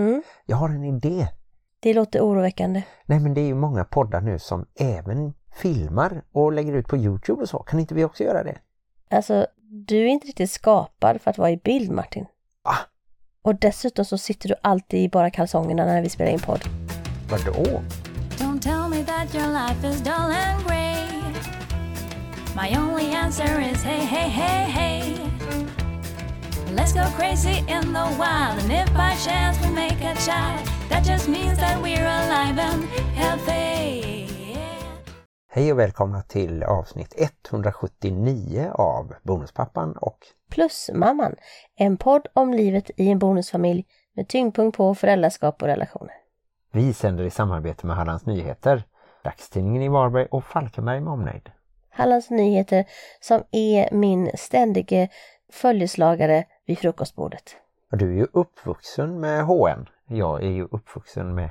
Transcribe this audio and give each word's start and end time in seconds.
Mm. 0.00 0.22
Jag 0.46 0.56
har 0.56 0.68
en 0.68 0.84
idé. 0.84 1.28
Det 1.80 1.94
låter 1.94 2.20
oroväckande. 2.20 2.82
Nej 3.06 3.20
men 3.20 3.34
det 3.34 3.40
är 3.40 3.46
ju 3.46 3.54
många 3.54 3.84
poddar 3.84 4.20
nu 4.20 4.38
som 4.38 4.66
även 4.74 5.34
filmar 5.52 6.22
och 6.32 6.52
lägger 6.52 6.72
ut 6.72 6.88
på 6.88 6.96
Youtube 6.96 7.42
och 7.42 7.48
så. 7.48 7.58
Kan 7.58 7.80
inte 7.80 7.94
vi 7.94 8.04
också 8.04 8.24
göra 8.24 8.44
det? 8.44 8.58
Alltså, 9.10 9.46
du 9.86 9.96
är 9.96 10.06
inte 10.06 10.26
riktigt 10.26 10.50
skapad 10.50 11.20
för 11.20 11.30
att 11.30 11.38
vara 11.38 11.50
i 11.50 11.56
bild 11.56 11.90
Martin. 11.90 12.26
Va? 12.64 12.76
Och 13.42 13.54
dessutom 13.54 14.04
så 14.04 14.18
sitter 14.18 14.48
du 14.48 14.54
alltid 14.62 15.00
i 15.00 15.08
bara 15.08 15.30
kalsongerna 15.30 15.84
när 15.84 16.02
vi 16.02 16.08
spelar 16.08 16.32
in 16.32 16.40
podd. 16.40 16.60
Vadå? 17.30 17.82
Don't 18.38 18.60
tell 18.60 18.88
me 18.88 19.04
that 19.04 19.34
your 19.34 19.48
life 19.48 19.88
is 19.88 20.00
dull 20.02 20.12
and 20.14 20.66
grey. 20.66 21.06
My 22.54 22.76
only 22.78 23.14
answer 23.14 23.60
is 23.60 23.82
hey, 23.82 24.04
hey, 24.04 24.28
hey, 24.28 24.70
hey. 24.70 25.39
Let's 26.76 26.92
go 26.92 27.02
crazy 27.18 27.58
in 27.58 27.92
the 27.92 28.06
wild, 28.18 28.62
and 28.62 28.72
if 28.72 28.94
by 28.94 29.14
chance 29.24 29.58
we 29.62 29.74
make 29.74 30.00
a 30.04 30.14
child, 30.14 30.68
that 30.88 31.04
just 31.04 31.28
means 31.28 31.58
that 31.58 31.82
we're 31.82 32.06
alive 32.06 32.58
and 32.58 32.84
healthy. 33.14 34.26
Hej 35.48 35.72
och 35.72 35.78
välkomna 35.78 36.22
till 36.22 36.62
avsnitt 36.62 37.14
179 37.50 38.70
av 38.74 39.14
Bonuspappan 39.22 39.92
och 39.92 40.18
Plus 40.50 40.90
mamman, 40.94 41.34
en 41.76 41.96
podd 41.96 42.26
om 42.32 42.54
livet 42.54 42.90
i 42.96 43.08
en 43.08 43.18
bonusfamilj 43.18 43.84
med 44.16 44.28
tyngdpunkt 44.28 44.76
på 44.76 44.94
föräldraskap 44.94 45.62
och 45.62 45.68
relationer. 45.68 46.14
vi 46.72 46.92
sänder 46.94 47.24
i 47.24 47.30
samarbete 47.30 47.86
med 47.86 47.96
Hallands 47.96 48.26
Nyheter, 48.26 48.82
dagstidningen 49.24 49.82
i 49.82 49.88
Varberg 49.88 50.26
och 50.30 50.44
Falkenberg 50.44 51.00
med 51.00 51.12
omnejd. 51.12 51.50
Hallands 51.90 52.30
Nyheter 52.30 52.84
som 53.20 53.42
är 53.50 53.88
min 53.92 54.30
ständige 54.34 55.08
följeslagare 55.52 56.44
vid 56.70 56.78
frukostbordet. 56.78 57.56
Du 57.90 58.10
är 58.10 58.14
ju 58.14 58.26
uppvuxen 58.32 59.20
med 59.20 59.44
HN. 59.44 59.88
Jag 60.06 60.42
är 60.42 60.50
ju 60.50 60.64
uppvuxen 60.70 61.34
med 61.34 61.50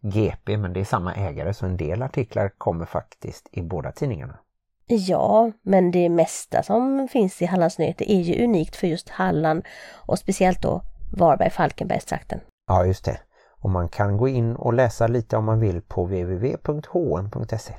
GP 0.00 0.56
men 0.56 0.72
det 0.72 0.80
är 0.80 0.84
samma 0.84 1.14
ägare 1.14 1.54
så 1.54 1.66
en 1.66 1.76
del 1.76 2.02
artiklar 2.02 2.48
kommer 2.58 2.84
faktiskt 2.84 3.48
i 3.52 3.62
båda 3.62 3.92
tidningarna. 3.92 4.38
Ja, 4.86 5.52
men 5.62 5.90
det 5.90 6.08
mesta 6.08 6.62
som 6.62 7.08
finns 7.08 7.42
i 7.42 7.44
Hallands 7.44 7.78
Nyheter 7.78 8.10
är 8.10 8.20
ju 8.20 8.44
unikt 8.44 8.76
för 8.76 8.86
just 8.86 9.08
Halland 9.08 9.64
och 9.92 10.18
speciellt 10.18 10.62
då 10.62 10.82
Varberg-Falkenbergstrakten. 11.16 12.40
Ja 12.66 12.86
just 12.86 13.04
det. 13.04 13.20
Och 13.60 13.70
man 13.70 13.88
kan 13.88 14.16
gå 14.16 14.28
in 14.28 14.56
och 14.56 14.74
läsa 14.74 15.06
lite 15.06 15.36
om 15.36 15.44
man 15.44 15.60
vill 15.60 15.80
på 15.82 16.04
www.hn.se. 16.04 17.74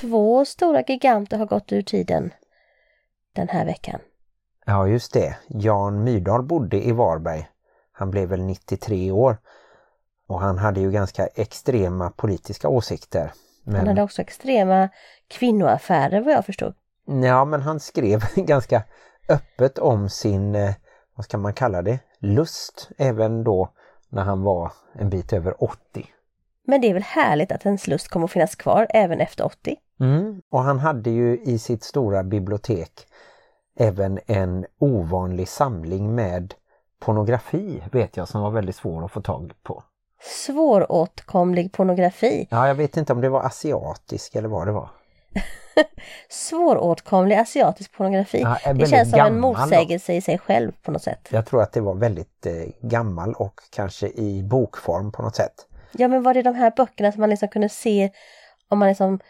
Två 0.00 0.44
stora 0.44 0.82
giganter 0.82 1.38
har 1.38 1.46
gått 1.46 1.72
ur 1.72 1.82
tiden 1.82 2.32
den 3.32 3.48
här 3.48 3.64
veckan. 3.64 4.00
Ja 4.64 4.88
just 4.88 5.12
det. 5.12 5.36
Jan 5.48 6.04
Myrdal 6.04 6.42
bodde 6.42 6.86
i 6.86 6.92
Varberg. 6.92 7.48
Han 7.92 8.10
blev 8.10 8.28
väl 8.28 8.42
93 8.42 9.10
år. 9.10 9.36
Och 10.26 10.40
han 10.40 10.58
hade 10.58 10.80
ju 10.80 10.90
ganska 10.90 11.26
extrema 11.26 12.10
politiska 12.10 12.68
åsikter. 12.68 13.32
Men, 13.64 13.76
Han 13.76 13.88
hade 13.88 14.02
också 14.02 14.22
extrema 14.22 14.88
kvinnoaffärer 15.28 16.20
vad 16.20 16.34
jag 16.34 16.46
förstod. 16.46 16.74
Ja 17.06 17.44
men 17.44 17.62
han 17.62 17.80
skrev 17.80 18.20
ganska 18.36 18.82
öppet 19.28 19.78
om 19.78 20.08
sin, 20.08 20.54
eh, 20.54 20.74
vad 21.14 21.24
ska 21.24 21.38
man 21.38 21.54
kalla 21.54 21.82
det, 21.82 21.98
lust. 22.18 22.90
Även 22.98 23.44
då 23.44 23.68
när 24.08 24.22
han 24.22 24.42
var 24.42 24.72
en 24.94 25.10
bit 25.10 25.32
över 25.32 25.64
80. 25.64 26.06
Men 26.66 26.80
det 26.80 26.90
är 26.90 26.94
väl 26.94 27.02
härligt 27.02 27.52
att 27.52 27.66
ens 27.66 27.86
lust 27.86 28.08
kommer 28.08 28.24
att 28.24 28.30
finnas 28.32 28.54
kvar 28.54 28.86
även 28.90 29.20
efter 29.20 29.44
80? 29.44 29.76
Mm. 30.00 30.42
Och 30.50 30.62
han 30.62 30.78
hade 30.78 31.10
ju 31.10 31.40
i 31.44 31.58
sitt 31.58 31.84
stora 31.84 32.22
bibliotek 32.22 33.06
även 33.76 34.20
en 34.26 34.66
ovanlig 34.78 35.48
samling 35.48 36.14
med 36.14 36.54
pornografi 36.98 37.82
vet 37.92 38.16
jag 38.16 38.28
som 38.28 38.42
var 38.42 38.50
väldigt 38.50 38.76
svår 38.76 39.04
att 39.04 39.12
få 39.12 39.20
tag 39.20 39.52
på. 39.62 39.82
Svåråtkomlig 40.20 41.72
pornografi. 41.72 42.48
Ja, 42.50 42.68
jag 42.68 42.74
vet 42.74 42.96
inte 42.96 43.12
om 43.12 43.20
det 43.20 43.28
var 43.28 43.40
asiatisk 43.40 44.34
eller 44.34 44.48
vad 44.48 44.66
det 44.66 44.72
var. 44.72 44.90
Svåråtkomlig 46.28 47.36
asiatisk 47.36 47.92
pornografi. 47.92 48.40
Ja, 48.40 48.72
det 48.72 48.86
känns 48.86 49.10
som 49.10 49.20
en 49.20 49.40
motsägelse 49.40 50.12
i 50.12 50.20
sig 50.20 50.38
själv 50.38 50.72
på 50.82 50.90
något 50.90 51.02
sätt. 51.02 51.28
Jag 51.30 51.46
tror 51.46 51.62
att 51.62 51.72
det 51.72 51.80
var 51.80 51.94
väldigt 51.94 52.46
eh, 52.46 52.52
gammal 52.80 53.34
och 53.34 53.60
kanske 53.70 54.08
i 54.08 54.42
bokform 54.42 55.12
på 55.12 55.22
något 55.22 55.36
sätt. 55.36 55.66
Ja 55.92 56.08
men 56.08 56.22
var 56.22 56.34
det 56.34 56.42
de 56.42 56.54
här 56.54 56.72
böckerna 56.76 57.12
som 57.12 57.20
man 57.20 57.30
liksom 57.30 57.48
kunde 57.48 57.68
se 57.68 58.10
om 58.68 58.78
man 58.78 58.88
liksom 58.88 59.20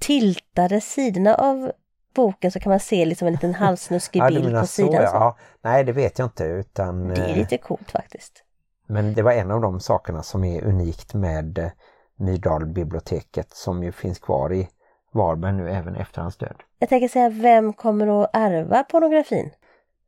tiltade 0.00 0.80
sidorna 0.80 1.34
av 1.34 1.72
boken 2.14 2.50
så 2.52 2.60
kan 2.60 2.70
man 2.70 2.80
se 2.80 3.04
liksom 3.04 3.26
en 3.28 3.32
liten 3.34 3.54
halvsnuskig 3.54 4.18
Ja, 4.22 4.28
bild 4.28 4.44
menar 4.44 4.60
på 4.60 4.66
sidan. 4.66 4.92
ja. 4.94 5.10
så. 5.10 5.16
ja. 5.16 5.36
Nej, 5.62 5.84
det 5.84 5.92
vet 5.92 6.18
jag 6.18 6.26
inte 6.26 6.44
utan 6.44 7.08
Det 7.08 7.14
är 7.24 7.28
eh, 7.30 7.36
lite 7.36 7.58
coolt 7.58 7.90
faktiskt. 7.90 8.42
men 8.86 9.14
det 9.14 9.22
var 9.22 9.32
en 9.32 9.50
av 9.50 9.60
de 9.60 9.80
sakerna 9.80 10.22
som 10.22 10.44
är 10.44 10.64
unikt 10.64 11.14
med 11.14 11.58
eh, 11.58 11.70
Myrdalbiblioteket 12.16 13.52
som 13.52 13.82
ju 13.82 13.92
finns 13.92 14.18
kvar 14.18 14.52
i 14.52 14.68
Varberg 15.12 15.52
nu 15.52 15.70
även 15.70 15.94
efter 15.96 16.22
hans 16.22 16.36
död. 16.36 16.56
Jag 16.78 16.88
tänker 16.88 17.08
säga, 17.08 17.28
vem 17.28 17.72
kommer 17.72 18.22
att 18.24 18.30
ärva 18.32 18.82
pornografin? 18.82 19.50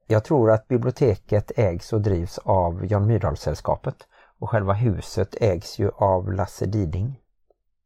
Jag 0.06 0.24
tror 0.24 0.50
att 0.50 0.68
biblioteket 0.68 1.52
ägs 1.56 1.92
och 1.92 2.00
drivs 2.00 2.38
av 2.38 2.86
Jan 2.86 3.06
Myrdalsällskapet 3.06 3.94
och 4.40 4.50
själva 4.50 4.72
huset 4.72 5.34
ägs 5.40 5.78
ju 5.78 5.90
av 5.96 6.32
Lasse 6.32 6.66
Diding. 6.66 7.18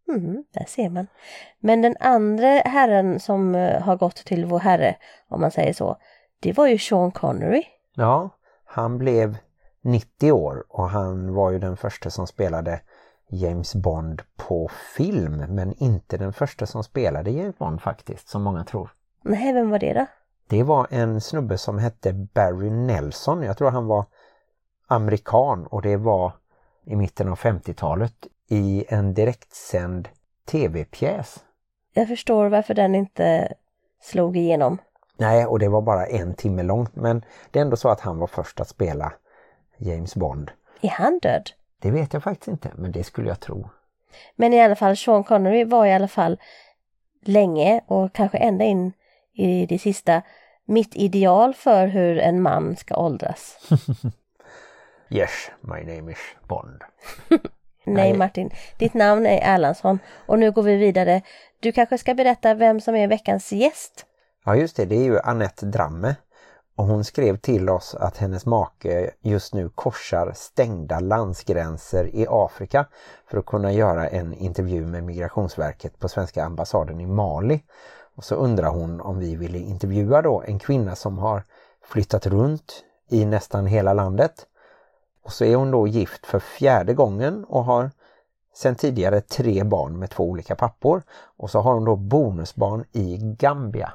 Mm, 0.09 0.45
där 0.51 0.65
ser 0.69 0.91
man. 0.91 1.07
Men 1.61 1.83
den 1.83 1.97
andra 2.01 2.47
herren 2.47 3.21
som 3.21 3.55
eh, 3.55 3.83
har 3.83 3.97
gått 3.97 4.17
till 4.17 4.45
vår 4.45 4.59
herre, 4.59 4.97
om 5.29 5.41
man 5.41 5.51
säger 5.51 5.73
så, 5.73 5.97
det 6.41 6.53
var 6.53 6.67
ju 6.67 6.79
Sean 6.79 7.13
Connery. 7.13 7.63
Ja, 7.95 8.31
han 8.65 8.99
blev 8.99 9.37
90 9.81 10.33
år 10.33 10.65
och 10.69 10.89
han 10.89 11.35
var 11.35 11.51
ju 11.51 11.59
den 11.59 11.77
första 11.77 12.11
som 12.11 12.27
spelade 12.27 12.81
James 13.29 13.75
Bond 13.75 14.23
på 14.37 14.71
film 14.97 15.45
men 15.49 15.73
inte 15.73 16.17
den 16.17 16.33
första 16.33 16.67
som 16.67 16.85
spelade 16.85 17.31
James 17.31 17.59
Bond 17.59 17.81
faktiskt 17.81 18.29
som 18.29 18.43
många 18.43 18.65
tror. 18.65 18.91
Nej, 19.23 19.53
vem 19.53 19.71
var 19.71 19.79
det 19.79 19.93
då? 19.95 20.07
Det 20.49 20.63
var 20.63 20.87
en 20.91 21.21
snubbe 21.21 21.59
som 21.59 21.79
hette 21.79 22.13
Barry 22.13 22.71
Nelson. 22.71 23.43
Jag 23.43 23.59
tror 23.59 23.71
han 23.71 23.87
var 23.87 24.05
amerikan 24.87 25.67
och 25.67 25.83
det 25.83 25.97
var 25.97 26.33
i 26.85 26.97
mitten 26.97 27.29
av 27.29 27.39
50-talet 27.39 28.27
i 28.49 28.85
en 28.89 29.15
direktsänd 29.15 30.09
tv-pjäs. 30.47 31.45
Jag 31.93 32.09
förstår 32.09 32.49
varför 32.49 32.75
den 32.75 32.95
inte 32.95 33.53
slog 34.03 34.37
igenom. 34.37 34.79
Nej, 35.17 35.47
och 35.47 35.59
det 35.59 35.69
var 35.69 35.83
bara 35.83 36.07
en 36.07 36.35
timme 36.35 36.63
långt 36.63 36.97
men 36.97 37.25
det 37.51 37.59
är 37.59 37.63
ändå 37.63 37.77
så 37.77 37.89
att 37.89 38.01
han 38.01 38.19
var 38.19 38.27
först 38.27 38.61
att 38.61 38.69
spela 38.69 39.13
James 39.79 40.15
Bond. 40.15 40.51
Är 40.81 40.89
han 40.89 41.19
död? 41.19 41.51
Det 41.81 41.91
vet 41.91 42.13
jag 42.13 42.23
faktiskt 42.23 42.49
inte, 42.49 42.71
men 42.75 42.93
det 42.93 43.05
skulle 43.05 43.29
jag 43.29 43.41
tro. 43.41 43.71
Men 44.37 44.53
i 44.53 44.61
alla 44.61 44.77
fall, 44.77 44.97
Sean 44.97 45.25
Connery 45.25 45.65
var 45.65 45.87
i 45.87 45.93
alla 45.93 46.09
fall 46.09 46.41
länge 47.25 47.81
och 47.87 48.13
kanske 48.13 48.39
ända 48.39 48.65
in 48.65 48.93
i 49.33 49.67
det 49.67 49.79
sista 49.79 50.23
mitt 50.65 50.97
ideal 50.97 51.55
för 51.55 51.87
hur 51.87 52.19
en 52.19 52.43
man 52.43 52.77
ska 52.77 52.97
åldras. 52.97 53.59
Yes, 55.09 55.51
my 55.61 55.95
name 55.95 56.13
is 56.13 56.19
Bond. 56.49 56.83
Nej. 57.87 58.17
Martin, 58.17 58.51
ditt 58.79 58.95
namn 58.95 59.27
är 59.27 59.55
Erlandsson 59.55 59.99
och 60.27 60.39
nu 60.39 60.51
går 60.51 60.63
vi 60.63 60.77
vidare. 60.77 61.23
Du 61.61 61.73
kanske 61.73 61.99
ska 61.99 62.15
berätta 62.15 62.55
vem 62.55 62.81
som 62.81 62.95
är 62.95 63.09
veckans 63.09 63.53
gäst? 63.53 64.07
Ja 64.45 64.57
just 64.57 64.77
det, 64.77 64.85
det 64.85 64.97
är 64.97 65.05
ju 65.05 65.21
Annette 65.21 65.67
Dramme. 65.67 66.15
Och 66.77 66.85
hon 66.85 67.05
skrev 67.05 67.37
till 67.37 67.71
oss 67.71 67.95
att 67.95 68.17
hennes 68.17 68.47
make 68.47 69.11
just 69.21 69.55
nu 69.55 69.69
korsar 69.69 70.33
stängda 70.35 71.01
landsgränser 71.01 72.17
i 72.17 72.27
Afrika 72.31 72.87
för 73.31 73.39
att 73.39 73.47
kunna 73.47 73.73
göra 73.73 74.09
en 74.09 74.35
intervju 74.35 74.87
med 74.87 75.05
Migrationsverket 75.05 75.99
på 75.99 76.09
svenska 76.09 76.45
ambassaden 76.45 77.01
i 77.01 77.07
Mali. 77.07 77.63
Och 78.17 78.25
så 78.25 78.35
undrar 78.35 78.69
hon 78.69 79.01
om 79.01 79.19
vi 79.19 79.37
ville 79.37 79.59
intervjua 79.59 80.23
då 80.23 80.43
en 80.47 80.59
kvinna 80.59 80.97
som 80.97 81.19
har 81.19 81.43
flyttat 81.85 82.27
runt 82.27 82.85
i 83.11 83.25
nästan 83.25 83.67
hela 83.67 83.93
landet. 83.93 84.47
Och 85.27 85.33
så 85.33 85.45
är 85.45 85.57
hon 85.57 85.71
då 85.71 85.87
gift 85.87 86.27
för 86.27 86.39
fjärde 86.39 86.95
gången 86.95 87.45
och 87.45 87.65
har 87.65 87.91
sedan 88.55 88.75
tidigare 88.75 89.21
tre 89.21 89.65
barn 89.65 89.99
med 89.99 90.11
två 90.11 90.25
olika 90.25 90.55
pappor. 90.55 91.03
Och 91.37 91.51
så 91.51 91.61
har 91.61 91.75
hon 91.75 91.85
då 91.85 91.97
bonusbarn 91.97 92.85
i 92.93 93.19
Gambia. 93.39 93.93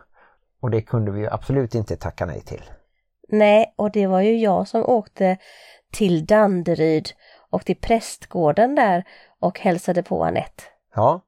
Och 0.61 0.71
det 0.71 0.81
kunde 0.81 1.11
vi 1.11 1.27
absolut 1.27 1.75
inte 1.75 1.95
tacka 1.95 2.25
nej 2.25 2.41
till. 2.41 2.63
Nej, 3.27 3.73
och 3.75 3.91
det 3.91 4.07
var 4.07 4.21
ju 4.21 4.37
jag 4.37 4.67
som 4.67 4.85
åkte 4.85 5.37
till 5.91 6.25
Danderyd 6.25 7.09
och 7.49 7.65
till 7.65 7.77
prästgården 7.77 8.75
där 8.75 9.03
och 9.39 9.59
hälsade 9.59 10.03
på 10.03 10.23
Annette. 10.23 10.63
Ja, 10.95 11.21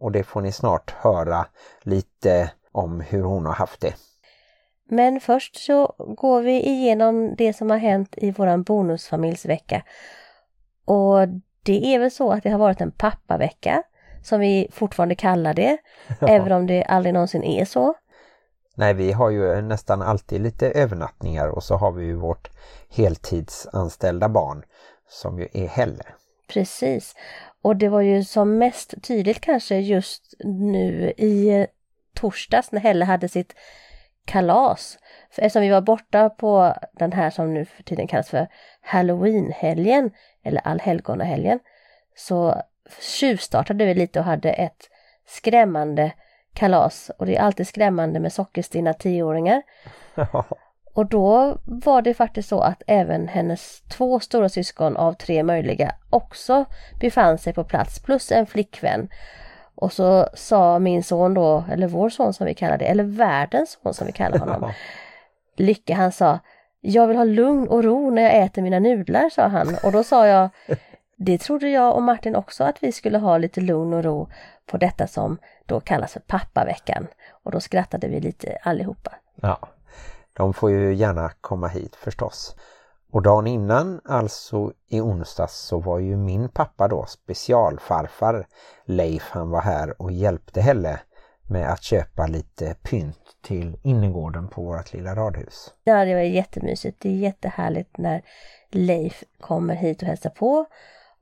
och 0.00 0.12
det 0.12 0.22
får 0.22 0.40
ni 0.40 0.52
snart 0.52 0.90
höra 0.90 1.46
lite 1.82 2.50
om 2.72 3.00
hur 3.00 3.22
hon 3.22 3.46
har 3.46 3.54
haft 3.54 3.80
det. 3.80 3.94
Men 4.88 5.20
först 5.20 5.56
så 5.56 5.94
går 6.16 6.42
vi 6.42 6.66
igenom 6.66 7.34
det 7.36 7.52
som 7.52 7.70
har 7.70 7.78
hänt 7.78 8.14
i 8.16 8.30
våran 8.30 8.62
bonusfamiljsvecka. 8.62 9.82
Och 10.84 11.28
det 11.62 11.94
är 11.94 11.98
väl 11.98 12.10
så 12.10 12.32
att 12.32 12.42
det 12.42 12.50
har 12.50 12.58
varit 12.58 12.80
en 12.80 12.90
pappavecka 12.90 13.82
som 14.22 14.40
vi 14.40 14.68
fortfarande 14.72 15.14
kallar 15.14 15.54
det, 15.54 15.78
även 16.20 16.52
om 16.52 16.66
det 16.66 16.84
aldrig 16.84 17.14
någonsin 17.14 17.44
är 17.44 17.64
så. 17.64 17.94
Nej, 18.74 18.94
vi 18.94 19.12
har 19.12 19.30
ju 19.30 19.62
nästan 19.62 20.02
alltid 20.02 20.40
lite 20.40 20.70
övernattningar 20.70 21.48
och 21.48 21.62
så 21.62 21.76
har 21.76 21.92
vi 21.92 22.04
ju 22.04 22.14
vårt 22.14 22.50
heltidsanställda 22.90 24.28
barn 24.28 24.64
som 25.08 25.38
ju 25.38 25.48
är 25.52 25.66
Helle. 25.66 26.04
Precis. 26.48 27.14
Och 27.62 27.76
det 27.76 27.88
var 27.88 28.00
ju 28.00 28.24
som 28.24 28.58
mest 28.58 28.94
tydligt 29.02 29.40
kanske 29.40 29.78
just 29.78 30.34
nu 30.44 31.12
i 31.16 31.66
torsdags 32.14 32.72
när 32.72 32.80
Helle 32.80 33.04
hade 33.04 33.28
sitt 33.28 33.54
kalas. 34.26 34.98
För 35.30 35.42
eftersom 35.42 35.62
vi 35.62 35.68
var 35.68 35.80
borta 35.80 36.30
på 36.30 36.74
den 36.92 37.12
här 37.12 37.30
som 37.30 37.54
nu 37.54 37.64
för 37.64 37.82
tiden 37.82 38.06
kallas 38.06 38.28
för 38.28 38.48
Halloween-helgen 38.80 40.10
eller 40.42 40.60
allhelgonahelgen 40.64 41.58
så 42.16 42.62
tjuvstartade 43.00 43.84
vi 43.84 43.94
lite 43.94 44.18
och 44.18 44.24
hade 44.24 44.52
ett 44.52 44.90
skrämmande 45.26 46.12
kalas 46.54 47.10
och 47.18 47.26
det 47.26 47.36
är 47.36 47.40
alltid 47.40 47.68
skrämmande 47.68 48.20
med 48.20 48.32
sockerstinna 48.32 48.92
tioåringar. 48.94 49.62
Och 50.96 51.06
då 51.06 51.58
var 51.64 52.02
det 52.02 52.14
faktiskt 52.14 52.48
så 52.48 52.60
att 52.60 52.82
även 52.86 53.28
hennes 53.28 53.80
två 53.80 54.20
stora 54.20 54.48
syskon 54.48 54.96
av 54.96 55.12
tre 55.12 55.42
möjliga 55.42 55.94
också 56.10 56.64
befann 57.00 57.38
sig 57.38 57.52
på 57.52 57.64
plats 57.64 58.02
plus 58.02 58.32
en 58.32 58.46
flickvän. 58.46 59.08
Och 59.76 59.92
så 59.92 60.28
sa 60.34 60.78
min 60.78 61.04
son 61.04 61.34
då, 61.34 61.64
eller 61.70 61.86
vår 61.86 62.08
son 62.08 62.34
som 62.34 62.46
vi 62.46 62.54
kallar 62.54 62.78
det, 62.78 62.84
eller 62.84 63.04
världens 63.04 63.78
son 63.82 63.94
som 63.94 64.06
vi 64.06 64.12
kallar 64.12 64.38
honom. 64.38 64.72
Lycke 65.56 65.94
han 65.94 66.12
sa 66.12 66.38
Jag 66.80 67.06
vill 67.06 67.16
ha 67.16 67.24
lugn 67.24 67.68
och 67.68 67.84
ro 67.84 68.10
när 68.10 68.22
jag 68.22 68.36
äter 68.36 68.62
mina 68.62 68.78
nudlar, 68.78 69.30
sa 69.30 69.46
han. 69.46 69.76
Och 69.82 69.92
då 69.92 70.04
sa 70.04 70.26
jag 70.26 70.48
Det 71.16 71.38
trodde 71.38 71.68
jag 71.68 71.94
och 71.94 72.02
Martin 72.02 72.36
också 72.36 72.64
att 72.64 72.82
vi 72.82 72.92
skulle 72.92 73.18
ha 73.18 73.38
lite 73.38 73.60
lugn 73.60 73.92
och 73.92 74.04
ro 74.04 74.28
på 74.66 74.76
detta 74.76 75.06
som 75.06 75.38
då 75.66 75.80
kallas 75.80 76.12
för 76.12 76.20
pappaveckan. 76.20 77.06
Och 77.30 77.50
då 77.50 77.60
skrattade 77.60 78.08
vi 78.08 78.20
lite 78.20 78.58
allihopa. 78.62 79.12
Ja, 79.34 79.58
de 80.32 80.54
får 80.54 80.70
ju 80.70 80.94
gärna 80.94 81.30
komma 81.40 81.68
hit 81.68 81.96
förstås. 81.96 82.56
Och 83.16 83.22
dagen 83.22 83.46
innan, 83.46 84.00
alltså 84.04 84.72
i 84.88 85.00
onsdags, 85.00 85.56
så 85.56 85.80
var 85.80 85.98
ju 85.98 86.16
min 86.16 86.48
pappa 86.48 86.88
då 86.88 87.06
specialfarfar 87.06 88.46
Leif, 88.84 89.30
han 89.30 89.50
var 89.50 89.60
här 89.60 90.02
och 90.02 90.12
hjälpte 90.12 90.60
Helle 90.60 91.00
med 91.48 91.72
att 91.72 91.82
köpa 91.82 92.26
lite 92.26 92.74
pynt 92.82 93.36
till 93.42 93.76
innergården 93.82 94.48
på 94.48 94.62
vårt 94.62 94.92
lilla 94.92 95.14
radhus. 95.14 95.74
Ja, 95.84 96.04
det 96.04 96.14
var 96.14 96.20
jättemysigt. 96.20 97.00
Det 97.00 97.08
är 97.08 97.16
jättehärligt 97.16 97.98
när 97.98 98.22
Leif 98.70 99.24
kommer 99.40 99.74
hit 99.74 100.02
och 100.02 100.08
hälsar 100.08 100.30
på. 100.30 100.66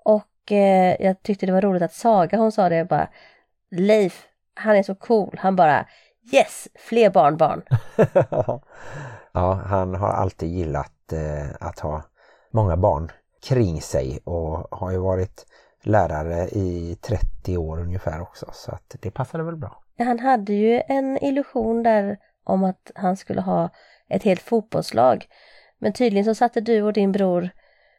Och 0.05 0.53
eh, 0.53 0.97
jag 1.01 1.23
tyckte 1.23 1.47
det 1.47 1.53
var 1.53 1.63
roligt 1.63 1.83
att 1.83 1.95
Saga 1.95 2.39
hon 2.39 2.53
sa 2.53 2.69
det 2.69 2.85
bara 2.85 3.09
Leif, 3.71 4.27
han 4.55 4.77
är 4.77 4.83
så 4.83 4.95
cool. 4.95 5.39
Han 5.41 5.57
bara 5.57 5.87
Yes, 6.33 6.69
fler 6.75 7.11
barnbarn. 7.11 7.63
ja, 9.35 9.53
han 9.53 9.95
har 9.95 10.09
alltid 10.09 10.49
gillat 10.49 11.13
eh, 11.13 11.57
att 11.61 11.79
ha 11.81 12.03
många 12.51 12.77
barn 12.77 13.11
kring 13.49 13.81
sig 13.81 14.21
och 14.25 14.79
har 14.79 14.91
ju 14.91 14.99
varit 14.99 15.47
lärare 15.83 16.49
i 16.49 16.97
30 17.01 17.57
år 17.59 17.81
ungefär 17.81 18.23
också 18.23 18.47
så 18.53 18.73
att 18.73 18.97
det 19.01 19.11
passade 19.11 19.45
väl 19.45 19.57
bra. 19.57 19.83
Han 19.99 20.19
hade 20.19 20.53
ju 20.53 20.83
en 20.89 21.25
illusion 21.25 21.83
där 21.83 22.19
om 22.45 22.65
att 22.65 22.91
han 22.95 23.17
skulle 23.17 23.41
ha 23.41 23.71
ett 24.09 24.23
helt 24.23 24.43
fotbollslag. 24.43 25.27
Men 25.79 25.93
tydligen 25.93 26.25
så 26.25 26.35
satte 26.35 26.61
du 26.61 26.83
och 26.83 26.93
din 26.93 27.13
bror 27.13 27.51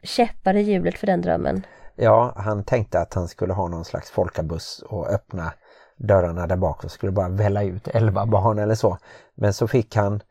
käppar 0.03 0.53
i 0.53 0.61
hjulet 0.61 0.97
för 0.97 1.07
den 1.07 1.21
drömmen. 1.21 1.65
Ja, 1.95 2.33
han 2.35 2.63
tänkte 2.63 2.99
att 2.99 3.13
han 3.13 3.27
skulle 3.27 3.53
ha 3.53 3.67
någon 3.67 3.85
slags 3.85 4.11
folkabuss 4.11 4.83
och 4.89 5.07
öppna 5.07 5.53
dörrarna 5.97 6.47
där 6.47 6.55
bak 6.55 6.83
och 6.83 6.91
skulle 6.91 7.11
bara 7.11 7.29
välla 7.29 7.63
ut 7.63 7.87
elva 7.87 8.25
barn 8.25 8.59
eller 8.59 8.75
så. 8.75 8.97
Men 9.35 9.53
så 9.53 9.67
fick 9.67 9.95
han 9.95 10.21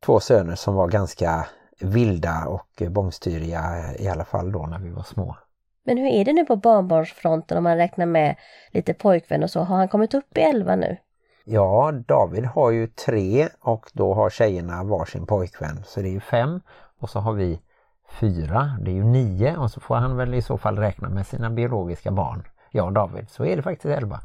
två 0.00 0.20
söner 0.20 0.54
som 0.54 0.74
var 0.74 0.88
ganska 0.88 1.46
vilda 1.80 2.46
och 2.46 2.82
bångstyriga 2.90 3.62
i 3.98 4.08
alla 4.08 4.24
fall 4.24 4.52
då 4.52 4.66
när 4.66 4.78
vi 4.78 4.90
var 4.90 5.02
små. 5.02 5.36
Men 5.84 5.98
hur 5.98 6.06
är 6.06 6.24
det 6.24 6.32
nu 6.32 6.44
på 6.44 6.56
barnbarnsfronten 6.56 7.58
om 7.58 7.64
man 7.64 7.76
räknar 7.76 8.06
med 8.06 8.36
lite 8.70 8.94
pojkvän 8.94 9.42
och 9.42 9.50
så? 9.50 9.60
Har 9.60 9.76
han 9.76 9.88
kommit 9.88 10.14
upp 10.14 10.38
i 10.38 10.40
elva 10.40 10.76
nu? 10.76 10.96
Ja, 11.44 11.92
David 12.06 12.44
har 12.44 12.70
ju 12.70 12.86
tre 12.86 13.48
och 13.60 13.90
då 13.92 14.14
har 14.14 14.30
tjejerna 14.30 14.84
varsin 14.84 15.26
pojkvän 15.26 15.84
så 15.86 16.00
det 16.00 16.08
är 16.08 16.12
ju 16.12 16.20
fem 16.20 16.60
och 16.98 17.10
så 17.10 17.18
har 17.18 17.32
vi 17.32 17.60
fyra, 18.20 18.76
det 18.80 18.90
är 18.90 18.94
ju 18.94 19.04
nio 19.04 19.56
och 19.56 19.70
så 19.70 19.80
får 19.80 19.94
han 19.94 20.16
väl 20.16 20.34
i 20.34 20.42
så 20.42 20.58
fall 20.58 20.78
räkna 20.78 21.08
med 21.08 21.26
sina 21.26 21.50
biologiska 21.50 22.10
barn. 22.10 22.42
Ja, 22.70 22.90
David, 22.90 23.30
så 23.30 23.44
är 23.44 23.56
det 23.56 23.62
faktiskt 23.62 23.96
elva. 23.96 24.20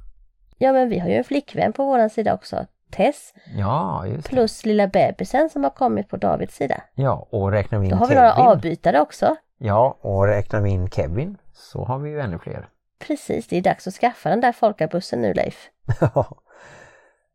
Ja, 0.58 0.74
men 0.74 0.90
vi 0.90 1.00
har 1.00 1.10
ju 1.10 1.16
en 1.16 1.24
flickvän 1.24 1.74
på 1.74 1.86
våran 1.86 2.10
sida 2.10 2.34
också, 2.34 2.66
Tess. 2.96 3.34
Ja, 3.58 4.06
just 4.08 4.24
det. 4.24 4.30
Plus 4.30 4.66
lilla 4.66 4.88
bebisen 4.88 5.50
som 5.50 5.64
har 5.64 5.72
kommit 5.72 6.10
på 6.10 6.18
Davids 6.18 6.56
sida. 6.56 6.84
Ja, 6.94 7.28
och 7.30 7.52
räknar 7.52 7.80
vi 7.80 7.86
in 7.86 7.92
Då 7.92 7.96
har 7.98 8.08
vi 8.08 8.14
Kevin. 8.14 8.24
några 8.24 8.52
avbytare 8.52 9.02
också. 9.02 9.36
Ja, 9.58 9.98
och 10.02 10.28
räknar 10.28 10.62
vi 10.62 10.70
in 10.70 10.90
Kevin 10.90 11.38
så 11.54 11.86
har 11.86 12.00
vi 12.00 12.10
ju 12.10 12.20
ännu 12.20 12.40
fler. 12.40 12.70
Precis, 13.00 13.48
det 13.48 13.58
är 13.58 13.62
dags 13.62 13.88
att 13.88 13.94
skaffa 13.94 14.30
den 14.30 14.42
där 14.42 14.52
folkabussen 14.52 15.22
nu 15.22 15.34
Leif. 15.34 15.70
Ja, 16.02 16.28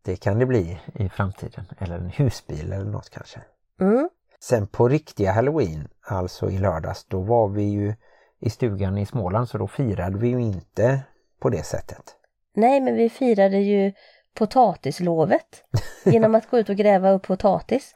det 0.04 0.16
kan 0.16 0.38
det 0.38 0.46
bli 0.46 0.80
i 0.94 1.08
framtiden. 1.08 1.64
Eller 1.78 1.94
en 1.98 2.10
husbil 2.10 2.72
eller 2.72 2.84
något 2.84 3.10
kanske. 3.10 3.40
Mm. 3.80 4.08
Sen 4.40 4.66
på 4.66 4.88
riktiga 4.88 5.32
Halloween, 5.32 5.88
alltså 6.06 6.50
i 6.50 6.58
lördags, 6.58 7.04
då 7.04 7.20
var 7.20 7.48
vi 7.48 7.62
ju 7.62 7.94
i 8.40 8.50
stugan 8.50 8.98
i 8.98 9.06
Småland 9.06 9.48
så 9.48 9.58
då 9.58 9.66
firade 9.66 10.18
vi 10.18 10.28
ju 10.28 10.40
inte 10.40 11.00
på 11.40 11.48
det 11.50 11.62
sättet. 11.62 12.16
Nej, 12.54 12.80
men 12.80 12.94
vi 12.94 13.10
firade 13.10 13.58
ju 13.58 13.92
potatislovet 14.34 15.64
genom 16.04 16.34
att 16.34 16.50
gå 16.50 16.58
ut 16.58 16.68
och 16.68 16.76
gräva 16.76 17.10
upp 17.10 17.22
potatis. 17.22 17.94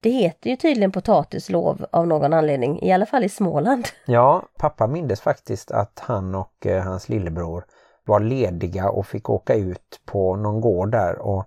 Det 0.00 0.10
heter 0.10 0.50
ju 0.50 0.56
tydligen 0.56 0.92
potatislov 0.92 1.86
av 1.90 2.06
någon 2.06 2.32
anledning, 2.32 2.82
i 2.82 2.92
alla 2.92 3.06
fall 3.06 3.24
i 3.24 3.28
Småland. 3.28 3.88
Ja, 4.06 4.42
pappa 4.58 4.86
mindes 4.86 5.20
faktiskt 5.20 5.70
att 5.70 5.98
han 5.98 6.34
och 6.34 6.66
eh, 6.66 6.84
hans 6.84 7.08
lillebror 7.08 7.64
var 8.06 8.20
lediga 8.20 8.90
och 8.90 9.06
fick 9.06 9.30
åka 9.30 9.54
ut 9.54 10.00
på 10.06 10.36
någon 10.36 10.60
gård 10.60 10.90
där 10.90 11.18
och 11.18 11.44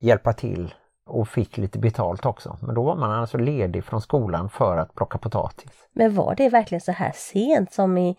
hjälpa 0.00 0.32
till 0.32 0.74
och 1.06 1.28
fick 1.28 1.56
lite 1.56 1.78
betalt 1.78 2.26
också. 2.26 2.58
Men 2.62 2.74
då 2.74 2.82
var 2.82 2.96
man 2.96 3.10
alltså 3.10 3.38
ledig 3.38 3.84
från 3.84 4.00
skolan 4.00 4.50
för 4.50 4.76
att 4.76 4.94
plocka 4.94 5.18
potatis. 5.18 5.70
Men 5.92 6.14
var 6.14 6.34
det 6.34 6.48
verkligen 6.48 6.80
så 6.80 6.92
här 6.92 7.12
sent 7.14 7.72
som 7.72 7.98
i 7.98 8.16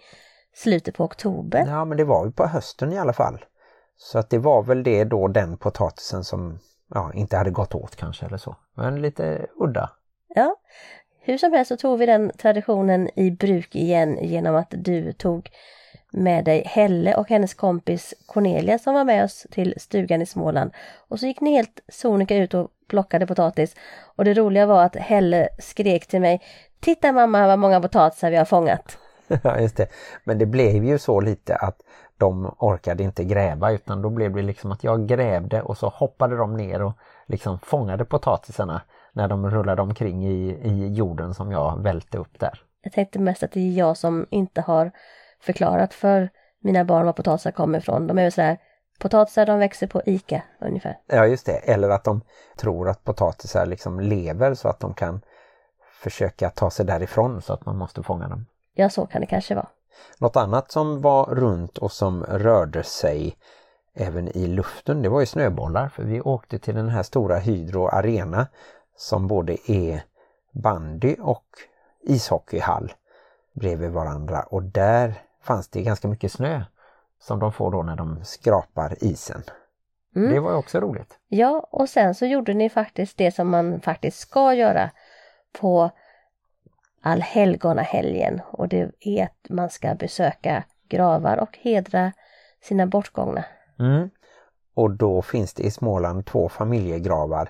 slutet 0.56 0.98
på 0.98 1.04
oktober? 1.04 1.66
Ja, 1.68 1.86
men 1.86 1.98
det 1.98 2.04
var 2.04 2.26
ju 2.26 2.32
på 2.32 2.48
hösten 2.48 2.94
i 2.94 3.00
alla 3.00 3.14
fall. 3.14 3.46
Så 3.98 4.20
att 4.20 4.30
det 4.30 4.38
var 4.38 4.64
väl 4.64 4.84
det 4.84 5.04
då 5.04 5.28
den 5.28 5.58
potatisen 5.58 6.24
som 6.24 6.60
ja, 6.94 7.12
inte 7.14 7.38
hade 7.38 7.52
gått 7.52 7.76
åt 7.76 7.96
kanske 7.96 8.26
eller 8.26 8.38
så. 8.38 8.56
Men 8.76 9.02
lite 9.02 9.48
udda. 9.56 9.90
Ja, 10.36 10.56
hur 11.22 11.38
som 11.38 11.54
helst 11.54 11.70
så 11.70 11.78
tog 11.78 12.00
vi 12.00 12.06
den 12.06 12.32
traditionen 12.38 13.20
i 13.20 13.32
bruk 13.32 13.76
igen 13.76 14.18
genom 14.22 14.56
att 14.56 14.74
du 14.78 15.14
tog 15.14 15.50
med 16.12 16.46
dig 16.46 16.64
Helle 16.66 17.16
och 17.16 17.30
hennes 17.30 17.54
kompis 17.54 18.14
Cornelia 18.26 18.80
som 18.80 18.94
var 18.94 19.04
med 19.04 19.24
oss 19.24 19.48
till 19.52 19.74
stugan 19.78 20.22
i 20.22 20.26
Småland. 20.26 20.72
Och 21.08 21.20
så 21.20 21.26
gick 21.26 21.42
ni 21.42 21.56
helt 21.56 21.80
sonika 21.88 22.36
ut 22.36 22.54
och 22.54 22.72
plockade 22.88 23.28
potatis. 23.28 23.76
Och 24.16 24.26
det 24.26 24.34
roliga 24.34 24.66
var 24.66 24.84
att 24.84 24.96
Helle 24.96 25.50
skrek 25.60 26.08
till 26.08 26.22
mig 26.22 26.42
Titta 26.84 27.12
mamma 27.12 27.48
vad 27.48 27.60
många 27.60 27.82
potatisar 27.82 28.32
vi 28.32 28.38
har 28.38 28.46
fångat. 28.46 28.98
Ja, 29.44 29.60
just 29.60 29.78
det. 29.78 29.88
Men 30.24 30.38
det 30.38 30.46
blev 30.46 30.86
ju 30.86 31.00
så 31.00 31.22
lite 31.22 31.56
att 31.56 31.78
de 32.18 32.56
orkade 32.60 33.04
inte 33.04 33.24
gräva 33.24 33.72
utan 33.72 34.02
då 34.02 34.10
blev 34.10 34.34
det 34.34 34.42
liksom 34.42 34.72
att 34.72 34.84
jag 34.84 35.08
grävde 35.08 35.62
och 35.62 35.78
så 35.78 35.88
hoppade 35.90 36.38
de 36.38 36.58
ner 36.58 36.82
och 36.82 36.94
liksom 37.28 37.60
fångade 37.60 38.06
potatisarna 38.06 38.82
när 39.14 39.28
de 39.28 39.50
rullade 39.50 39.82
omkring 39.82 40.26
i, 40.26 40.60
i 40.64 40.94
jorden 40.94 41.34
som 41.34 41.52
jag 41.52 41.84
välte 41.84 42.18
upp 42.18 42.40
där. 42.40 42.62
Jag 42.82 42.94
tänkte 42.94 43.20
mest 43.20 43.44
att 43.44 43.52
det 43.52 43.60
är 43.60 43.72
jag 43.72 43.98
som 43.98 44.26
inte 44.30 44.62
har 44.62 44.92
förklarat 45.42 45.94
för 45.94 46.30
mina 46.60 46.86
barn 46.86 47.06
var 47.06 47.14
potatisar 47.14 47.52
kommer 47.52 47.78
ifrån. 47.78 48.08
De 48.08 48.18
är 48.18 48.24
väl 48.24 48.32
sådär, 48.32 48.58
potatisar 49.00 49.46
de 49.46 49.60
växer 49.60 49.88
på 49.88 50.02
ICA 50.06 50.44
ungefär. 50.62 50.98
Ja 51.08 51.26
just 51.26 51.46
det, 51.46 51.58
eller 51.58 51.90
att 51.90 52.04
de 52.04 52.22
tror 52.58 52.90
att 52.90 53.04
potatisar 53.04 53.66
liksom 53.66 54.00
lever 54.00 54.54
så 54.54 54.68
att 54.68 54.80
de 54.80 54.94
kan 54.94 55.22
försöka 56.02 56.50
ta 56.50 56.70
sig 56.70 56.86
därifrån 56.86 57.42
så 57.42 57.54
att 57.54 57.66
man 57.66 57.78
måste 57.78 58.04
fånga 58.04 58.28
dem. 58.28 58.46
Ja, 58.74 58.90
så 58.90 59.06
kan 59.06 59.22
det 59.22 59.28
kanske 59.28 59.56
vara. 59.56 59.68
Något 60.18 60.36
annat 60.36 60.72
som 60.72 61.02
var 61.02 61.26
runt 61.26 61.78
och 61.78 61.92
som 61.92 62.24
rörde 62.24 62.84
sig 62.84 63.38
även 63.94 64.38
i 64.38 64.48
luften, 64.48 65.02
det 65.02 65.10
var 65.10 65.20
ju 65.20 65.26
snöbollar 65.26 65.90
för 65.90 66.04
vi 66.04 66.22
åkte 66.22 66.60
till 66.60 66.76
den 66.76 66.90
här 66.90 67.04
stora 67.04 67.38
Hydro 67.38 67.88
Arena 67.88 68.48
som 68.96 69.28
både 69.28 69.72
är 69.72 70.04
bandy 70.52 71.16
och 71.20 71.46
ishockeyhall 72.02 72.94
bredvid 73.54 73.92
varandra 73.92 74.42
och 74.42 74.64
där 74.64 75.14
fanns 75.42 75.68
det 75.68 75.82
ganska 75.82 76.08
mycket 76.08 76.32
snö 76.32 76.64
som 77.20 77.40
de 77.40 77.54
får 77.54 77.72
då 77.72 77.84
när 77.84 77.96
de 77.96 78.24
skrapar 78.24 79.04
isen. 79.04 79.44
Mm. 80.16 80.34
Det 80.34 80.40
var 80.40 80.52
ju 80.52 80.58
också 80.58 80.80
roligt. 80.80 81.20
Ja, 81.28 81.68
och 81.72 81.90
sen 81.90 82.16
så 82.16 82.26
gjorde 82.26 82.54
ni 82.54 82.70
faktiskt 82.70 83.18
det 83.18 83.32
som 83.32 83.50
man 83.50 83.82
faktiskt 83.82 84.20
ska 84.20 84.54
göra 84.54 84.92
på 85.60 85.92
allhelgonahelgen 87.04 88.42
och 88.52 88.68
det 88.68 88.92
är 89.00 89.24
att 89.24 89.50
man 89.50 89.70
ska 89.70 89.96
besöka 89.96 90.64
gravar 90.90 91.38
och 91.38 91.58
hedra 91.62 92.12
sina 92.62 92.88
bortgångna. 92.88 93.46
Mm. 93.80 94.10
Och 94.74 94.92
då 94.92 95.22
finns 95.22 95.54
det 95.54 95.64
i 95.64 95.72
Småland 95.72 96.26
två 96.26 96.50
familjegravar. 96.50 97.50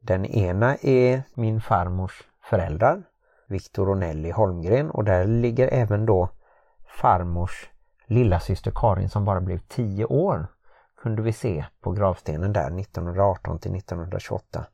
Den 0.00 0.26
ena 0.26 0.76
är 0.76 1.22
min 1.34 1.60
farmors 1.60 2.22
föräldrar 2.42 3.02
Viktor 3.48 3.88
och 3.88 3.98
Nelly 3.98 4.30
Holmgren 4.30 4.90
och 4.90 5.04
där 5.04 5.24
ligger 5.24 5.68
även 5.72 6.06
då 6.06 6.28
farmors 6.86 7.70
lilla 8.06 8.40
syster 8.40 8.72
Karin 8.74 9.08
som 9.08 9.24
bara 9.24 9.40
blev 9.40 9.58
10 9.58 10.04
år 10.04 10.46
kunde 10.96 11.22
vi 11.22 11.32
se 11.32 11.64
på 11.80 11.92
gravstenen 11.92 12.52
där 12.52 12.80
1918 12.80 13.58
till 13.58 13.76
1928. 13.76 14.66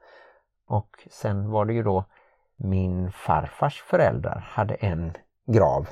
Och 0.66 0.88
sen 1.10 1.50
var 1.50 1.64
det 1.64 1.72
ju 1.72 1.82
då 1.82 2.04
min 2.60 3.12
farfars 3.12 3.82
föräldrar 3.82 4.44
hade 4.48 4.74
en 4.74 5.12
grav, 5.46 5.88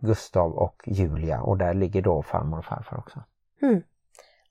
Gustav 0.00 0.52
och 0.52 0.82
Julia 0.86 1.40
och 1.40 1.58
där 1.58 1.74
ligger 1.74 2.02
då 2.02 2.22
farmor 2.22 2.58
och 2.58 2.64
farfar 2.64 2.98
också. 2.98 3.22
Mm. 3.62 3.82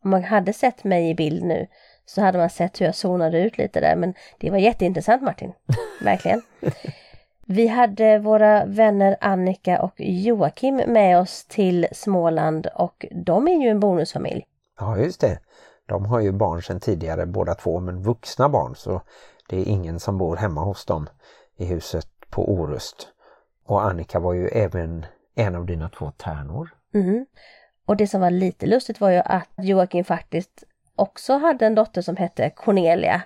Om 0.03 0.09
man 0.09 0.23
hade 0.23 0.53
sett 0.53 0.83
mig 0.83 1.09
i 1.09 1.15
bild 1.15 1.43
nu 1.43 1.67
så 2.05 2.21
hade 2.21 2.37
man 2.37 2.49
sett 2.49 2.81
hur 2.81 2.85
jag 2.85 2.95
zonade 2.95 3.41
ut 3.41 3.57
lite 3.57 3.79
där 3.79 3.95
men 3.95 4.13
det 4.39 4.51
var 4.51 4.57
jätteintressant 4.57 5.21
Martin. 5.21 5.53
Verkligen. 6.01 6.41
Vi 7.47 7.67
hade 7.67 8.19
våra 8.19 8.65
vänner 8.65 9.17
Annika 9.21 9.81
och 9.81 9.93
Joakim 9.97 10.75
med 10.75 11.19
oss 11.19 11.45
till 11.45 11.87
Småland 11.91 12.67
och 12.67 13.05
de 13.25 13.47
är 13.47 13.63
ju 13.63 13.69
en 13.69 13.79
bonusfamilj. 13.79 14.45
Ja 14.79 14.97
just 14.97 15.21
det. 15.21 15.39
De 15.85 16.05
har 16.05 16.19
ju 16.19 16.31
barn 16.31 16.61
sedan 16.61 16.79
tidigare 16.79 17.25
båda 17.25 17.55
två 17.55 17.79
men 17.79 18.03
vuxna 18.03 18.49
barn 18.49 18.75
så 18.75 19.01
det 19.49 19.57
är 19.57 19.65
ingen 19.65 19.99
som 19.99 20.17
bor 20.17 20.35
hemma 20.35 20.61
hos 20.61 20.85
dem 20.85 21.07
i 21.57 21.65
huset 21.65 22.07
på 22.29 22.51
Orust. 22.53 23.07
Och 23.65 23.83
Annika 23.83 24.19
var 24.19 24.33
ju 24.33 24.47
även 24.47 25.05
en 25.35 25.55
av 25.55 25.65
dina 25.65 25.89
två 25.89 26.11
tärnor. 26.17 26.69
Mm. 26.93 27.25
Och 27.85 27.97
det 27.97 28.07
som 28.07 28.21
var 28.21 28.29
lite 28.31 28.65
lustigt 28.65 29.01
var 29.01 29.09
ju 29.09 29.17
att 29.25 29.49
Joakim 29.57 30.03
faktiskt 30.05 30.63
också 30.95 31.37
hade 31.37 31.65
en 31.65 31.75
dotter 31.75 32.01
som 32.01 32.15
hette 32.15 32.49
Cornelia. 32.49 33.21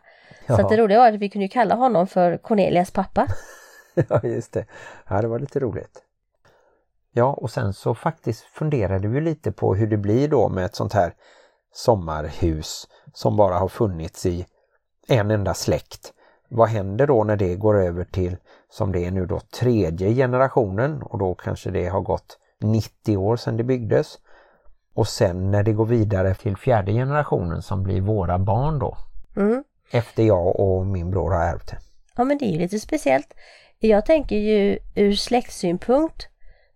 Så 0.48 0.54
Ja. 0.54 0.62
att 0.62 0.70
det 0.70 0.78
roliga 0.78 1.00
var 1.00 1.08
att 1.08 1.16
vi 1.16 1.30
kunde 1.30 1.48
kalla 1.48 1.76
honom 1.76 2.08
för 2.08 2.38
Cornelias 2.38 2.92
pappa. 2.92 3.28
Ja 4.10 4.20
just 4.24 4.54
det. 4.54 4.66
Ja 5.08 5.22
det 5.22 5.28
var 5.28 5.40
lite 5.40 5.60
roligt. 5.60 6.04
Ja 7.12 7.34
och 7.34 7.52
sen 7.52 7.74
så 7.74 7.96
faktiskt 7.96 8.44
funderade 8.44 9.08
vi 9.08 9.22
lite 9.22 9.52
på 9.52 9.76
hur 9.76 9.88
det 9.88 9.98
blir 9.98 10.28
då 10.28 10.50
med 10.50 10.66
ett 10.66 10.76
sånt 10.76 10.94
här 10.94 11.14
sommarhus 11.74 12.88
som 13.14 13.36
bara 13.36 13.58
har 13.58 13.68
funnits 13.68 14.26
i 14.26 14.46
en 15.08 15.32
enda 15.32 15.54
släkt. 15.54 16.14
Vad 16.50 16.70
händer 16.70 17.08
då 17.08 17.24
när 17.24 17.36
det 17.36 17.56
går 17.56 17.82
över 17.82 18.04
till 18.04 18.38
som 18.70 18.92
det 18.92 19.06
är 19.06 19.12
nu 19.12 19.26
då 19.26 19.40
tredje 19.40 20.14
generationen 20.14 21.02
och 21.02 21.20
då 21.20 21.36
kanske 21.36 21.72
det 21.72 21.88
har 21.88 22.02
gått 22.02 22.38
90 22.62 23.18
år 23.18 23.38
sedan 23.38 23.58
det 23.58 23.64
byggdes. 23.64 24.18
Och 24.94 25.08
sen 25.08 25.52
när 25.52 25.64
det 25.64 25.74
går 25.74 25.86
vidare 25.86 26.34
till 26.34 26.58
fjärde 26.58 26.92
generationen 26.92 27.62
som 27.62 27.84
blir 27.84 28.02
våra 28.02 28.40
barn 28.40 28.80
då. 28.80 28.98
Mm. 29.36 29.64
Efter 29.92 30.24
jag 30.24 30.60
och 30.60 30.86
min 30.86 31.12
bror 31.12 31.32
har 31.32 31.42
ärvt 31.42 31.68
det. 31.68 31.78
Ja 32.16 32.24
men 32.24 32.38
det 32.38 32.46
är 32.46 32.52
ju 32.52 32.60
lite 32.60 32.80
speciellt. 32.80 33.34
Jag 33.80 34.06
tänker 34.06 34.36
ju 34.36 34.80
ur 34.96 35.14
släktsynpunkt 35.14 36.28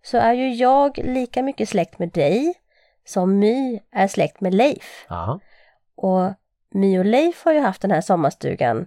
så 0.02 0.18
är 0.18 0.32
ju 0.32 0.54
jag 0.54 0.98
lika 0.98 1.42
mycket 1.42 1.68
släkt 1.68 1.98
med 1.98 2.08
dig 2.08 2.54
som 3.06 3.38
My 3.38 3.80
är 3.92 4.08
släkt 4.08 4.40
med 4.40 4.54
Leif. 4.54 5.06
Ja. 5.08 5.40
Och 5.96 6.32
My 6.70 6.98
och 6.98 7.04
Leif 7.04 7.44
har 7.44 7.52
ju 7.52 7.60
haft 7.60 7.82
den 7.82 7.90
här 7.90 8.00
sommarstugan 8.00 8.86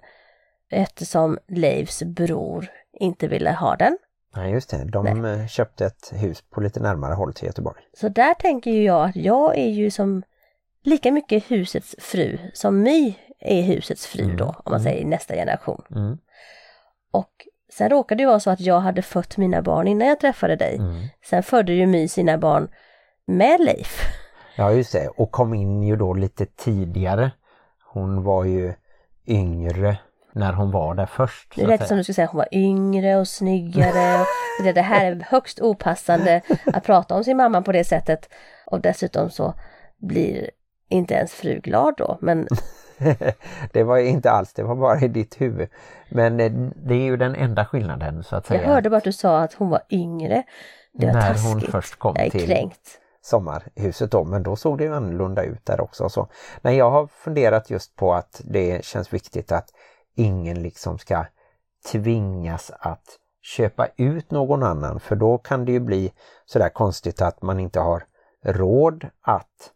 eftersom 0.69 1.38
Leifs 1.47 2.03
bror 2.03 2.67
inte 2.93 3.27
ville 3.27 3.51
ha 3.51 3.75
den. 3.75 3.97
Nej 4.36 4.51
just 4.51 4.69
det, 4.69 4.86
de 4.86 5.25
eh, 5.25 5.47
köpte 5.47 5.86
ett 5.86 6.13
hus 6.13 6.43
på 6.50 6.62
lite 6.62 6.79
närmare 6.79 7.13
håll 7.13 7.33
till 7.33 7.45
Göteborg. 7.45 7.81
Så 7.93 8.09
där 8.09 8.33
tänker 8.33 8.71
ju 8.71 8.83
jag 8.83 9.09
att 9.09 9.15
jag 9.15 9.57
är 9.57 9.69
ju 9.69 9.91
som 9.91 10.24
lika 10.83 11.12
mycket 11.12 11.51
husets 11.51 11.95
fru 12.00 12.38
som 12.53 12.81
My 12.81 13.15
är 13.39 13.62
husets 13.62 14.07
fru 14.07 14.36
då, 14.36 14.45
om 14.45 14.71
man 14.71 14.81
säger 14.81 15.05
nästa 15.05 15.33
generation. 15.33 15.81
Mm. 15.95 16.17
Och 17.12 17.31
sen 17.74 17.89
råkade 17.89 18.24
det 18.24 18.27
vara 18.27 18.39
så 18.39 18.50
att 18.50 18.59
jag 18.59 18.79
hade 18.79 19.01
fött 19.01 19.38
mina 19.38 19.62
barn 19.62 19.88
innan 19.88 20.07
jag 20.07 20.19
träffade 20.19 20.55
dig. 20.55 20.75
Mm. 20.75 21.07
Sen 21.25 21.43
födde 21.43 21.74
ju 21.74 21.86
My 21.86 22.07
sina 22.07 22.38
barn 22.38 22.67
med 23.25 23.59
Leif. 23.59 24.01
Ja 24.57 24.71
just 24.71 24.91
det, 24.91 25.07
och 25.07 25.31
kom 25.31 25.53
in 25.53 25.83
ju 25.83 25.95
då 25.95 26.13
lite 26.13 26.45
tidigare. 26.45 27.31
Hon 27.93 28.24
var 28.24 28.43
ju 28.43 28.74
yngre 29.27 29.97
när 30.38 30.53
hon 30.53 30.72
var 30.72 30.96
där 30.96 31.06
först. 31.06 31.53
Det 31.56 31.67
lät 31.67 31.88
som 31.88 31.98
du 31.98 32.03
skulle 32.03 32.13
säga 32.13 32.25
att 32.25 32.32
hon 32.32 32.38
var 32.38 32.50
yngre 32.51 33.15
och 33.15 33.27
snyggare. 33.27 34.22
Och 34.60 34.63
det, 34.63 34.74
det 34.74 34.82
här 34.82 35.12
är 35.12 35.25
högst 35.29 35.62
opassande 35.62 36.41
att 36.65 36.84
prata 36.84 37.15
om 37.15 37.24
sin 37.24 37.38
mamma 37.38 37.62
på 37.62 37.72
det 37.72 37.84
sättet. 37.84 38.29
Och 38.65 38.82
dessutom 38.82 39.29
så 39.29 39.53
blir 39.98 40.50
inte 40.89 41.13
ens 41.13 41.32
fru 41.34 41.60
glad 41.60 41.94
då. 41.98 42.17
Men 42.22 42.48
det 43.74 43.84
var 43.84 43.98
inte 43.98 44.32
alls, 44.32 44.53
det 44.53 44.63
var 44.63 44.75
bara 44.75 45.00
i 45.00 45.08
ditt 45.08 45.41
huvud. 45.41 45.70
Men 46.10 46.39
eh, 46.39 46.51
det 46.75 46.96
är 46.96 47.03
ju 47.03 47.17
den 47.17 47.36
enda 47.36 47.65
skillnaden 47.65 48.24
så 48.24 48.36
att 48.36 48.50
jag 48.50 48.60
säga. 48.60 48.70
hörde 48.74 48.89
bara 48.89 48.98
att 48.98 49.03
du 49.03 49.12
sa 49.12 49.39
att 49.39 49.53
hon 49.53 49.70
var 49.70 49.82
yngre. 49.89 50.44
Det 50.94 51.06
var 51.06 51.13
när 51.13 51.34
taskigt. 51.34 51.53
hon 51.53 51.62
först 51.62 51.96
kom 51.96 52.13
jag 52.17 52.25
är 52.25 52.29
till 52.29 52.46
kränkt. 52.46 53.00
sommarhuset 53.22 54.12
då, 54.12 54.24
men 54.24 54.44
då 54.44 54.56
såg 54.56 54.77
det 54.77 54.84
ju 54.84 54.96
annorlunda 54.96 55.44
ut 55.44 55.65
där 55.65 55.82
också. 55.82 56.10
Så, 56.10 56.27
nej, 56.62 56.77
jag 56.77 56.91
har 56.91 57.08
funderat 57.08 57.70
just 57.70 57.96
på 57.96 58.13
att 58.13 58.41
det 58.44 58.86
känns 58.86 59.13
viktigt 59.13 59.51
att 59.51 59.70
ingen 60.17 60.62
liksom 60.62 60.97
ska 60.97 61.25
tvingas 61.91 62.71
att 62.79 63.19
köpa 63.41 63.88
ut 63.97 64.31
någon 64.31 64.63
annan 64.63 65.00
för 65.00 65.15
då 65.15 65.38
kan 65.38 65.65
det 65.65 65.71
ju 65.71 65.79
bli 65.79 66.12
sådär 66.45 66.69
konstigt 66.69 67.21
att 67.21 67.41
man 67.41 67.59
inte 67.59 67.79
har 67.79 68.03
råd 68.43 69.05
att 69.21 69.71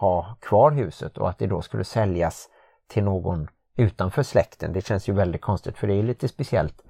ha 0.00 0.36
kvar 0.40 0.70
huset 0.70 1.18
och 1.18 1.28
att 1.28 1.38
det 1.38 1.46
då 1.46 1.62
skulle 1.62 1.84
säljas 1.84 2.48
till 2.88 3.04
någon 3.04 3.48
utanför 3.76 4.22
släkten. 4.22 4.72
Det 4.72 4.86
känns 4.86 5.08
ju 5.08 5.12
väldigt 5.12 5.40
konstigt 5.40 5.78
för 5.78 5.86
det 5.86 5.94
är 5.94 6.02
lite 6.02 6.28
speciellt 6.28 6.82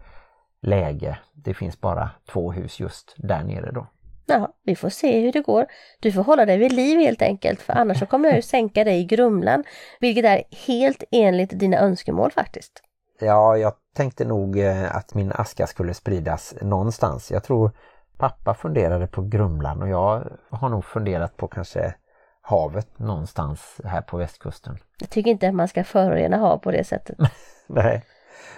läge. 0.60 1.18
Det 1.34 1.54
finns 1.54 1.80
bara 1.80 2.10
två 2.32 2.52
hus 2.52 2.80
just 2.80 3.14
där 3.16 3.44
nere 3.44 3.70
då. 3.72 3.86
Ja, 4.26 4.52
vi 4.62 4.76
får 4.76 4.88
se 4.88 5.20
hur 5.20 5.32
det 5.32 5.40
går. 5.40 5.66
Du 6.00 6.12
får 6.12 6.22
hålla 6.22 6.46
dig 6.46 6.58
vid 6.58 6.72
liv 6.72 6.98
helt 6.98 7.22
enkelt 7.22 7.62
för 7.62 7.72
annars 7.72 7.98
så 7.98 8.06
kommer 8.06 8.28
jag 8.28 8.36
ju 8.36 8.42
sänka 8.42 8.84
dig 8.84 9.00
i 9.00 9.04
Grumlan. 9.04 9.64
Vilket 10.00 10.24
är 10.24 10.42
helt 10.66 11.04
enligt 11.10 11.58
dina 11.58 11.78
önskemål 11.78 12.30
faktiskt. 12.30 12.82
Ja, 13.18 13.56
jag 13.56 13.72
tänkte 13.94 14.24
nog 14.24 14.58
eh, 14.58 14.96
att 14.96 15.14
min 15.14 15.32
aska 15.34 15.66
skulle 15.66 15.94
spridas 15.94 16.54
någonstans. 16.62 17.30
Jag 17.30 17.44
tror 17.44 17.70
pappa 18.18 18.54
funderade 18.54 19.06
på 19.06 19.22
Grumlan 19.22 19.82
och 19.82 19.88
jag 19.88 20.32
har 20.50 20.68
nog 20.68 20.84
funderat 20.84 21.36
på 21.36 21.48
kanske 21.48 21.94
havet 22.40 22.98
någonstans 22.98 23.80
här 23.84 24.00
på 24.02 24.16
västkusten. 24.16 24.78
Jag 25.00 25.10
tycker 25.10 25.30
inte 25.30 25.48
att 25.48 25.54
man 25.54 25.68
ska 25.68 25.84
förorena 25.84 26.36
hav 26.36 26.58
på 26.58 26.70
det 26.70 26.84
sättet. 26.84 27.18
Nej. 27.66 28.04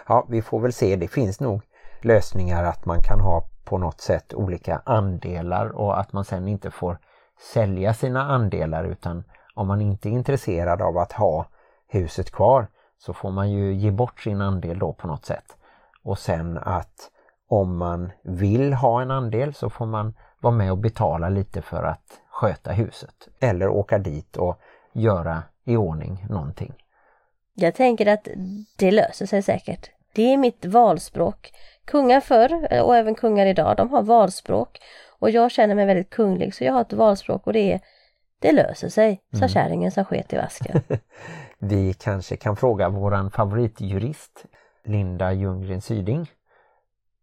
Ja, 0.06 0.26
vi 0.28 0.42
får 0.42 0.60
väl 0.60 0.72
se. 0.72 0.96
Det 0.96 1.08
finns 1.08 1.40
nog 1.40 1.62
lösningar 2.02 2.64
att 2.64 2.84
man 2.84 3.02
kan 3.02 3.20
ha 3.20 3.48
på 3.64 3.78
något 3.78 4.00
sätt 4.00 4.34
olika 4.34 4.82
andelar 4.84 5.68
och 5.68 6.00
att 6.00 6.12
man 6.12 6.24
sen 6.24 6.48
inte 6.48 6.70
får 6.70 6.98
sälja 7.52 7.94
sina 7.94 8.22
andelar 8.22 8.84
utan 8.84 9.24
om 9.54 9.68
man 9.68 9.80
inte 9.80 10.08
är 10.08 10.10
intresserad 10.10 10.82
av 10.82 10.98
att 10.98 11.12
ha 11.12 11.46
huset 11.88 12.30
kvar 12.30 12.66
så 12.98 13.12
får 13.12 13.30
man 13.30 13.50
ju 13.50 13.74
ge 13.74 13.90
bort 13.90 14.20
sin 14.20 14.40
andel 14.40 14.78
då 14.78 14.92
på 14.92 15.06
något 15.06 15.24
sätt. 15.24 15.56
Och 16.02 16.18
sen 16.18 16.58
att 16.58 17.10
om 17.48 17.76
man 17.76 18.12
vill 18.22 18.72
ha 18.72 19.02
en 19.02 19.10
andel 19.10 19.54
så 19.54 19.70
får 19.70 19.86
man 19.86 20.14
vara 20.40 20.54
med 20.54 20.72
och 20.72 20.78
betala 20.78 21.28
lite 21.28 21.62
för 21.62 21.82
att 21.82 22.20
sköta 22.30 22.72
huset. 22.72 23.28
Eller 23.40 23.68
åka 23.68 23.98
dit 23.98 24.36
och 24.36 24.60
göra 24.92 25.42
i 25.64 25.76
ordning 25.76 26.26
någonting. 26.28 26.72
Jag 27.54 27.74
tänker 27.74 28.06
att 28.06 28.28
det 28.76 28.90
löser 28.90 29.26
sig 29.26 29.42
säkert. 29.42 29.90
Det 30.12 30.32
är 30.32 30.36
mitt 30.36 30.64
valspråk. 30.64 31.52
Kungar 31.84 32.20
förr 32.20 32.82
och 32.82 32.96
även 32.96 33.14
kungar 33.14 33.46
idag, 33.46 33.76
de 33.76 33.90
har 33.90 34.02
valspråk. 34.02 34.78
Och 35.18 35.30
jag 35.30 35.50
känner 35.50 35.74
mig 35.74 35.86
väldigt 35.86 36.10
kunglig 36.10 36.54
så 36.54 36.64
jag 36.64 36.72
har 36.72 36.80
ett 36.80 36.92
valspråk 36.92 37.46
och 37.46 37.52
det 37.52 37.72
är 37.72 37.80
Det 38.38 38.52
löser 38.52 38.88
sig, 38.88 39.20
sa 39.40 39.48
kärringen 39.48 39.90
som 39.90 40.04
sket 40.04 40.32
i 40.32 40.36
vasken. 40.36 40.82
Vi 41.60 41.92
kanske 41.92 42.36
kan 42.36 42.56
fråga 42.56 42.88
våran 42.88 43.30
favoritjurist 43.30 44.44
Linda 44.84 45.32
Ljunggren 45.32 45.80
Syding. 45.80 46.30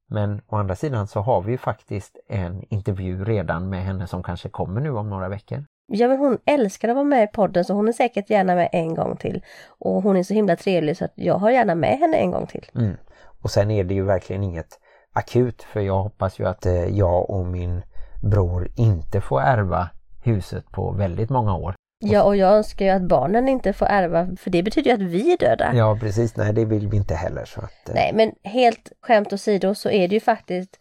Men 0.08 0.42
å 0.48 0.56
andra 0.56 0.76
sidan 0.76 1.08
så 1.08 1.20
har 1.20 1.42
vi 1.42 1.52
ju 1.52 1.58
faktiskt 1.58 2.18
en 2.28 2.64
intervju 2.70 3.26
redan 3.26 3.70
med 3.70 3.84
henne 3.84 4.08
som 4.08 4.24
kanske 4.24 4.50
kommer 4.50 4.82
nu 4.82 4.90
om 4.90 5.10
några 5.10 5.30
veckor. 5.30 5.66
Ja 5.88 6.08
men 6.08 6.18
hon 6.18 6.38
älskar 6.46 6.90
att 6.90 6.96
vara 6.96 7.06
med 7.06 7.24
i 7.24 7.28
podden 7.28 7.66
så 7.66 7.74
hon 7.74 7.88
är 7.88 7.92
säkert 7.92 8.30
gärna 8.30 8.56
med 8.56 8.70
en 8.72 8.96
gång 8.96 9.18
till. 9.18 9.44
Och 9.68 10.04
hon 10.04 10.18
är 10.18 10.24
så 10.24 10.34
himla 10.34 10.56
trevlig 10.56 10.98
så 10.98 11.06
att 11.06 11.14
jag 11.16 11.36
har 11.36 11.52
gärna 11.52 11.76
med 11.76 11.98
henne 12.00 12.18
en 12.18 12.32
gång 12.32 12.48
till. 12.48 12.66
Mm. 12.76 12.98
Och 13.42 13.52
sen 13.52 13.72
är 13.72 13.84
det 13.84 13.94
ju 13.94 14.04
verkligen 14.04 14.44
inget 14.44 14.80
akut 15.14 15.64
för 15.64 15.80
jag 15.80 16.04
hoppas 16.04 16.40
ju 16.40 16.48
att 16.48 16.66
eh, 16.66 16.86
jag 16.86 17.30
och 17.30 17.46
min 17.46 17.82
bror 18.24 18.68
inte 18.76 19.22
får 19.22 19.42
ärva 19.42 19.90
huset 20.24 20.72
på 20.72 20.92
väldigt 20.92 21.30
många 21.30 21.56
år. 21.56 21.76
Ja 22.08 22.24
och 22.24 22.36
jag 22.36 22.54
önskar 22.54 22.86
ju 22.86 22.92
att 22.92 23.02
barnen 23.02 23.48
inte 23.50 23.74
får 23.74 23.86
ärva 23.86 24.28
för 24.40 24.50
det 24.50 24.64
betyder 24.64 24.90
ju 24.90 24.96
att 24.96 25.12
vi 25.12 25.34
är 25.34 25.38
döda. 25.38 25.72
Ja 25.74 25.98
precis, 26.02 26.36
nej 26.38 26.54
det 26.54 26.66
vill 26.66 26.88
vi 26.88 26.98
inte 26.98 27.16
heller. 27.16 27.46
Så 27.46 27.62
att, 27.62 27.90
eh, 27.90 27.96
Nej 27.96 28.12
men 28.14 28.32
helt 28.52 28.92
skämt 29.02 29.34
åsido 29.34 29.76
så 29.76 29.90
är 29.90 30.08
det 30.08 30.16
ju 30.16 30.20
faktiskt 30.20 30.80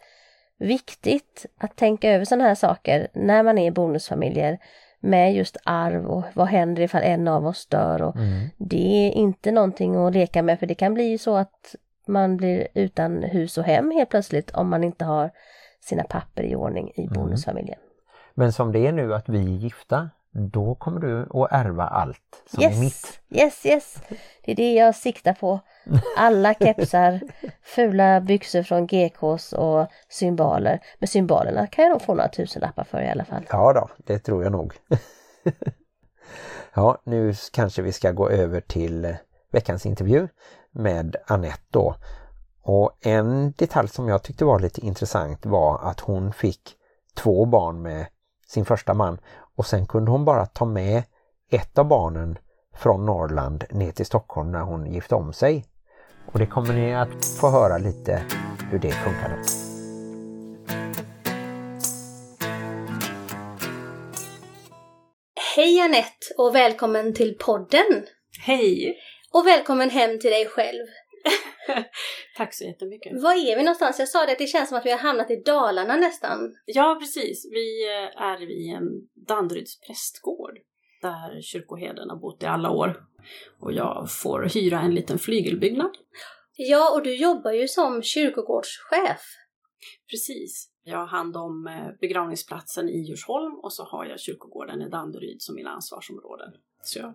viktigt 0.59 1.45
att 1.59 1.75
tänka 1.75 2.09
över 2.11 2.25
sådana 2.25 2.43
här 2.43 2.55
saker 2.55 3.07
när 3.13 3.43
man 3.43 3.57
är 3.57 3.71
bonusfamiljer 3.71 4.57
med 4.99 5.33
just 5.35 5.57
arv 5.63 6.05
och 6.05 6.23
vad 6.33 6.47
händer 6.47 6.81
ifall 6.83 7.03
en 7.03 7.27
av 7.27 7.47
oss 7.47 7.67
dör 7.67 8.01
och 8.01 8.15
Mm. 8.15 8.47
det 8.57 9.07
är 9.07 9.11
inte 9.11 9.51
någonting 9.51 9.95
att 9.95 10.13
leka 10.13 10.43
med 10.43 10.59
för 10.59 10.65
det 10.67 10.75
kan 10.75 10.93
bli 10.93 11.03
ju 11.03 11.17
så 11.17 11.35
att 11.35 11.75
man 12.07 12.37
blir 12.37 12.67
utan 12.73 13.23
hus 13.23 13.57
och 13.57 13.63
hem 13.63 13.91
helt 13.91 14.09
plötsligt 14.09 14.51
om 14.51 14.69
man 14.69 14.83
inte 14.83 15.05
har 15.05 15.31
sina 15.81 16.03
papper 16.03 16.43
i 16.43 16.55
ordning 16.55 16.91
i 16.95 17.07
bonusfamiljen. 17.07 17.79
Men 18.33 18.53
som 18.53 18.71
det 18.71 18.87
är 18.87 18.91
nu 18.91 19.13
att 19.13 19.29
vi 19.29 19.37
är 19.39 19.57
gifta, 19.57 20.09
då 20.37 20.75
kommer 20.75 20.99
du 21.01 21.21
att 21.21 21.51
ärva 21.51 21.83
allt 21.83 22.43
som 22.49 22.63
Yes, 22.63 22.75
är 22.75 22.79
mitt. 22.79 23.19
yes, 23.29 23.65
yes! 23.65 23.97
Det 24.45 24.51
är 24.51 24.55
det 24.55 24.73
jag 24.73 24.95
siktar 24.95 25.33
på. 25.33 25.59
Alla 26.17 26.53
kepsar, 26.53 27.19
fula 27.63 28.21
byxor 28.21 28.63
från 28.63 28.87
GKs 28.87 29.53
och 29.53 29.87
symboler. 30.09 30.79
Men 30.99 31.07
symbolerna 31.07 31.67
kan 31.67 31.83
jag 31.83 31.91
nog 31.91 32.01
få 32.01 32.13
några 32.13 32.29
tusenlappar 32.29 32.83
för 32.83 33.01
i 33.01 33.09
alla 33.09 33.25
fall. 33.25 33.45
Ja 33.49 33.73
då, 33.73 33.89
det 33.97 34.19
tror 34.19 34.43
jag 34.43 34.51
nog. 34.51 34.73
ja, 36.73 37.01
nu 37.03 37.33
kanske 37.53 37.81
vi 37.81 37.91
ska 37.91 38.11
gå 38.11 38.29
över 38.29 38.61
till 38.61 39.15
veckans 39.51 39.85
intervju 39.85 40.27
med 40.71 41.15
Annette 41.27 41.63
då. 41.69 41.95
Och 42.61 42.97
en 43.01 43.51
detalj 43.51 43.87
som 43.89 44.07
jag 44.07 44.23
tyckte 44.23 44.45
var 44.45 44.59
lite 44.59 44.81
intressant 44.85 45.45
var 45.45 45.79
att 45.89 45.99
hon 45.99 46.33
fick 46.33 46.61
två 47.15 47.45
barn 47.45 47.81
med 47.81 48.05
sin 48.47 48.65
första 48.65 48.93
man 48.93 49.17
och 49.55 49.65
sen 49.65 49.87
kunde 49.87 50.11
hon 50.11 50.25
bara 50.25 50.45
ta 50.45 50.65
med 50.65 51.03
ett 51.51 51.77
av 51.77 51.87
barnen 51.87 52.37
från 52.77 53.05
Norrland 53.05 53.63
ner 53.69 53.91
till 53.91 54.05
Stockholm 54.05 54.51
när 54.51 54.61
hon 54.61 54.93
gifte 54.93 55.15
om 55.15 55.33
sig. 55.33 55.65
Och 56.31 56.39
det 56.39 56.45
kommer 56.45 56.73
ni 56.73 56.95
att 56.95 57.25
få 57.39 57.49
höra 57.49 57.77
lite 57.77 58.23
hur 58.71 58.79
det 58.79 58.91
funkade. 58.91 59.43
Hej 65.55 65.81
Anette 65.81 66.33
och 66.37 66.55
välkommen 66.55 67.13
till 67.13 67.37
podden! 67.37 68.05
Hej! 68.45 68.97
Och 69.33 69.47
välkommen 69.47 69.89
hem 69.89 70.19
till 70.19 70.31
dig 70.31 70.45
själv. 70.45 70.85
Tack 72.35 72.53
så 72.53 72.63
jättemycket. 72.63 73.21
Var 73.21 73.33
är 73.33 73.55
vi 73.55 73.63
någonstans? 73.63 73.99
Jag 73.99 74.09
sa 74.09 74.25
det 74.25 74.31
att 74.31 74.37
det 74.37 74.47
känns 74.47 74.69
som 74.69 74.77
att 74.77 74.85
vi 74.85 74.91
har 74.91 74.97
hamnat 74.97 75.31
i 75.31 75.35
Dalarna 75.45 75.95
nästan. 75.95 76.55
Ja, 76.65 76.97
precis. 76.99 77.45
Vi 77.51 77.87
eh, 77.87 78.21
är 78.21 78.39
vid 78.39 78.75
en 78.75 79.07
Danderyds 79.13 79.79
prästgård 79.79 80.59
där 81.01 81.41
kyrkoherden 81.41 82.09
har 82.09 82.17
bott 82.17 82.43
i 82.43 82.45
alla 82.45 82.71
år. 82.71 83.05
Och 83.59 83.73
jag 83.73 84.11
får 84.11 84.49
hyra 84.53 84.79
en 84.79 84.95
liten 84.95 85.19
flygelbyggnad. 85.19 85.97
Ja, 86.55 86.95
och 86.95 87.03
du 87.03 87.15
jobbar 87.15 87.51
ju 87.51 87.67
som 87.67 88.01
kyrkogårdschef. 88.01 89.21
Precis. 90.09 90.69
Jag 90.83 90.97
har 90.97 91.05
hand 91.07 91.37
om 91.37 91.67
eh, 91.67 91.99
begravningsplatsen 92.01 92.89
i 92.89 92.97
Djursholm 92.97 93.59
och 93.59 93.73
så 93.73 93.83
har 93.83 94.05
jag 94.05 94.19
kyrkogården 94.19 94.81
i 94.81 94.89
Danderyd 94.89 95.41
som 95.41 95.55
mina 95.55 95.69
ansvarsområden. 95.69 96.51
Så 96.81 96.99
jag 96.99 97.13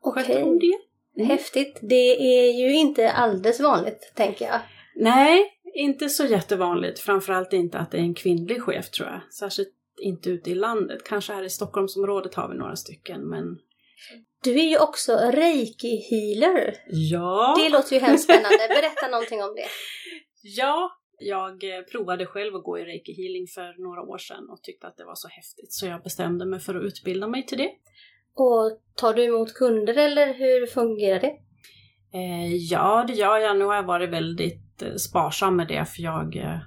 sköter 0.00 0.32
Okej, 0.32 0.42
om 0.42 0.58
det. 0.58 0.78
Mm. 1.24 1.30
häftigt. 1.30 1.78
Det 1.82 2.16
är 2.44 2.52
ju 2.52 2.74
inte 2.74 3.12
alldeles 3.12 3.60
vanligt, 3.60 4.12
tänker 4.14 4.44
jag. 4.44 4.60
Nej, 4.96 5.44
inte 5.74 6.08
så 6.08 6.24
jättevanligt. 6.24 6.98
Framförallt 6.98 7.52
inte 7.52 7.78
att 7.78 7.90
det 7.90 7.98
är 7.98 8.02
en 8.02 8.14
kvinnlig 8.14 8.62
chef 8.62 8.90
tror 8.90 9.08
jag. 9.08 9.32
Särskilt 9.32 9.74
inte 10.02 10.30
ute 10.30 10.50
i 10.50 10.54
landet. 10.54 11.04
Kanske 11.04 11.32
här 11.32 11.42
i 11.42 11.50
Stockholmsområdet 11.50 12.34
har 12.34 12.48
vi 12.48 12.58
några 12.58 12.76
stycken, 12.76 13.28
men 13.28 13.44
Du 14.44 14.60
är 14.60 14.68
ju 14.68 14.78
också 14.78 15.12
reiki-healer. 15.16 16.74
ja. 16.86 17.54
Det 17.58 17.68
låter 17.68 17.94
ju 17.94 18.00
hemskt 18.00 18.24
spännande. 18.24 18.68
Berätta 18.68 19.08
någonting 19.10 19.42
om 19.42 19.54
det. 19.54 19.66
Ja, 20.42 20.90
jag 21.18 21.64
eh, 21.64 21.82
provade 21.92 22.26
själv 22.26 22.54
att 22.56 22.64
gå 22.64 22.78
i 22.78 22.84
reiki 22.84 23.12
healing 23.12 23.46
för 23.46 23.82
några 23.82 24.02
år 24.02 24.18
sedan 24.18 24.48
och 24.50 24.62
tyckte 24.62 24.86
att 24.86 24.96
det 24.96 25.04
var 25.04 25.14
så 25.14 25.28
häftigt 25.28 25.72
så 25.72 25.86
jag 25.86 26.02
bestämde 26.02 26.46
mig 26.46 26.60
för 26.60 26.74
att 26.74 26.82
utbilda 26.82 27.28
mig 27.28 27.46
till 27.46 27.58
det. 27.58 27.70
Och 28.40 28.78
tar 28.94 29.14
du 29.14 29.24
emot 29.24 29.54
kunder 29.54 29.98
eller 29.98 30.34
hur 30.34 30.66
fungerar 30.66 31.20
det? 31.20 31.32
Eh, 32.18 32.56
ja, 32.56 33.04
det 33.08 33.12
gör 33.12 33.38
jag. 33.38 33.58
Nu 33.58 33.64
har 33.64 33.74
jag 33.74 33.82
varit 33.82 34.10
väldigt 34.10 34.82
eh, 34.82 34.94
sparsam 34.94 35.56
med 35.56 35.68
det 35.68 35.84
för 35.84 36.02
jag, 36.02 36.36
eh, 36.36 36.58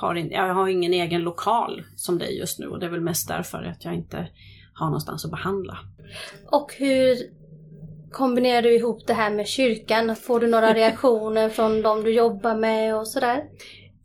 har 0.00 0.14
in, 0.14 0.30
jag 0.30 0.54
har 0.54 0.68
ingen 0.68 0.92
egen 0.92 1.22
lokal 1.22 1.82
som 1.96 2.20
är 2.20 2.26
just 2.26 2.58
nu 2.58 2.66
och 2.66 2.78
det 2.78 2.86
är 2.86 2.90
väl 2.90 3.00
mest 3.00 3.28
därför 3.28 3.62
att 3.62 3.84
jag 3.84 3.94
inte 3.94 4.28
har 4.74 4.86
någonstans 4.86 5.24
att 5.24 5.30
behandla. 5.30 5.78
Och 6.50 6.74
hur 6.78 7.16
kombinerar 8.12 8.62
du 8.62 8.74
ihop 8.74 9.06
det 9.06 9.14
här 9.14 9.30
med 9.30 9.46
kyrkan? 9.46 10.16
Får 10.16 10.40
du 10.40 10.46
några 10.46 10.74
reaktioner 10.74 11.48
från 11.48 11.82
de 11.82 12.04
du 12.04 12.14
jobbar 12.14 12.54
med 12.54 12.96
och 12.96 13.08
sådär? 13.08 13.44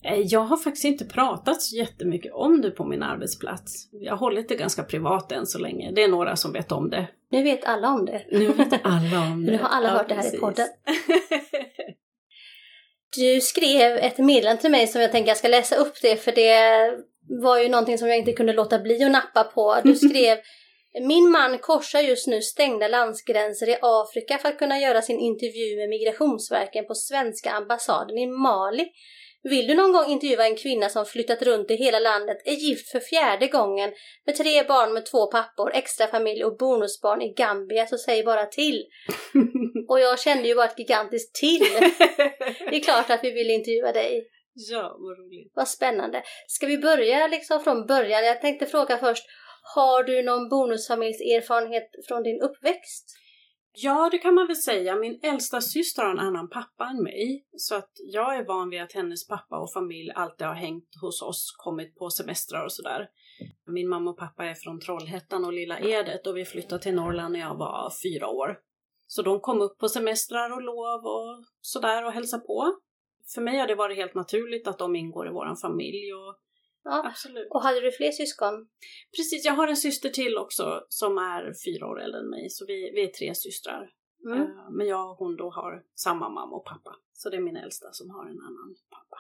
Eh, 0.04 0.20
Jag 0.20 0.40
har 0.40 0.58
faktiskt 0.58 0.86
inte 0.86 1.06
pratat 1.06 1.62
så 1.62 1.76
jättemycket 1.76 2.34
om 2.34 2.62
det 2.62 2.72
på 2.72 2.86
min 2.86 3.04
arbetsplats. 3.04 3.90
Jag 3.92 4.12
har 4.12 4.18
hållit 4.18 4.50
det 4.50 4.56
ganska 4.56 4.84
privat 4.84 5.32
än 5.32 5.46
så 5.46 5.60
länge. 5.60 5.92
Det 5.92 6.04
är 6.04 6.08
några 6.08 6.36
som 6.36 6.54
vet 6.54 6.72
om 6.72 6.90
det. 6.90 7.08
Nu 7.32 7.44
vet 7.44 7.66
alla 7.66 7.88
om 7.90 8.06
det. 8.06 8.26
Nu 8.32 8.48
vet 8.48 8.74
alla 8.84 9.20
om 9.22 9.46
det. 9.46 9.52
Nu 9.52 9.58
har 9.58 9.70
alla 9.70 9.90
hört 9.90 10.10
det 10.10 10.16
här 10.16 10.22
i 10.22 10.24
precis. 10.26 10.40
podden. 10.40 10.68
Du 13.18 13.42
skrev 13.42 13.98
ett 13.98 14.18
meddelande 14.18 14.62
till 14.62 14.72
mig 14.72 14.88
som 14.88 15.02
jag 15.02 15.12
tänker 15.12 15.28
jag 15.28 15.38
ska 15.38 15.48
läsa 15.48 15.76
upp 15.76 16.02
det 16.02 16.16
för 16.18 16.32
det 16.32 16.92
var 17.42 17.60
ju 17.60 17.70
någonting 17.70 17.98
som 17.98 18.08
jag 18.08 18.18
inte 18.18 18.34
kunde 18.34 18.54
låta 18.54 18.80
bli 18.80 19.04
att 19.04 19.12
nappa 19.12 19.44
på. 19.44 19.76
Du 19.84 19.96
skrev 20.10 20.38
Min 21.02 21.32
man 21.32 21.58
korsar 21.58 22.00
just 22.00 22.28
nu 22.28 22.42
stängda 22.42 22.88
landsgränser 22.88 23.70
i 23.70 23.76
Afrika 23.82 24.38
för 24.38 24.50
att 24.50 24.58
kunna 24.60 24.80
göra 24.80 25.02
sin 25.02 25.20
intervju 25.20 25.78
med 25.78 25.90
Migrationsverket 25.90 26.88
på 26.88 26.96
svenska 26.96 27.52
ambassaden 27.52 28.18
i 28.18 28.28
Mali. 28.28 28.88
Vill 29.44 29.68
du 29.68 29.76
någon 29.76 29.92
gång 29.92 30.12
intervjua 30.12 30.46
en 30.46 30.56
kvinna 30.56 30.90
som 30.90 31.06
flyttat 31.06 31.42
runt 31.42 31.72
i 31.72 31.76
hela 31.76 32.00
landet, 32.00 32.38
är 32.46 32.54
gift 32.54 32.92
för 32.92 33.00
fjärde 33.00 33.48
gången, 33.48 33.92
med 34.26 34.36
tre 34.36 34.64
barn 34.64 34.94
med 34.94 35.06
två 35.06 35.32
pappor, 35.32 35.72
extra 35.74 36.08
familj 36.08 36.44
och 36.44 36.58
bonusbarn 36.58 37.22
i 37.22 37.34
Gambia, 37.34 37.88
så 37.88 37.98
säg 37.98 38.24
bara 38.24 38.46
till. 38.46 38.86
Och 39.88 40.00
jag 40.00 40.20
kände 40.20 40.48
ju 40.48 40.56
bara 40.56 40.66
ett 40.66 40.80
gigantiskt 40.80 41.36
till. 41.36 41.60
Det 42.70 42.76
är 42.76 42.84
klart 42.84 43.10
att 43.10 43.24
vi 43.24 43.32
vill 43.32 43.50
intervjua 43.50 43.92
dig. 43.92 44.28
ja, 44.54 44.98
vad 45.00 45.18
roligt. 45.18 45.52
Vad 45.56 45.68
spännande. 45.68 46.24
Ska 46.48 46.68
vi 46.68 46.78
börja 46.78 47.28
liksom 47.28 47.60
från 47.60 47.86
början? 47.86 48.26
Jag 48.26 48.42
tänkte 48.42 48.66
fråga 48.66 48.98
först, 48.98 49.24
har 49.76 50.04
du 50.04 50.22
någon 50.22 50.50
bonusfamiljs 50.50 51.22
erfarenhet 51.22 51.90
från 52.08 52.24
din 52.24 52.42
uppväxt? 52.42 53.18
Ja, 53.80 54.10
det 54.12 54.18
kan 54.18 54.34
man 54.34 54.48
väl 54.48 54.56
säga. 54.56 54.96
Min 54.96 55.20
äldsta 55.24 55.62
syster 55.62 56.04
har 56.04 56.12
en 56.12 56.20
annan 56.20 56.50
pappa 56.50 56.86
än 56.86 57.04
mig. 57.04 57.48
Så 57.58 57.76
att 57.76 57.92
jag 58.12 58.36
är 58.36 58.46
van 58.46 58.70
vid 58.70 58.82
att 58.82 58.94
hennes 58.94 59.28
pappa 59.28 59.60
och 59.60 59.74
familj 59.74 60.12
alltid 60.16 60.48
har 60.48 60.54
hängt 60.54 60.90
hos 61.02 61.22
oss, 61.22 61.56
kommit 61.58 61.96
på 61.96 62.10
semestrar 62.10 62.66
och 62.66 62.72
sådär. 62.72 63.08
Min 63.68 63.90
mamma 63.90 64.12
och 64.12 64.18
pappa 64.18 64.46
är 64.46 64.56
från 64.56 64.80
Trollhättan 64.80 65.46
och 65.46 65.54
Lilla 65.54 65.80
Edet 65.80 66.28
och 66.28 66.38
vi 66.38 66.46
flyttade 66.46 66.82
till 66.82 66.96
Norrland 66.96 67.34
när 67.34 67.40
jag 67.40 67.58
var 67.58 67.94
fyra 68.04 68.28
år. 68.28 68.60
Så 69.08 69.22
de 69.22 69.40
kom 69.40 69.62
upp 69.62 69.78
på 69.78 69.90
semestrar 69.90 70.54
och 70.54 70.62
lov 70.62 71.06
och 71.06 71.46
sådär 71.62 72.06
och 72.06 72.12
hälsade 72.12 72.44
på. 72.44 72.78
För 73.34 73.42
mig 73.42 73.58
har 73.60 73.68
det 73.68 73.76
varit 73.76 73.98
helt 73.98 74.16
naturligt 74.16 74.68
att 74.68 74.80
de 74.80 74.96
ingår 74.96 75.28
i 75.28 75.32
vår 75.32 75.56
familj 75.62 76.14
och 76.14 76.36
Ja. 76.90 77.08
absolut. 77.08 77.48
Och 77.52 77.64
hade 77.64 77.82
du 77.82 77.92
fler 77.92 78.12
syskon? 78.12 78.68
Precis, 79.18 79.46
jag 79.46 79.54
har 79.54 79.68
en 79.68 79.78
syster 79.78 80.10
till 80.10 80.38
också 80.38 80.86
som 80.90 81.18
är 81.18 81.54
fyra 81.66 81.88
år 81.88 82.02
äldre 82.02 82.20
än 82.20 82.30
mig, 82.30 82.50
så 82.50 82.66
vi, 82.66 82.92
vi 82.96 83.04
är 83.04 83.08
tre 83.08 83.36
systrar. 83.36 83.90
Mm. 84.26 84.42
Eh, 84.42 84.48
Men 84.72 84.88
jag 84.88 85.12
och 85.12 85.18
hon 85.18 85.36
då 85.36 85.50
har 85.50 85.84
samma 85.96 86.30
mamma 86.30 86.56
och 86.56 86.66
pappa. 86.66 86.96
Så 87.14 87.30
det 87.30 87.38
är 87.38 87.42
min 87.42 87.58
äldsta 87.58 87.88
som 87.92 88.10
har 88.10 88.24
en 88.24 88.40
annan 88.42 88.76
pappa. 88.90 89.18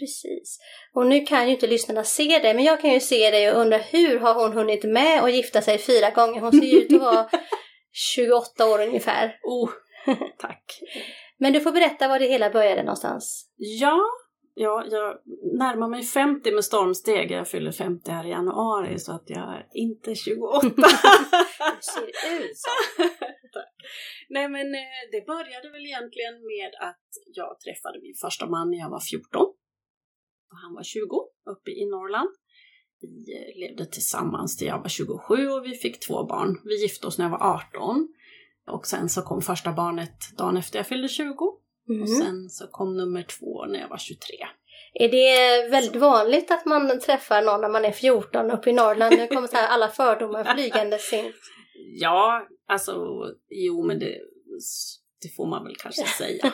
Precis. 0.00 0.58
Och 0.92 1.06
nu 1.06 1.20
kan 1.20 1.46
ju 1.46 1.54
inte 1.54 1.66
lyssnarna 1.66 2.04
se 2.04 2.38
dig, 2.38 2.54
men 2.54 2.64
jag 2.64 2.80
kan 2.80 2.92
ju 2.92 3.00
se 3.00 3.30
dig 3.30 3.50
och 3.52 3.60
undra 3.60 3.76
hur 3.76 4.18
har 4.18 4.34
hon 4.34 4.52
hunnit 4.52 4.84
med 4.84 5.24
att 5.24 5.32
gifta 5.34 5.62
sig 5.62 5.78
fyra 5.78 6.10
gånger? 6.10 6.40
Hon 6.40 6.52
ser 6.52 6.66
ju 6.66 6.78
ut 6.80 6.92
att 6.92 7.00
vara 7.00 7.30
28 7.92 8.66
år 8.66 8.82
ungefär. 8.82 9.38
Oh, 9.42 9.70
tack. 10.38 10.80
Men 11.38 11.52
du 11.52 11.60
får 11.60 11.72
berätta 11.72 12.08
var 12.08 12.18
det 12.18 12.26
hela 12.26 12.50
började 12.50 12.82
någonstans. 12.82 13.50
Ja, 13.56 14.00
ja, 14.58 14.84
jag 14.90 15.18
närmar 15.58 15.88
mig 15.88 16.02
50 16.02 16.52
med 16.52 16.64
stormsteg. 16.64 17.30
Jag 17.30 17.48
fyller 17.48 17.72
50 17.72 18.10
här 18.10 18.26
i 18.26 18.30
januari 18.30 18.98
så 18.98 19.12
att 19.12 19.24
jag 19.26 19.54
är 19.54 19.66
inte 19.72 20.14
28. 20.14 20.66
Du 21.58 21.82
ser 21.82 22.08
ut 22.40 22.58
så. 22.58 22.70
Nej 24.28 24.48
men 24.48 24.74
eh, 24.74 25.02
det 25.12 25.26
började 25.26 25.70
väl 25.70 25.86
egentligen 25.86 26.34
med 26.34 26.88
att 26.88 27.06
jag 27.26 27.60
träffade 27.60 28.00
min 28.02 28.14
första 28.14 28.46
man 28.46 28.70
när 28.70 28.78
jag 28.78 28.90
var 28.90 29.00
14. 29.00 29.40
Och 30.50 30.58
han 30.62 30.74
var 30.74 30.82
20 30.82 31.00
uppe 31.50 31.70
i 31.70 31.86
Norrland. 31.86 32.30
Vi 33.00 33.34
eh, 33.36 33.60
levde 33.60 33.86
tillsammans 33.86 34.56
till 34.56 34.66
jag 34.66 34.78
var 34.78 34.88
27 34.88 35.48
och 35.48 35.64
vi 35.64 35.74
fick 35.74 36.00
två 36.00 36.24
barn. 36.24 36.60
Vi 36.64 36.82
gifte 36.82 37.06
oss 37.06 37.18
när 37.18 37.24
jag 37.24 37.38
var 37.38 37.62
18. 37.76 38.08
Och 38.70 38.86
sen 38.86 39.08
så 39.08 39.22
kom 39.22 39.42
första 39.42 39.72
barnet 39.72 40.36
dagen 40.38 40.56
efter 40.56 40.78
jag 40.78 40.86
fyllde 40.86 41.08
20. 41.08 41.58
Mm. 41.88 42.02
Och 42.02 42.08
sen 42.08 42.48
så 42.50 42.66
kom 42.66 42.96
nummer 42.96 43.22
två 43.22 43.66
när 43.66 43.80
jag 43.80 43.88
var 43.88 43.98
23. 43.98 44.36
Är 44.94 45.08
det 45.08 45.68
väldigt 45.70 45.96
vanligt 45.96 46.50
att 46.50 46.66
man 46.66 47.00
träffar 47.00 47.42
någon 47.42 47.60
när 47.60 47.68
man 47.68 47.84
är 47.84 47.92
14 47.92 48.50
uppe 48.50 48.70
i 48.70 48.72
Norrland? 48.72 49.14
Nu 49.18 49.26
kommer 49.26 49.48
så 49.48 49.56
här 49.56 49.68
alla 49.68 49.88
fördomar 49.88 50.44
flygandes 50.54 51.12
in. 51.12 51.32
Ja, 52.00 52.46
alltså 52.68 53.24
jo 53.50 53.82
men 53.86 53.98
det, 53.98 54.18
det 55.22 55.28
får 55.36 55.46
man 55.46 55.64
väl 55.64 55.76
kanske 55.76 56.04
säga. 56.18 56.52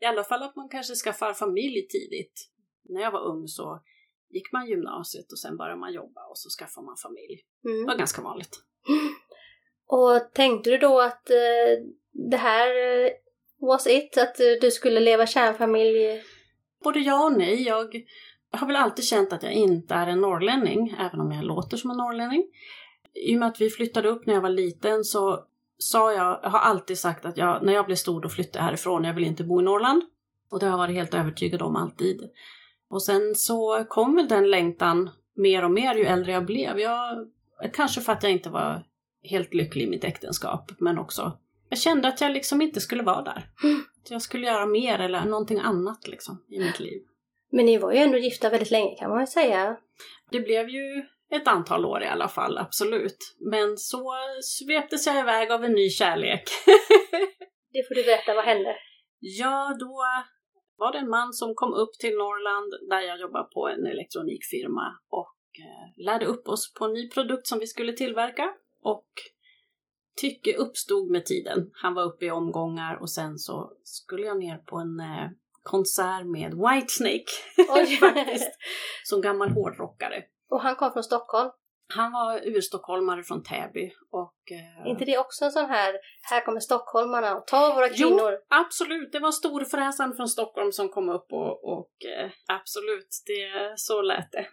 I 0.00 0.04
alla 0.04 0.24
fall 0.24 0.42
att 0.42 0.56
man 0.56 0.68
kanske 0.68 0.94
skaffar 0.94 1.32
familj 1.34 1.86
tidigt. 1.88 2.48
När 2.88 3.00
jag 3.00 3.10
var 3.10 3.20
ung 3.20 3.48
så 3.48 3.82
gick 4.30 4.52
man 4.52 4.66
gymnasiet 4.66 5.32
och 5.32 5.38
sen 5.38 5.56
började 5.56 5.80
man 5.80 5.92
jobba 5.92 6.20
och 6.30 6.38
så 6.38 6.48
skaffar 6.50 6.82
man 6.82 6.96
familj. 6.96 7.42
Det 7.62 7.68
Mm. 7.70 7.86
var 7.86 7.94
ganska 7.94 8.22
vanligt. 8.22 8.56
Och 9.88 10.32
tänkte 10.34 10.70
du 10.70 10.78
då 10.78 11.00
att 11.00 11.30
eh, 11.30 11.84
det 12.30 12.36
här 12.36 12.68
Was 13.60 13.86
it 13.86 14.18
att 14.18 14.40
eh, 14.40 14.46
du 14.60 14.70
skulle 14.70 15.00
leva 15.00 15.26
kärnfamilj? 15.26 16.22
Både 16.84 17.00
ja 17.00 17.24
och 17.24 17.38
nej. 17.38 17.62
Jag 17.62 18.02
har 18.50 18.66
väl 18.66 18.76
alltid 18.76 19.04
känt 19.04 19.32
att 19.32 19.42
jag 19.42 19.52
inte 19.52 19.94
är 19.94 20.06
en 20.06 20.20
norrlänning, 20.20 20.96
även 20.98 21.20
om 21.20 21.32
jag 21.32 21.44
låter 21.44 21.76
som 21.76 21.90
en 21.90 21.96
norrlänning. 21.96 22.44
I 23.14 23.34
och 23.34 23.38
med 23.38 23.48
att 23.48 23.60
vi 23.60 23.70
flyttade 23.70 24.08
upp 24.08 24.26
när 24.26 24.34
jag 24.34 24.40
var 24.40 24.48
liten 24.48 25.04
så 25.04 25.44
sa 25.78 26.12
jag, 26.12 26.40
jag 26.42 26.50
har 26.50 26.58
alltid 26.58 26.98
sagt 26.98 27.24
att 27.24 27.36
jag, 27.36 27.62
när 27.62 27.72
jag 27.72 27.86
blir 27.86 27.96
stor 27.96 28.20
då 28.20 28.28
flyttar 28.28 28.60
jag 28.60 28.64
härifrån, 28.64 29.04
jag 29.04 29.14
vill 29.14 29.24
inte 29.24 29.44
bo 29.44 29.60
i 29.60 29.64
Norrland. 29.64 30.02
Och 30.50 30.58
det 30.58 30.66
har 30.66 30.72
jag 30.72 30.78
varit 30.78 30.96
helt 30.96 31.14
övertygad 31.14 31.62
om 31.62 31.76
alltid. 31.76 32.30
Och 32.88 33.02
sen 33.02 33.34
så 33.34 33.84
kom 33.88 34.16
väl 34.16 34.28
den 34.28 34.50
längtan 34.50 35.10
mer 35.34 35.64
och 35.64 35.70
mer 35.70 35.94
ju 35.94 36.04
äldre 36.04 36.32
jag 36.32 36.46
blev. 36.46 36.78
Jag, 36.78 37.26
kanske 37.72 38.00
för 38.00 38.12
att 38.12 38.22
jag 38.22 38.32
inte 38.32 38.50
var 38.50 38.82
helt 39.22 39.54
lycklig 39.54 39.84
i 39.84 39.90
mitt 39.90 40.04
äktenskap, 40.04 40.72
men 40.78 40.98
också 40.98 41.38
jag 41.68 41.78
kände 41.78 42.08
att 42.08 42.20
jag 42.20 42.32
liksom 42.32 42.62
inte 42.62 42.80
skulle 42.80 43.02
vara 43.02 43.22
där. 43.22 43.48
Jag 44.08 44.22
skulle 44.22 44.46
göra 44.46 44.66
mer 44.66 44.98
eller 44.98 45.24
någonting 45.24 45.58
annat 45.58 46.08
liksom 46.08 46.44
i 46.48 46.58
mitt 46.58 46.80
liv. 46.80 47.02
Men 47.52 47.66
ni 47.66 47.78
var 47.78 47.92
ju 47.92 47.98
ändå 47.98 48.18
gifta 48.18 48.50
väldigt 48.50 48.70
länge 48.70 48.96
kan 48.98 49.08
man 49.08 49.18
väl 49.18 49.26
säga. 49.26 49.76
Det 50.30 50.40
blev 50.40 50.68
ju 50.68 51.04
ett 51.30 51.48
antal 51.48 51.84
år 51.84 52.02
i 52.02 52.06
alla 52.06 52.28
fall, 52.28 52.58
absolut. 52.58 53.36
Men 53.50 53.76
så 53.76 54.14
sveptes 54.42 55.06
jag 55.06 55.18
iväg 55.18 55.50
av 55.50 55.64
en 55.64 55.72
ny 55.72 55.90
kärlek. 55.90 56.42
Det 57.72 57.88
får 57.88 57.94
du 57.94 58.02
berätta, 58.02 58.34
vad 58.34 58.44
hände? 58.44 58.76
ja, 59.18 59.76
då 59.80 60.02
var 60.76 60.92
det 60.92 60.98
en 60.98 61.08
man 61.08 61.32
som 61.32 61.54
kom 61.54 61.74
upp 61.74 61.92
till 62.00 62.16
Norrland 62.16 62.88
där 62.90 63.00
jag 63.00 63.20
jobbar 63.20 63.42
på 63.42 63.68
en 63.68 63.86
elektronikfirma 63.86 64.98
och 65.10 65.36
eh, 65.64 66.04
lärde 66.04 66.26
upp 66.26 66.48
oss 66.48 66.74
på 66.74 66.84
en 66.84 66.92
ny 66.92 67.10
produkt 67.10 67.46
som 67.46 67.58
vi 67.58 67.66
skulle 67.66 67.92
tillverka. 67.92 68.54
Och 68.82 69.08
tycke 70.20 70.56
uppstod 70.56 71.10
med 71.10 71.26
tiden. 71.26 71.70
Han 71.74 71.94
var 71.94 72.02
uppe 72.02 72.24
i 72.26 72.30
omgångar 72.30 72.96
och 73.00 73.10
sen 73.10 73.38
så 73.38 73.72
skulle 73.82 74.26
jag 74.26 74.38
ner 74.38 74.58
på 74.58 74.76
en 74.76 75.00
eh, 75.00 75.28
konsert 75.62 76.26
med 76.26 76.54
Whitesnake 76.54 77.26
faktiskt. 78.00 78.50
Som 79.04 79.20
gammal 79.20 79.48
hårdrockare. 79.50 80.24
Och 80.50 80.60
han 80.60 80.76
kom 80.76 80.92
från 80.92 81.04
Stockholm. 81.04 81.50
Han 81.88 82.12
var 82.12 82.46
urstockholmare 82.48 83.22
från 83.22 83.42
Täby 83.42 83.92
och... 84.10 84.52
eh, 84.52 84.90
inte 84.90 85.04
det 85.04 85.18
också 85.18 85.44
en 85.44 85.50
sån 85.52 85.64
här, 85.70 85.94
här 86.30 86.44
kommer 86.44 86.60
stockholmarna 86.60 87.36
och 87.36 87.46
tar 87.46 87.74
våra 87.74 87.88
Jo. 87.88 88.08
kvinnor? 88.08 88.38
Absolut, 88.48 89.12
det 89.12 89.18
var 89.18 89.32
storfräsaren 89.32 90.14
från 90.16 90.28
Stockholm 90.28 90.72
som 90.72 90.88
kom 90.88 91.08
upp 91.08 91.32
och, 91.32 91.78
och 91.78 91.92
eh, 92.18 92.30
absolut, 92.48 93.08
det, 93.26 93.74
så 93.76 94.02
lät 94.02 94.32
det. 94.32 94.46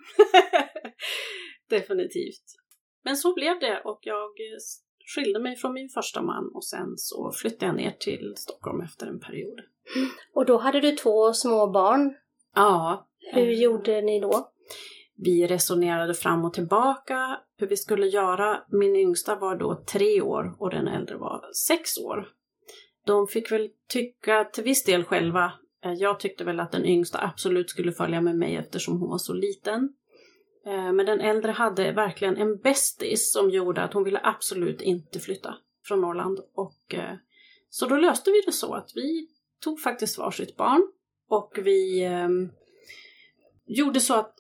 Definitivt. 1.76 2.44
Men 3.04 3.18
så 3.18 3.34
blev 3.34 3.60
det 3.60 3.82
och 3.86 4.00
jag 4.02 4.30
skilde 5.16 5.40
mig 5.40 5.56
från 5.56 5.74
min 5.74 5.90
första 5.90 6.22
man 6.22 6.52
och 6.54 6.66
sen 6.66 6.98
så 6.98 7.32
flyttade 7.32 7.66
jag 7.66 7.76
ner 7.76 7.92
till 7.92 8.34
Stockholm 8.38 8.82
efter 8.82 9.08
en 9.08 9.20
period. 9.20 9.60
Och 10.34 10.46
då 10.46 10.58
hade 10.58 10.82
du 10.82 10.92
två 10.92 11.34
små 11.34 11.72
barn. 11.72 12.14
Ja. 12.56 13.08
Hur 13.34 13.48
eh, 13.50 13.62
gjorde 13.62 14.02
ni 14.02 14.20
då? 14.20 14.50
Vi 15.16 15.48
resonerade 15.48 16.14
fram 16.14 16.46
och 16.46 16.54
tillbaka 16.54 17.40
hur 17.58 17.68
vi 17.68 17.78
skulle 17.78 18.08
göra. 18.08 18.64
Min 18.72 18.96
yngsta 18.96 19.36
var 19.36 19.56
då 19.56 19.84
tre 19.88 20.22
år 20.22 20.56
och 20.60 20.70
den 20.70 20.88
äldre 20.88 21.18
var 21.18 21.42
sex 21.68 21.98
år. 21.98 22.28
De 23.06 23.28
fick 23.28 23.52
väl 23.52 23.70
tycka 23.90 24.44
till 24.44 24.64
viss 24.64 24.84
del 24.84 25.04
själva. 25.04 25.54
Eh, 25.86 25.94
Jag 25.94 26.20
tyckte 26.20 26.44
väl 26.44 26.60
att 26.60 26.72
den 26.72 26.86
yngsta 26.86 27.20
absolut 27.22 27.70
skulle 27.70 27.92
följa 27.92 28.22
med 28.22 28.38
mig 28.38 28.56
eftersom 28.56 29.00
hon 29.00 29.10
var 29.10 29.18
så 29.18 29.34
liten. 29.34 29.90
Eh, 30.66 30.94
Men 30.94 31.06
den 31.06 31.22
äldre 31.22 31.52
hade 31.52 31.92
verkligen 31.92 32.38
en 32.38 32.58
bästis 32.58 33.32
som 33.34 33.50
gjorde 33.50 33.84
att 33.84 33.94
hon 33.94 34.04
ville 34.04 34.20
absolut 34.24 34.82
inte 34.82 35.20
flytta 35.20 35.56
från 35.88 36.02
Norrland. 36.02 36.40
Och, 36.54 36.94
eh, 36.94 37.16
så 37.70 37.86
då 37.86 37.96
löste 37.98 38.32
vi 38.32 38.42
det 38.46 38.52
så 38.52 38.74
att 38.74 38.92
vi 38.96 39.28
tog 39.64 39.80
faktiskt 39.82 40.18
varsitt 40.18 40.58
barn 40.58 40.88
och 41.30 41.60
vi 41.64 42.04
ehm, 42.04 42.52
gjorde 43.66 44.00
så 44.00 44.14
att 44.14 44.36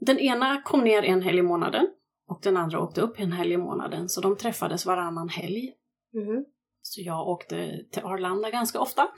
den 0.00 0.18
ena 0.18 0.62
kom 0.62 0.84
ner 0.84 1.02
en 1.02 1.22
helg 1.22 1.38
i 1.38 1.42
månaden 1.42 1.88
och 2.28 2.40
den 2.42 2.56
andra 2.56 2.80
åkte 2.80 3.00
upp 3.00 3.20
en 3.20 3.32
helg 3.32 3.52
i 3.52 3.56
månaden. 3.56 4.08
Så 4.08 4.20
de 4.20 4.36
träffades 4.36 4.86
varannan 4.86 5.28
helg. 5.28 5.72
Mhm. 6.14 6.44
Så 6.82 7.00
jag 7.00 7.28
åkte 7.28 7.84
till 7.90 8.02
Arlanda 8.02 8.50
ganska 8.50 8.80
ofta. 8.80 9.08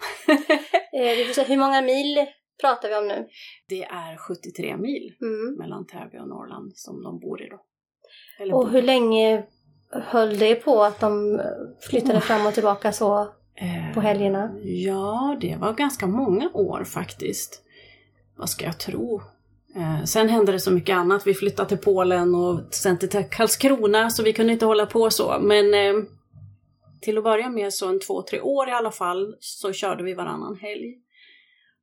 Eh, 0.93 1.27
får 1.27 1.33
se, 1.33 1.43
hur 1.45 1.57
många 1.57 1.83
mil 1.83 2.27
pratar 2.61 2.89
vi 2.89 2.95
om 2.97 3.09
nu? 3.09 3.29
det 3.69 3.83
är 3.85 4.17
73 4.17 4.77
mil 4.77 5.13
Mm. 5.23 5.55
mellan 5.59 5.87
Täby 5.87 6.19
och 6.19 6.29
Norrland 6.29 6.73
som 6.75 7.03
de 7.03 7.21
bor 7.21 7.43
i 7.43 7.49
då. 7.49 7.61
Eller 8.43 8.55
Och 8.55 8.65
bor. 8.65 8.71
hur 8.73 8.83
länge 8.83 9.45
höll 9.93 10.39
det 10.39 10.55
på 10.55 10.83
att 10.83 11.01
de 11.01 11.41
flyttade 11.91 12.15
Oh. 12.19 12.21
fram 12.21 12.47
och 12.47 12.55
tillbaka 12.55 12.93
så 12.93 13.29
Eh, 13.55 13.95
på 13.95 14.01
helgerna? 14.01 14.51
Ja, 14.65 15.37
det 15.41 15.57
var 15.57 15.73
ganska 15.73 16.07
många 16.07 16.51
år 16.55 16.85
faktiskt. 16.85 17.63
Vad 18.37 18.49
ska 18.51 18.65
jag 18.65 18.79
tro? 18.79 19.23
Eh, 19.77 20.05
sen 20.05 20.29
hände 20.29 20.53
det 20.53 20.61
så 20.61 20.71
mycket 20.71 20.97
annat. 20.97 21.27
Vi 21.27 21.35
flyttade 21.35 21.69
till 21.69 21.79
Polen 21.79 22.35
och 22.35 22.61
sen 22.71 22.99
till 22.99 23.25
Karlskrona 23.31 24.11
så 24.11 24.23
vi 24.23 24.33
kunde 24.33 24.53
inte 24.53 24.67
hålla 24.67 24.87
på 24.87 25.11
så. 25.11 25.39
Men 25.41 25.75
eh, 25.75 26.03
till 27.01 27.19
att 27.19 27.25
börja 27.25 27.49
med 27.51 27.73
så 27.75 27.89
en 27.89 28.01
två, 28.01 28.23
tre 28.23 28.41
år 28.41 28.69
i 28.69 28.73
alla 28.73 28.91
fall 28.91 29.37
så 29.41 29.73
körde 29.73 30.03
vi 30.05 30.15
varannan 30.15 30.57
helg. 30.57 30.95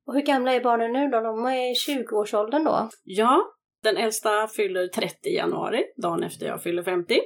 Och 0.08 0.14
hur 0.14 0.22
gamla 0.22 0.52
är 0.52 0.60
barnen 0.60 0.92
nu 0.92 1.08
då? 1.08 1.20
De 1.20 1.46
är 1.46 1.70
i 1.70 1.74
20-årsåldern 1.74 2.64
då? 2.64 2.88
Ja, 3.04 3.42
den 3.82 3.96
äldsta 3.96 4.48
fyller 4.48 4.86
30 4.86 5.28
i 5.28 5.36
januari, 5.36 5.84
dagen 6.02 6.22
efter 6.22 6.46
jag 6.46 6.62
fyller 6.62 6.82
50. 6.82 7.20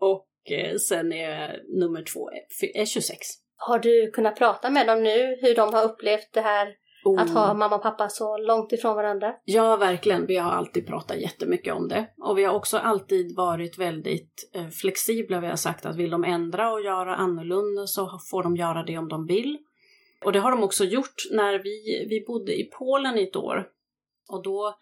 Och 0.00 0.28
eh, 0.50 0.76
sen 0.76 1.12
är 1.12 1.62
nummer 1.80 2.02
två 2.02 2.30
är, 2.30 2.80
är 2.80 2.84
26. 2.84 3.18
Har 3.56 3.78
du 3.78 4.10
kunnat 4.10 4.36
prata 4.38 4.70
med 4.70 4.86
dem 4.86 5.02
nu 5.02 5.38
hur 5.40 5.54
de 5.54 5.74
har 5.74 5.84
upplevt 5.84 6.32
det 6.32 6.40
här 6.40 6.68
att 7.18 7.30
ha 7.30 7.50
Oh. 7.50 7.56
mamma 7.56 7.76
och 7.76 7.82
pappa 7.82 8.08
så 8.08 8.38
långt 8.38 8.72
ifrån 8.72 8.96
varandra? 8.96 9.34
Ja, 9.44 9.76
verkligen. 9.76 10.26
Vi 10.26 10.36
har 10.36 10.50
alltid 10.50 10.86
pratat 10.86 11.16
jättemycket 11.16 11.74
om 11.74 11.88
det. 11.88 12.06
Och 12.16 12.38
vi 12.38 12.44
har 12.44 12.54
också 12.54 12.78
alltid 12.78 13.36
varit 13.36 13.78
väldigt 13.78 14.50
eh, 14.54 14.68
flexibla. 14.68 15.40
Vi 15.40 15.46
har 15.46 15.56
sagt 15.56 15.86
att 15.86 15.96
vill 15.96 16.10
de 16.10 16.24
ändra 16.24 16.72
och 16.72 16.80
göra 16.80 17.14
annorlunda 17.14 17.86
så 17.86 18.18
får 18.30 18.42
de 18.42 18.56
göra 18.56 18.82
det 18.82 18.98
om 18.98 19.08
de 19.08 19.26
vill. 19.26 19.58
Och 20.24 20.32
det 20.32 20.38
har 20.38 20.50
de 20.50 20.62
också 20.62 20.84
gjort 20.84 21.14
när 21.30 21.58
vi, 21.58 22.06
vi 22.10 22.24
bodde 22.26 22.60
i 22.60 22.64
Polen 22.64 23.18
i 23.18 23.22
ett 23.22 23.36
år. 23.36 23.68
Och 24.28 24.42
då 24.42 24.78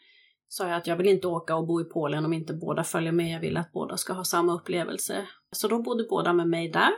sa 0.49 0.69
jag 0.69 0.77
att 0.77 0.87
jag 0.87 0.97
vill 0.97 1.09
inte 1.09 1.27
åka 1.27 1.57
och 1.57 1.67
bo 1.67 1.81
i 1.81 1.85
Polen 1.85 2.25
om 2.25 2.33
inte 2.33 2.55
båda 2.55 2.85
följer 2.85 3.13
med. 3.13 3.35
Jag 3.35 3.41
vill 3.41 3.57
att 3.57 3.73
båda 3.73 3.97
ska 3.97 4.13
ha 4.13 4.25
samma 4.25 4.55
upplevelse. 4.55 5.29
Så 5.51 5.69
då 5.69 5.83
bodde 5.83 6.05
båda 6.05 6.33
med 6.33 6.49
mig 6.49 6.69
där. 6.69 6.91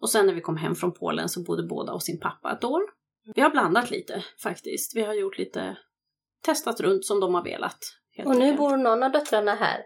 Och 0.00 0.10
sen 0.10 0.26
när 0.26 0.34
vi 0.34 0.40
kom 0.40 0.56
hem 0.56 0.74
från 0.74 0.92
Polen 0.92 1.28
så 1.28 1.42
bodde 1.42 1.62
båda 1.62 1.92
hos 1.92 2.04
sin 2.04 2.20
pappa 2.20 2.52
ett 2.52 2.64
år. 2.64 2.82
Vi 3.34 3.42
har 3.42 3.50
blandat 3.50 3.90
lite 3.90 4.24
faktiskt. 4.42 4.96
Vi 4.96 5.02
har 5.02 5.14
gjort 5.14 5.38
lite 5.38 5.76
testat 6.44 6.80
runt 6.80 7.04
som 7.04 7.20
de 7.20 7.34
har 7.34 7.44
velat. 7.44 7.78
Och 8.24 8.36
nu 8.36 8.44
enkelt. 8.44 8.58
bor 8.58 8.76
någon 8.76 9.02
av 9.02 9.12
döttrarna 9.12 9.54
här. 9.54 9.80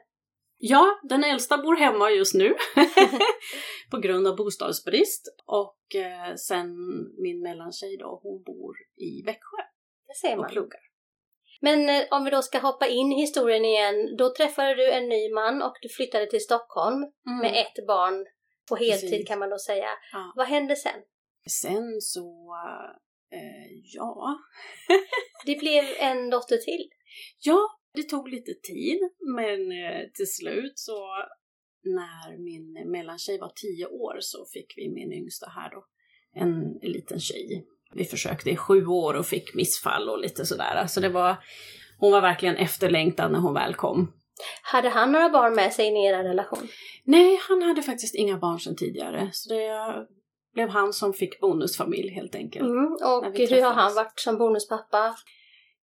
Ja, 0.60 1.00
den 1.02 1.24
äldsta 1.24 1.58
bor 1.58 1.76
hemma 1.76 2.10
just 2.10 2.34
nu 2.34 2.54
på 3.90 3.98
grund 3.98 4.26
av 4.26 4.36
bostadsbrist. 4.36 5.34
Och 5.46 5.94
eh, 5.94 6.34
sen 6.34 6.68
min 7.22 7.42
mellantjej 7.42 7.96
då, 7.96 8.20
hon 8.22 8.42
bor 8.42 8.76
i 8.96 9.22
Växjö 9.26 9.56
Det 10.06 10.14
ser 10.14 10.32
och 10.32 10.38
man. 10.38 10.50
pluggar. 10.50 10.80
Men 11.60 11.88
eh, 11.88 12.02
om 12.10 12.24
vi 12.24 12.30
då 12.30 12.42
ska 12.42 12.58
hoppa 12.58 12.86
in 12.86 13.12
i 13.12 13.20
historien 13.20 13.64
igen. 13.64 14.16
Då 14.18 14.34
träffade 14.34 14.74
du 14.74 14.90
en 14.90 15.08
ny 15.08 15.32
man 15.32 15.62
och 15.62 15.74
du 15.82 15.88
flyttade 15.88 16.26
till 16.26 16.40
Stockholm 16.40 17.00
med 17.42 17.60
ett 17.60 17.86
barn 17.86 18.26
på 18.68 18.76
heltid 18.76 19.10
Precis. 19.10 19.28
kan 19.28 19.38
man 19.38 19.50
då 19.50 19.58
säga. 19.58 19.88
Ja. 20.12 20.32
Vad 20.36 20.46
hände 20.46 20.76
sen? 20.76 21.00
Sen 21.62 22.00
så, 22.00 22.54
eh, 23.32 23.70
ja. 23.94 24.38
Det 25.46 25.58
blev 25.58 25.84
en 25.98 26.30
dotter 26.30 26.56
till. 26.56 26.88
Ja, 27.38 27.77
det 27.94 28.02
tog 28.02 28.28
lite 28.28 28.54
tid, 28.54 28.98
men 29.36 29.72
eh, 29.72 30.00
till 30.14 30.32
slut 30.32 30.72
så 30.74 30.98
när 31.84 32.38
min 32.38 32.90
mellantjej 32.90 33.38
var 33.38 33.52
tio 33.54 33.86
år 33.86 34.16
så 34.20 34.46
fick 34.52 34.74
vi 34.76 34.88
min 34.88 35.12
yngsta 35.12 35.46
här 35.48 35.70
då, 35.70 35.84
en 36.34 36.78
liten 36.82 37.20
tjej. 37.20 37.66
Vi 37.94 38.04
försökte 38.04 38.50
i 38.50 38.56
sju 38.56 38.86
år 38.86 39.14
och 39.14 39.26
fick 39.26 39.54
missfall 39.54 40.08
och 40.08 40.18
lite 40.18 40.46
sådär. 40.46 40.86
Så 40.86 41.00
det 41.00 41.08
var, 41.08 41.36
hon 41.98 42.12
var 42.12 42.20
verkligen 42.20 42.56
efterlängtad 42.56 43.32
när 43.32 43.38
hon 43.38 43.54
väl 43.54 43.74
kom. 43.74 44.12
Hade 44.62 44.88
han 44.88 45.12
några 45.12 45.28
barn 45.28 45.54
med 45.54 45.72
sig 45.72 45.86
in 45.86 45.96
i 45.96 46.06
er 46.06 46.24
relation? 46.24 46.68
Nej, 47.04 47.40
han 47.48 47.62
hade 47.62 47.82
faktiskt 47.82 48.14
inga 48.14 48.38
barn 48.38 48.60
sedan 48.60 48.76
tidigare. 48.76 49.30
Så 49.32 49.54
det 49.54 50.06
blev 50.54 50.68
han 50.68 50.92
som 50.92 51.12
fick 51.12 51.40
bonusfamilj 51.40 52.10
helt 52.10 52.34
enkelt. 52.34 52.68
Mm. 52.68 52.92
Och 52.92 53.38
hur 53.38 53.62
har 53.62 53.72
han 53.72 53.94
varit 53.94 54.20
som 54.20 54.38
bonuspappa? 54.38 55.14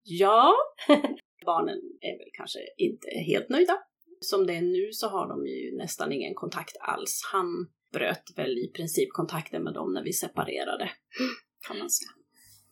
Ja, 0.03 0.53
barnen 1.45 1.77
är 2.01 2.17
väl 2.17 2.29
kanske 2.33 2.59
inte 2.77 3.07
helt 3.09 3.49
nöjda. 3.49 3.77
Som 4.19 4.47
det 4.47 4.53
är 4.53 4.61
nu 4.61 4.91
så 4.91 5.07
har 5.07 5.27
de 5.27 5.47
ju 5.47 5.77
nästan 5.77 6.11
ingen 6.11 6.33
kontakt 6.33 6.77
alls. 6.79 7.21
Han 7.31 7.67
bröt 7.93 8.23
väl 8.35 8.57
i 8.57 8.71
princip 8.75 9.09
kontakten 9.11 9.63
med 9.63 9.73
dem 9.73 9.93
när 9.93 10.03
vi 10.03 10.13
separerade, 10.13 10.91
kan 11.67 11.77
man 11.77 11.89
säga. 11.89 12.09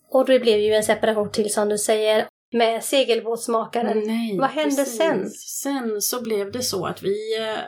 Och 0.10 0.26
det 0.26 0.40
blev 0.40 0.60
ju 0.60 0.74
en 0.74 0.84
separation 0.84 1.32
till 1.32 1.54
som 1.54 1.70
du 1.70 1.78
säger 1.78 2.28
med 2.54 2.84
segelbåtsmakaren. 2.84 4.04
Nej, 4.06 4.38
Vad 4.38 4.50
hände 4.50 4.86
sen? 4.86 5.30
Sen 5.30 6.02
så 6.02 6.24
blev 6.24 6.52
det 6.52 6.62
så 6.62 6.86
att 6.86 7.04
vi, 7.04 7.38
eh, 7.38 7.60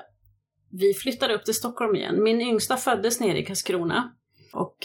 vi 0.72 0.94
flyttade 0.94 1.34
upp 1.34 1.46
till 1.46 1.54
Stockholm 1.54 1.96
igen. 1.96 2.24
Min 2.24 2.41
yngsta 2.41 2.78
föddes 2.78 3.20
nere 3.20 3.39
i 3.39 3.46
Karlskrona 3.46 4.15
och 4.54 4.78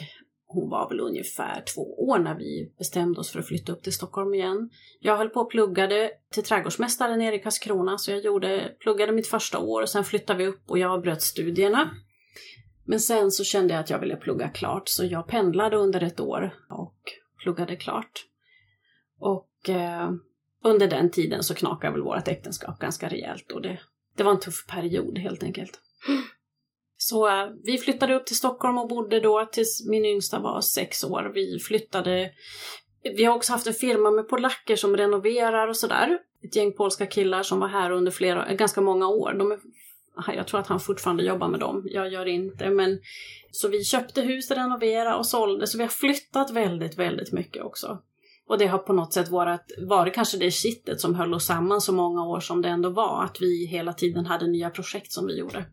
hon 0.52 0.70
var 0.70 0.88
väl 0.88 1.00
ungefär 1.00 1.64
två 1.74 2.08
år 2.08 2.18
när 2.18 2.34
vi 2.34 2.72
bestämde 2.78 3.20
oss 3.20 3.30
för 3.30 3.38
att 3.38 3.46
flytta 3.46 3.72
upp 3.72 3.82
till 3.82 3.92
Stockholm 3.92 4.34
igen. 4.34 4.70
Jag 5.00 5.16
höll 5.16 5.28
på 5.28 5.40
och 5.40 5.50
pluggade 5.50 6.10
till 6.32 6.42
trädgårdsmästare 6.42 7.16
nere 7.16 7.34
i 7.34 7.38
Karlskrona 7.38 7.98
så 7.98 8.10
jag 8.10 8.20
gjorde, 8.20 8.74
pluggade 8.80 9.12
mitt 9.12 9.26
första 9.26 9.58
år 9.58 9.82
och 9.82 9.88
sen 9.88 10.04
flyttade 10.04 10.38
vi 10.38 10.46
upp 10.46 10.62
och 10.66 10.78
jag 10.78 10.92
avbröt 10.92 11.22
studierna. 11.22 11.90
Men 12.84 13.00
sen 13.00 13.30
så 13.30 13.44
kände 13.44 13.74
jag 13.74 13.80
att 13.80 13.90
jag 13.90 13.98
ville 13.98 14.16
plugga 14.16 14.48
klart 14.48 14.88
så 14.88 15.04
jag 15.04 15.26
pendlade 15.26 15.76
under 15.76 16.02
ett 16.02 16.20
år 16.20 16.54
och 16.68 16.98
pluggade 17.42 17.76
klart. 17.76 18.26
Och 19.18 19.68
eh, 19.68 20.10
under 20.64 20.88
den 20.88 21.10
tiden 21.10 21.42
så 21.42 21.54
knakade 21.54 21.92
väl 21.92 22.02
vårt 22.02 22.28
äktenskap 22.28 22.78
ganska 22.78 23.08
rejält 23.08 23.52
och 23.52 23.62
det, 23.62 23.80
det 24.16 24.22
var 24.22 24.32
en 24.32 24.40
tuff 24.40 24.66
period 24.66 25.18
helt 25.18 25.42
enkelt. 25.42 25.80
Så 27.02 27.28
eh, 27.28 27.48
vi 27.62 27.78
flyttade 27.78 28.14
upp 28.14 28.26
till 28.26 28.36
Stockholm 28.36 28.78
och 28.78 28.88
bodde 28.88 29.20
då 29.20 29.48
tills 29.52 29.86
min 29.86 30.04
yngsta 30.04 30.38
var 30.38 30.60
sex 30.60 31.04
år. 31.04 31.32
Vi 31.34 31.58
flyttade... 31.58 32.30
Vi 33.02 33.24
har 33.24 33.36
också 33.36 33.52
haft 33.52 33.66
en 33.66 33.74
firma 33.74 34.10
med 34.10 34.28
polacker 34.28 34.76
som 34.76 34.96
renoverar 34.96 35.68
och 35.68 35.76
sådär. 35.76 36.18
Ett 36.44 36.56
gäng 36.56 36.72
polska 36.72 37.06
killar 37.06 37.42
som 37.42 37.60
var 37.60 37.68
här 37.68 37.90
under 37.90 38.12
flera, 38.12 38.46
eh, 38.46 38.56
ganska 38.56 38.80
många 38.80 39.08
år. 39.08 39.34
De 39.38 39.52
är, 39.52 39.58
ah, 40.14 40.32
jag 40.32 40.46
tror 40.46 40.60
att 40.60 40.66
han 40.66 40.80
fortfarande 40.80 41.22
jobbar 41.22 41.48
med 41.48 41.60
dem, 41.60 41.82
jag 41.90 42.12
gör 42.12 42.26
inte. 42.26 42.70
Men, 42.70 42.98
så 43.50 43.68
vi 43.68 43.84
köpte 43.84 44.22
hus, 44.22 44.50
renoverade 44.50 45.16
och 45.16 45.26
sålde. 45.26 45.66
Så 45.66 45.78
vi 45.78 45.84
har 45.84 45.90
flyttat 45.90 46.50
väldigt, 46.50 46.98
väldigt 46.98 47.32
mycket 47.32 47.64
också. 47.64 47.98
Och 48.46 48.58
det 48.58 48.66
har 48.66 48.78
på 48.78 48.92
något 48.92 49.12
sätt 49.12 49.28
varit, 49.28 49.72
varit 49.78 50.14
kanske 50.14 50.38
det 50.38 50.50
kittet 50.50 51.00
som 51.00 51.14
höll 51.14 51.34
oss 51.34 51.46
samman 51.46 51.80
så 51.80 51.92
många 51.92 52.24
år 52.24 52.40
som 52.40 52.62
det 52.62 52.68
ändå 52.68 52.90
var. 52.90 53.24
Att 53.24 53.36
vi 53.40 53.66
hela 53.66 53.92
tiden 53.92 54.26
hade 54.26 54.46
nya 54.46 54.70
projekt 54.70 55.12
som 55.12 55.26
vi 55.26 55.38
gjorde. 55.38 55.66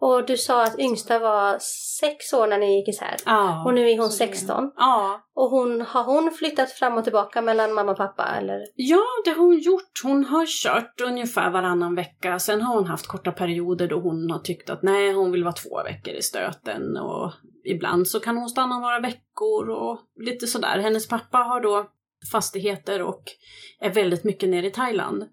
Och 0.00 0.26
du 0.26 0.36
sa 0.36 0.62
att 0.62 0.78
yngsta 0.78 1.18
var 1.18 1.58
sex 2.00 2.32
år 2.32 2.46
när 2.46 2.58
ni 2.58 2.76
gick 2.78 2.88
isär. 2.88 3.16
Ja, 3.26 3.64
Och 3.66 3.74
nu 3.74 3.90
är 3.90 3.98
hon 3.98 4.10
så 4.10 4.24
det- 4.24 4.30
16. 4.30 4.72
Ja, 4.76 5.20
Och 5.34 5.50
hon, 5.50 5.80
har 5.80 6.04
hon 6.04 6.30
flyttat 6.32 6.70
fram 6.72 6.96
och 6.98 7.04
tillbaka 7.04 7.42
mellan 7.42 7.72
mamma 7.74 7.90
och 7.90 7.96
pappa 7.96 8.24
eller? 8.24 8.60
Ja, 8.74 9.02
det 9.24 9.30
har 9.30 9.44
hon 9.46 9.58
gjort. 9.58 10.00
Hon 10.02 10.24
har 10.24 10.46
kört 10.46 11.00
ungefär 11.00 11.50
varannan 11.50 11.94
vecka. 11.94 12.38
Sen 12.38 12.62
har 12.62 12.74
hon 12.74 12.86
haft 12.86 13.06
korta 13.06 13.32
perioder 13.32 13.88
då 13.88 14.00
hon 14.00 14.30
har 14.30 14.38
tyckt 14.38 14.70
att 14.70 14.82
nej, 14.82 15.12
hon 15.12 15.32
vill 15.32 15.44
vara 15.44 15.52
två 15.54 15.82
veckor 15.82 16.14
i 16.14 16.22
stöten. 16.22 16.96
Och 16.96 17.32
ibland 17.64 18.08
så 18.08 18.20
kan 18.20 18.36
hon 18.36 18.48
stanna 18.48 18.78
några 18.78 19.00
veckor 19.00 19.68
och 19.70 19.98
lite 20.20 20.46
sådär. 20.46 20.78
Hennes 20.78 21.08
pappa 21.08 21.38
har 21.38 21.60
då 21.60 21.86
fastigheter 22.32 23.02
och 23.02 23.22
är 23.80 23.90
väldigt 23.90 24.24
mycket 24.24 24.48
nere 24.48 24.66
i 24.66 24.70
Thailand. 24.70 25.24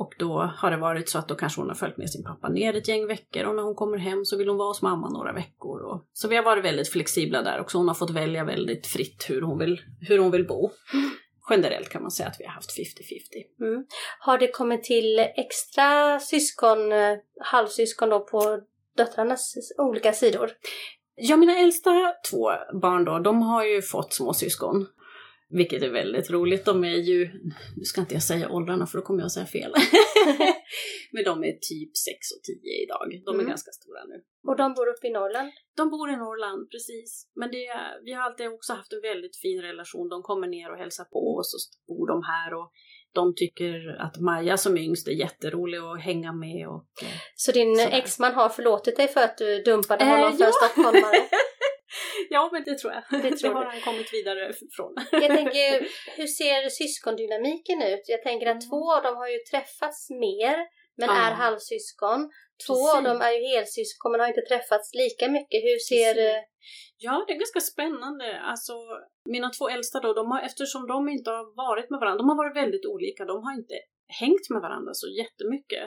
Och 0.00 0.14
då 0.18 0.52
har 0.56 0.70
det 0.70 0.76
varit 0.76 1.08
så 1.08 1.18
att 1.18 1.28
då 1.28 1.34
kanske 1.34 1.60
hon 1.60 1.68
har 1.68 1.74
följt 1.74 1.96
med 1.96 2.10
sin 2.10 2.24
pappa 2.24 2.48
ner 2.48 2.76
ett 2.76 2.88
gäng 2.88 3.06
veckor 3.06 3.44
och 3.44 3.54
när 3.54 3.62
hon 3.62 3.74
kommer 3.74 3.98
hem 3.98 4.24
så 4.24 4.36
vill 4.36 4.48
hon 4.48 4.56
vara 4.56 4.68
hos 4.68 4.82
mamma 4.82 5.08
några 5.08 5.32
veckor. 5.32 5.82
Och... 5.82 6.08
Så 6.12 6.28
vi 6.28 6.36
har 6.36 6.42
varit 6.42 6.64
väldigt 6.64 6.88
flexibla 6.88 7.42
där 7.42 7.60
också. 7.60 7.78
Hon 7.78 7.88
har 7.88 7.94
fått 7.94 8.10
välja 8.10 8.44
väldigt 8.44 8.86
fritt 8.86 9.26
hur 9.28 9.42
hon 9.42 9.58
vill, 9.58 9.80
hur 10.08 10.18
hon 10.18 10.30
vill 10.30 10.46
bo. 10.46 10.70
Generellt 11.50 11.88
kan 11.88 12.02
man 12.02 12.10
säga 12.10 12.28
att 12.28 12.36
vi 12.38 12.44
har 12.44 12.52
haft 12.52 12.78
50-50. 12.78 13.66
Mm. 13.66 13.84
Har 14.20 14.38
det 14.38 14.48
kommit 14.48 14.84
till 14.84 15.18
extra 15.18 16.20
syskon, 16.20 16.92
eh, 16.92 17.16
halvsyskon 17.40 18.08
då 18.08 18.20
på 18.20 18.60
döttrarnas 18.96 19.54
olika 19.78 20.12
sidor? 20.12 20.50
Ja, 21.14 21.36
mina 21.36 21.58
äldsta 21.58 22.12
två 22.30 22.50
barn 22.80 23.04
då, 23.04 23.18
de 23.18 23.42
har 23.42 23.64
ju 23.64 23.82
fått 23.82 24.12
småsyskon. 24.12 24.86
Vilket 25.50 25.82
är 25.82 25.90
väldigt 25.90 26.30
roligt. 26.30 26.64
De 26.64 26.84
är 26.84 26.96
ju, 27.10 27.30
nu 27.76 27.84
ska 27.84 28.00
inte 28.00 28.14
jag 28.14 28.22
säga 28.22 28.50
åldrarna 28.50 28.86
för 28.86 28.98
då 28.98 29.04
kommer 29.04 29.20
jag 29.20 29.26
att 29.26 29.32
säga 29.32 29.46
fel. 29.46 29.72
Men 31.12 31.24
de 31.24 31.44
är 31.44 31.52
typ 31.52 31.96
6 31.96 32.14
och 32.36 32.42
10 32.42 32.82
idag. 32.84 33.06
De 33.24 33.30
är 33.30 33.34
Mm. 33.40 33.46
ganska 33.48 33.70
stora 33.70 34.04
nu. 34.04 34.16
Och 34.48 34.56
de 34.56 34.74
bor 34.74 34.88
uppe 34.88 35.06
i 35.06 35.10
Norrland? 35.10 35.50
De 35.76 35.90
bor 35.90 36.10
i 36.10 36.16
Norrland, 36.16 36.70
precis. 36.70 37.28
Men 37.34 37.50
det, 37.50 37.66
vi 38.04 38.12
har 38.12 38.22
alltid 38.22 38.46
också 38.48 38.72
haft 38.72 38.92
en 38.92 39.00
väldigt 39.00 39.36
fin 39.36 39.60
relation. 39.62 40.08
De 40.08 40.22
kommer 40.22 40.46
ner 40.48 40.72
och 40.72 40.78
hälsar 40.78 41.04
på 41.04 41.36
oss 41.38 41.54
och 41.56 41.62
bor 41.94 42.06
de 42.06 42.22
här. 42.32 42.54
Och 42.54 42.70
de 43.12 43.34
tycker 43.34 43.96
att 44.04 44.20
Maja 44.20 44.56
som 44.56 44.78
yngst 44.78 45.08
är 45.08 45.12
jätterolig 45.12 45.78
att 45.78 46.00
hänga 46.02 46.32
med. 46.32 46.68
Och, 46.68 46.84
Så 47.34 47.52
din 47.52 47.76
Sådär. 47.76 47.98
exman 47.98 48.34
har 48.34 48.48
förlåtit 48.48 48.96
dig 48.96 49.08
för 49.08 49.20
att 49.20 49.38
du 49.38 49.62
dumpade 49.62 50.04
Eh, 50.04 50.10
honom 50.10 50.32
för 50.36 50.44
en 50.44 50.50
ja. 50.60 50.66
stockholmare? 50.68 51.16
ja, 52.34 52.42
men 52.52 52.62
det 52.64 52.78
tror 52.78 52.92
jag. 52.96 53.22
Det 53.22 53.36
tror 53.40 53.54
har 53.54 53.64
du. 53.64 53.70
han 53.70 53.80
kommit 53.80 54.10
vidare 54.18 54.52
från. 54.76 54.92
Jag 55.12 55.30
tänker, 55.38 55.70
hur 56.18 56.26
ser 56.26 56.68
syskondynamiken 56.68 57.82
ut? 57.82 58.04
Jag 58.14 58.22
tänker 58.22 58.46
att 58.46 58.68
två 58.70 58.82
av 58.96 59.02
dem 59.02 59.16
har 59.16 59.28
ju 59.28 59.38
träffats 59.50 60.10
mer, 60.10 60.56
men 60.98 61.08
Ja. 61.08 61.14
är 61.26 61.32
halvsyskon. 61.44 62.20
Två 62.66 62.74
Precis. 62.74 62.94
av 62.96 63.02
dem 63.08 63.18
är 63.28 63.32
ju 63.38 63.42
helsyskon, 63.54 64.10
men 64.12 64.20
har 64.20 64.28
inte 64.28 64.46
träffats 64.52 64.94
lika 65.02 65.24
mycket. 65.36 65.58
Hur 65.68 65.78
ser... 65.90 66.14
Precis. 66.14 66.30
eh, 66.36 66.42
Ja, 67.02 67.24
det 67.26 67.32
är 67.32 67.38
ganska 67.44 67.60
spännande. 67.60 68.40
Alltså, 68.52 68.72
mina 69.34 69.48
två 69.58 69.68
äldsta 69.68 70.00
då, 70.00 70.12
de 70.20 70.30
har, 70.32 70.40
eftersom 70.48 70.82
de 70.86 71.08
inte 71.08 71.30
har 71.30 71.44
varit 71.66 71.90
med 71.90 72.00
varandra, 72.00 72.18
de 72.22 72.28
har 72.28 72.36
varit 72.36 72.56
väldigt 72.62 72.86
olika, 72.94 73.24
de 73.24 73.36
har 73.44 73.54
inte 73.60 73.74
hängt 74.22 74.46
med 74.52 74.60
varandra 74.66 74.92
så 74.94 75.06
jättemycket. 75.22 75.84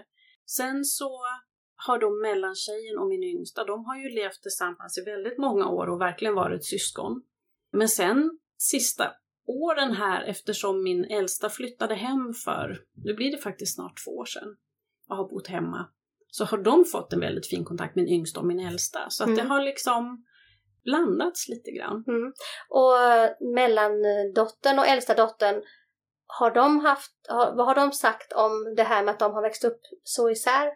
Sen 0.58 0.84
så 1.00 1.12
har 1.88 2.00
då 2.00 2.10
mellantjejen 2.10 2.98
och 2.98 3.08
min 3.08 3.24
yngsta, 3.24 3.64
de 3.64 3.86
har 3.86 3.98
ju 3.98 4.10
levt 4.10 4.42
tillsammans 4.42 4.98
i 4.98 5.02
väldigt 5.02 5.38
många 5.38 5.68
år 5.68 5.90
och 5.90 6.02
verkligen 6.02 6.36
varit 6.36 6.66
syskon. 6.66 7.22
Men 7.72 7.90
sen 7.90 8.40
sista 8.58 9.12
åren 9.48 9.92
här, 9.92 10.24
eftersom 10.24 10.84
min 10.84 11.06
äldsta 11.06 11.50
flyttade 11.50 11.96
hem 11.96 12.34
för, 12.34 12.80
nu 13.04 13.14
blir 13.14 13.32
det 13.32 13.38
faktiskt 13.38 13.76
snart 13.76 14.04
två 14.06 14.12
år 14.12 14.26
sedan, 14.26 14.56
och 15.10 15.16
har 15.18 15.30
bott 15.30 15.48
hemma, 15.48 15.90
så 16.28 16.46
har 16.46 16.58
de 16.58 16.86
fått 16.86 17.14
en 17.14 17.20
väldigt 17.20 17.48
fin 17.48 17.66
kontakt, 17.66 17.96
min 17.96 18.08
yngsta 18.08 18.40
och 18.40 18.46
min 18.46 18.60
äldsta. 18.60 19.10
Så 19.10 19.24
att 19.24 19.36
det 19.36 19.42
Mm. 19.42 19.52
har 19.52 19.62
liksom 19.62 20.26
blandats 20.84 21.50
lite 21.50 21.72
grann. 21.72 22.04
Mm. 22.08 22.34
Och 22.70 22.94
mellandottern 23.56 24.80
och 24.80 24.88
äldsta 24.88 25.14
dottern, 25.14 25.62
har 26.28 26.52
de 26.52 26.80
haft, 26.80 27.12
har, 27.30 27.56
vad 27.56 27.66
har 27.66 27.76
de 27.76 27.92
sagt 27.92 28.34
om 28.34 28.74
det 28.76 28.84
här 28.84 29.04
med 29.04 29.12
att 29.12 29.20
de 29.20 29.34
har 29.34 29.42
växt 29.42 29.64
upp 29.64 29.80
så 30.04 30.30
isär? 30.30 30.70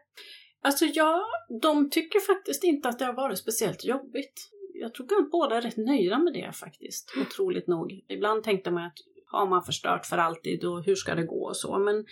Alltså 0.64 0.86
ja, 0.86 1.26
de 1.62 1.90
tycker 1.90 2.20
faktiskt 2.20 2.64
inte 2.64 2.90
att 2.90 3.00
det 3.00 3.06
har 3.06 3.14
varit 3.14 3.40
speciellt 3.40 3.86
jobbigt. 3.86 4.50
Jag 4.74 4.94
tror 4.94 5.22
att 5.22 5.32
båda 5.32 5.58
är 5.58 5.62
rätt 5.62 5.78
nöjda 5.78 6.20
med 6.20 6.34
det 6.34 6.52
faktiskt, 6.52 7.14
otroligt 7.22 7.68
nog. 7.68 8.06
Ibland 8.08 8.44
tänkte 8.44 8.72
man 8.72 8.86
att 8.86 8.98
har 9.32 9.48
man 9.48 9.64
förstört 9.64 10.06
för 10.06 10.18
alltid 10.18 10.66
och 10.66 10.84
hur 10.84 10.96
ska 10.96 11.16
det 11.16 11.24
gå 11.24 11.48
och 11.48 11.58
så, 11.58 11.78
men 11.78 12.06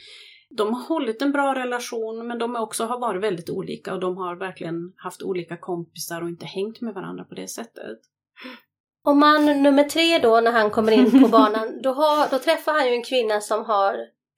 de 0.49 0.73
har 0.73 0.83
hållit 0.83 1.21
en 1.21 1.31
bra 1.31 1.55
relation 1.55 2.27
men 2.27 2.39
de 2.39 2.55
också 2.55 2.85
har 2.85 2.99
varit 2.99 3.23
väldigt 3.23 3.49
olika 3.49 3.93
och 3.93 3.99
de 3.99 4.17
har 4.17 4.35
verkligen 4.35 4.93
haft 4.95 5.21
olika 5.21 5.57
kompisar 5.57 6.21
och 6.21 6.29
inte 6.29 6.45
hängt 6.45 6.81
med 6.81 6.93
varandra 6.93 7.23
på 7.23 7.35
det 7.35 7.47
sättet. 7.47 7.99
Och 9.05 9.17
man 9.17 9.45
nummer 9.45 9.83
tre 9.83 10.19
då, 10.19 10.41
när 10.41 10.51
han 10.51 10.69
kommer 10.69 10.91
in 10.91 11.21
på 11.21 11.27
banan, 11.37 11.81
då, 11.81 11.89
har, 11.89 12.29
då 12.29 12.39
träffar 12.39 12.73
han 12.73 12.87
ju 12.87 12.93
en 12.93 13.03
kvinna 13.03 13.41
som 13.41 13.65
har 13.65 13.95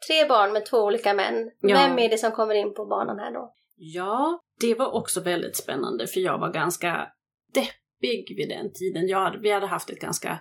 tre 0.08 0.28
barn 0.30 0.54
med 0.54 0.66
två 0.66 0.78
olika 0.78 1.14
män. 1.14 1.52
Ja. 1.62 1.78
Vem 1.78 2.00
är 2.00 2.10
det 2.10 2.18
som 2.18 2.32
kommer 2.32 2.56
in 2.56 2.74
på 2.74 2.86
banan 2.86 3.20
här 3.20 3.32
då? 3.32 3.54
Ja, 3.80 4.40
det 4.60 4.76
var 4.76 4.92
också 4.92 5.22
väldigt 5.22 5.56
spännande 5.56 6.08
för 6.08 6.20
jag 6.20 6.40
var 6.40 6.54
ganska 6.54 7.08
deppig 7.54 8.38
vid 8.38 8.50
den 8.50 8.74
tiden. 8.74 9.08
Jag 9.08 9.20
hade, 9.20 9.38
vi 9.38 9.52
hade 9.52 9.68
haft 9.68 9.90
ett 9.90 10.00
ganska 10.00 10.40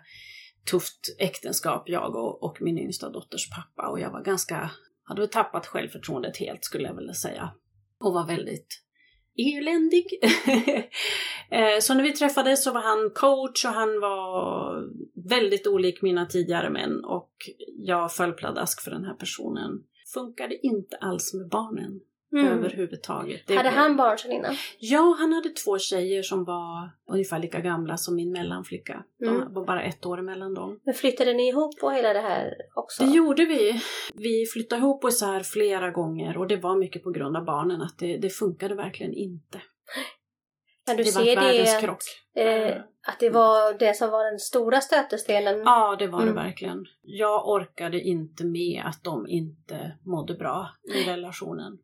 tufft 0.70 1.16
äktenskap, 1.18 1.88
jag 1.88 2.16
och, 2.16 2.42
och 2.42 2.57
min 2.61 2.79
yngsta 2.79 3.11
dotters 3.11 3.51
pappa 3.51 3.88
och 3.88 4.01
jag 4.01 4.11
var 4.11 4.22
ganska, 4.22 4.70
hade 5.03 5.20
väl 5.20 5.31
tappat 5.31 5.66
självförtroendet 5.66 6.37
helt 6.37 6.64
skulle 6.64 6.85
jag 6.85 6.96
vilja 6.96 7.14
säga. 7.14 7.51
Och 8.01 8.12
var 8.12 8.27
väldigt 8.27 8.83
eländig. 9.37 10.07
Eh, 11.51 11.81
så 11.81 11.94
när 11.94 12.03
vi 12.03 12.12
träffades 12.12 12.64
så 12.64 12.72
var 12.72 12.81
han 12.81 13.11
coach 13.14 13.64
och 13.64 13.70
han 13.70 14.01
var 14.01 14.83
väldigt 15.29 15.66
olik 15.66 16.03
mina 16.03 16.27
tidigare 16.27 16.70
män 16.70 17.05
och 17.05 17.31
jag 17.79 18.12
föll 18.12 18.33
pladask 18.33 18.85
för 18.85 18.90
den 18.90 19.05
här 19.05 19.14
personen. 19.14 19.83
Funkade 20.14 20.66
inte 20.66 20.96
alls 20.96 21.35
med 21.35 21.49
barnen 21.49 22.01
överhuvudtaget. 22.32 23.46
Det 23.46 23.54
Hade 23.56 23.68
blev- 23.70 23.78
han 23.80 23.96
barn 23.96 24.18
sedan 24.18 24.32
innan? 24.32 24.54
Ja, 24.78 25.16
han 25.18 25.32
hade 25.32 25.48
två 25.48 25.78
tjejer 25.78 26.22
som 26.22 26.44
var 26.44 26.90
ungefär 27.10 27.38
lika 27.38 27.60
gamla 27.60 27.96
som 27.96 28.14
min 28.16 28.32
mellanflicka. 28.32 29.04
De 29.18 29.26
Mm. 29.28 29.52
var 29.54 29.64
bara 29.66 29.82
ett 29.82 30.06
år 30.06 30.18
emellan 30.18 30.54
dem. 30.54 30.80
Men 30.84 30.94
flyttade 30.94 31.32
ni 31.34 31.48
ihop 31.48 31.80
på 31.80 31.90
hela 31.90 32.12
det 32.12 32.20
här 32.20 32.54
också? 32.74 33.04
Det 33.04 33.10
gjorde 33.10 33.44
vi. 33.44 33.80
Vi 34.14 34.46
flyttade 34.52 34.78
ihop 34.82 35.04
och 35.04 35.10
isär 35.10 35.40
flera 35.40 35.90
gånger 35.90 36.36
och 36.38 36.46
det 36.48 36.56
var 36.56 36.76
mycket 36.76 37.02
på 37.02 37.10
grund 37.10 37.36
av 37.36 37.44
barnen 37.44 37.82
att 37.82 37.98
det, 37.98 38.16
det 38.16 38.30
funkade 38.30 38.74
verkligen 38.74 39.12
inte. 39.12 39.60
Kan 40.87 40.96
du 40.96 41.03
det 41.03 41.11
se 41.11 41.35
det, 41.35 41.81
krock. 41.81 42.03
eh, 42.37 42.77
att 43.09 43.20
det 43.20 43.31
var 43.31 43.79
det 43.79 43.94
som 43.96 44.11
var 44.11 44.31
den 44.31 44.38
stora 44.38 44.81
stötestenen? 44.81 45.62
Ja, 45.64 45.96
det 45.99 46.07
var 46.07 46.22
Mm. 46.22 46.35
det 46.35 46.40
verkligen. 46.42 46.85
Jag 47.03 47.49
orkade 47.49 48.01
inte 48.01 48.44
med 48.44 48.83
att 48.87 49.05
de 49.05 49.29
inte 49.29 49.99
mådde 50.05 50.35
bra 50.35 50.68
i 50.94 51.11
relationen. 51.11 51.79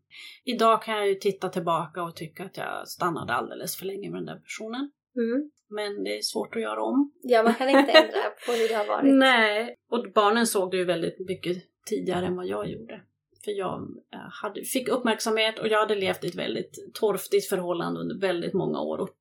Idag 0.44 0.82
kan 0.82 0.96
jag 0.96 1.08
ju 1.08 1.14
titta 1.14 1.48
tillbaka 1.48 2.02
och 2.02 2.16
tycka 2.16 2.44
att 2.44 2.56
jag 2.56 2.88
stannade 2.88 3.32
alldeles 3.32 3.76
för 3.76 3.86
länge 3.86 4.10
med 4.10 4.18
den 4.18 4.26
där 4.26 4.38
personen. 4.40 4.90
Mm. 5.16 5.50
Men 5.68 6.04
det 6.04 6.18
är 6.18 6.22
svårt 6.22 6.56
att 6.56 6.62
göra 6.62 6.82
om. 6.82 7.12
Ja, 7.22 7.42
man 7.42 7.54
kan 7.54 7.68
inte 7.68 7.92
ändra 7.92 8.20
på 8.46 8.52
hur 8.52 8.68
det 8.68 8.74
har 8.74 8.86
varit. 8.86 9.14
Nej, 9.14 9.76
och 9.90 10.06
barnen 10.14 10.46
såg 10.46 10.70
det 10.70 10.76
ju 10.76 10.84
väldigt 10.84 11.18
mycket 11.28 11.56
tidigare 11.86 12.26
än 12.26 12.36
vad 12.36 12.46
jag 12.46 12.68
gjorde. 12.70 13.00
För 13.44 13.52
jag 13.52 13.80
eh, 14.12 14.18
hade, 14.42 14.64
fick 14.64 14.88
uppmärksamhet 14.88 15.58
och 15.58 15.68
jag 15.68 15.78
hade 15.78 15.94
levt 15.94 16.24
i 16.24 16.26
ett 16.26 16.34
väldigt 16.34 16.94
torftigt 16.94 17.48
förhållande 17.48 18.00
under 18.00 18.20
väldigt 18.20 18.54
många 18.54 18.80
år 18.80 18.98
och 18.98 19.16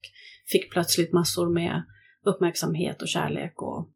fick 0.46 0.72
plötsligt 0.72 1.14
massor 1.14 1.50
med 1.50 1.84
uppmärksamhet 2.26 3.02
och 3.02 3.08
kärlek 3.08 3.62
och 3.62 3.90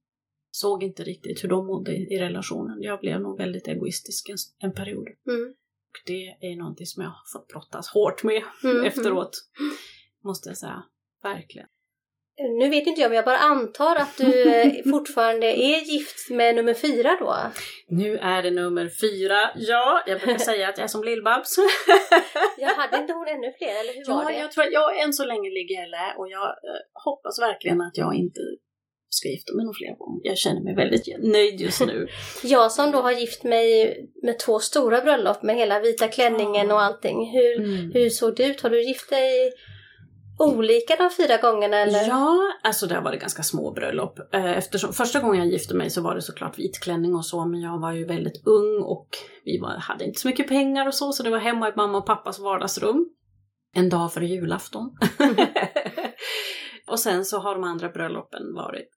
såg 0.51 0.83
inte 0.83 1.03
riktigt 1.03 1.43
hur 1.43 1.49
de 1.49 1.67
mådde 1.67 1.95
i 1.95 2.19
relationen. 2.19 2.81
Jag 2.81 2.99
blev 2.99 3.21
nog 3.21 3.37
väldigt 3.37 3.67
egoistisk 3.67 4.29
en, 4.29 4.37
en 4.67 4.73
period. 4.73 5.07
Mm. 5.27 5.53
Och 5.89 6.01
det 6.05 6.27
är 6.27 6.55
någonting 6.55 6.85
som 6.85 7.03
jag 7.03 7.09
har 7.09 7.39
fått 7.39 7.47
brottas 7.47 7.87
hårt 7.87 8.23
med 8.23 8.43
Mm, 8.63 8.85
efteråt. 8.85 9.31
Måste 10.23 10.49
jag 10.49 10.57
säga. 10.57 10.83
Verkligen. 11.23 11.67
Nu 12.37 12.69
vet 12.69 12.87
inte 12.87 13.01
jag, 13.01 13.09
men 13.09 13.15
jag 13.15 13.25
bara 13.25 13.37
antar 13.37 13.95
att 13.95 14.17
du 14.17 14.43
eh, 14.55 14.73
fortfarande 14.91 15.47
är 15.47 15.79
gift 15.81 16.29
med 16.29 16.55
nummer 16.55 16.73
fyra 16.73 17.17
då? 17.19 17.35
Nu 17.89 18.17
är 18.17 18.43
det 18.43 18.51
nummer 18.51 18.89
fyra. 19.01 19.49
Ja, 19.55 20.03
jag 20.07 20.19
brukar 20.19 20.37
säga 20.51 20.69
att 20.69 20.77
jag 20.77 20.83
är 20.83 20.87
som 20.87 21.03
Lill-Babs. 21.03 21.55
Jag 22.57 22.69
hade 22.69 22.97
inte 22.97 23.13
hon 23.13 23.27
ännu 23.27 23.53
fler, 23.57 23.79
eller 23.79 23.93
hur 23.93 24.05
var 24.13 24.23
ja, 24.23 24.29
det? 24.29 24.39
jag 24.39 24.51
tror 24.51 24.65
jag 24.71 24.99
än 25.01 25.13
så 25.13 25.25
länge 25.25 25.49
ligger 25.49 25.75
jag 25.81 25.89
lä 25.89 26.13
och 26.17 26.29
jag 26.29 26.43
eh, 26.47 26.81
hoppas 27.05 27.39
verkligen 27.41 27.81
att 27.81 27.97
jag 27.97 28.15
inte 28.15 28.39
ska 29.09 29.29
gifta 29.29 29.53
mig 29.55 29.65
någon 29.65 29.73
fler 29.73 29.95
gång. 29.97 30.19
Jag 30.23 30.37
känner 30.37 30.61
mig 30.61 30.75
väldigt 30.75 31.23
nöjd 31.23 31.61
just 31.61 31.85
nu. 31.85 32.07
Jag 32.43 32.71
som 32.71 32.91
då 32.91 32.97
har 33.01 33.11
gift 33.11 33.43
mig 33.43 33.97
med 34.23 34.39
två 34.39 34.59
stora 34.59 35.01
bröllop 35.01 35.43
med 35.43 35.55
hela 35.55 35.79
vita 35.79 36.07
klänningen 36.07 36.71
och 36.71 36.81
allting. 36.81 37.31
Hur, 37.31 37.59
Mm. 37.59 37.91
hur 37.93 38.09
såg 38.09 38.35
det 38.35 38.43
ut? 38.45 38.61
Har 38.61 38.69
du 38.69 38.83
gift 38.83 39.09
dig 39.09 39.51
olika 40.37 40.95
de 40.95 41.09
fyra 41.09 41.37
gångerna 41.37 41.77
eller? 41.77 42.07
Ja, 42.07 42.53
alltså 42.63 42.87
det 42.87 42.95
har 42.95 43.01
varit 43.01 43.21
ganska 43.21 43.43
små 43.43 43.71
bröllop. 43.71 44.19
Eh, 44.33 44.57
Eftersom 44.57 44.93
första 44.93 45.19
gången 45.19 45.39
jag 45.39 45.47
gifte 45.47 45.73
mig 45.73 45.89
så 45.89 46.01
var 46.01 46.15
det 46.15 46.21
såklart 46.21 46.59
vit 46.59 46.79
klänning 46.79 47.15
och 47.15 47.25
så, 47.25 47.45
men 47.45 47.61
jag 47.61 47.79
var 47.79 47.91
ju 47.91 48.05
väldigt 48.05 48.47
ung 48.47 48.83
och 48.83 49.07
vi 49.45 49.59
var, 49.59 49.77
hade 49.77 50.05
inte 50.05 50.19
så 50.19 50.27
mycket 50.27 50.47
pengar 50.47 50.87
och 50.87 50.93
så, 50.93 51.11
så 51.11 51.23
det 51.23 51.29
var 51.29 51.39
hemma 51.39 51.69
i 51.69 51.73
mamma 51.75 51.97
och 51.97 52.05
pappas 52.05 52.39
vardagsrum. 52.39 53.09
En 53.73 53.89
dag 53.89 54.13
före 54.13 54.25
julafton. 54.25 54.97
och 56.87 56.99
sen 56.99 57.25
så 57.25 57.37
har 57.39 57.55
de 57.55 57.63
andra 57.63 57.89
bröllopen 57.89 58.53
varit 58.55 58.89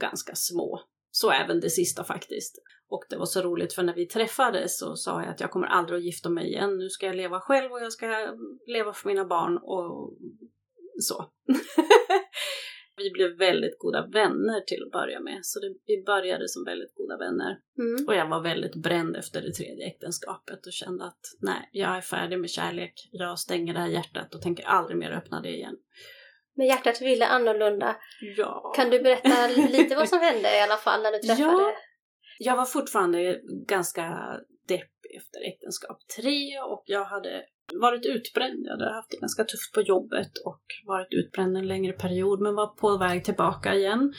ganska 0.00 0.34
små. 0.34 0.80
Så 1.10 1.30
även 1.30 1.60
det 1.60 1.70
sista 1.70 2.04
faktiskt. 2.04 2.58
Och 2.88 3.04
det 3.10 3.16
var 3.16 3.26
så 3.26 3.42
roligt 3.42 3.72
för 3.72 3.82
när 3.82 3.94
vi 3.94 4.06
träffades 4.06 4.78
så 4.78 4.96
sa 4.96 5.22
jag 5.22 5.30
att 5.30 5.40
jag 5.40 5.50
kommer 5.50 5.66
aldrig 5.66 5.98
att 5.98 6.04
gifta 6.04 6.30
mig 6.30 6.48
igen. 6.48 6.76
Nu 6.78 6.88
ska 6.88 7.06
jag 7.06 7.16
leva 7.16 7.40
själv 7.40 7.72
och 7.72 7.80
jag 7.80 7.92
ska 7.92 8.06
leva 8.66 8.92
för 8.92 9.08
mina 9.08 9.24
barn 9.24 9.58
och 9.62 10.16
så. 11.00 11.30
vi 12.96 13.10
blev 13.10 13.38
väldigt 13.38 13.78
goda 13.78 14.06
vänner 14.06 14.60
till 14.60 14.82
att 14.86 14.92
börja 14.92 15.20
med. 15.20 15.38
Så 15.42 15.60
det, 15.60 15.74
vi 15.86 16.02
började 16.02 16.48
som 16.48 16.64
väldigt 16.64 16.94
goda 16.94 17.16
vänner. 17.16 17.58
Mm. 17.78 18.06
Och 18.06 18.14
jag 18.14 18.28
var 18.28 18.40
väldigt 18.40 18.76
bränd 18.76 19.16
efter 19.16 19.42
det 19.42 19.52
tredje 19.52 19.86
äktenskapet 19.86 20.66
och 20.66 20.72
kände 20.72 21.04
att 21.04 21.20
nej, 21.40 21.68
jag 21.72 21.96
är 21.96 22.00
färdig 22.00 22.38
med 22.38 22.50
kärlek. 22.50 22.92
Jag 23.12 23.38
stänger 23.38 23.74
det 23.74 23.80
här 23.80 23.88
hjärtat 23.88 24.34
och 24.34 24.42
tänker 24.42 24.64
aldrig 24.64 24.98
mer 24.98 25.10
öppna 25.10 25.40
det 25.40 25.54
igen. 25.54 25.76
Men 26.56 26.66
hjärtat 26.66 27.00
ville 27.00 27.26
annorlunda. 27.26 27.96
Ja. 28.36 28.72
Kan 28.76 28.90
du 28.90 29.02
berätta 29.02 29.48
lite 29.48 29.96
vad 29.96 30.08
som 30.08 30.20
hände 30.20 30.56
i 30.56 30.60
alla 30.60 30.76
fall 30.76 31.02
när 31.02 31.12
du 31.12 31.18
träffade? 31.18 31.62
Ja. 31.62 31.72
Jag 32.38 32.56
var 32.56 32.64
fortfarande 32.64 33.40
ganska 33.66 34.02
deppig 34.68 35.16
efter 35.16 35.40
äktenskap 35.48 35.98
tre 36.20 36.60
och 36.60 36.82
jag 36.86 37.04
hade 37.04 37.44
varit 37.72 38.06
utbränd. 38.06 38.66
Jag 38.66 38.72
hade 38.72 38.94
haft 38.94 39.10
det 39.10 39.16
ganska 39.16 39.44
tufft 39.44 39.72
på 39.74 39.80
jobbet 39.80 40.38
och 40.44 40.62
varit 40.86 41.08
utbränd 41.10 41.56
en 41.56 41.68
längre 41.68 41.92
period 41.92 42.40
men 42.40 42.54
var 42.54 42.66
på 42.66 42.96
väg 42.96 43.24
tillbaka 43.24 43.74
igen. 43.74 44.14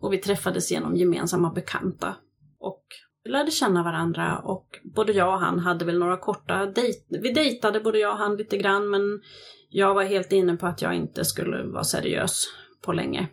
Och 0.00 0.12
vi 0.12 0.18
träffades 0.18 0.70
genom 0.70 0.96
gemensamma 0.96 1.52
bekanta 1.52 2.16
och 2.58 2.84
lärde 3.24 3.50
känna 3.50 3.82
varandra 3.82 4.38
och 4.38 4.80
både 4.84 5.12
jag 5.12 5.34
och 5.34 5.40
han 5.40 5.58
hade 5.58 5.84
väl 5.84 5.98
några 5.98 6.16
korta 6.16 6.66
dejt. 6.66 7.00
Vi 7.08 7.32
dejtade 7.32 7.80
både 7.80 7.98
jag 7.98 8.12
och 8.12 8.18
han 8.18 8.36
lite 8.36 8.56
grann 8.56 8.90
men 8.90 9.20
jag 9.68 9.94
var 9.94 10.02
helt 10.02 10.32
inne 10.32 10.56
på 10.56 10.66
att 10.66 10.82
jag 10.82 10.94
inte 10.94 11.24
skulle 11.24 11.62
vara 11.62 11.84
seriös 11.84 12.46
på 12.82 12.92
länge. 12.92 13.28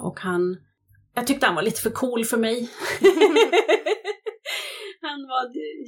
Och 0.00 0.20
han 0.20 0.56
jag 1.14 1.26
tyckte 1.26 1.46
han 1.46 1.54
var 1.54 1.62
lite 1.62 1.80
för 1.80 1.90
cool 1.90 2.24
för 2.24 2.36
mig. 2.36 2.70
han 5.10 5.22
var 5.34 5.44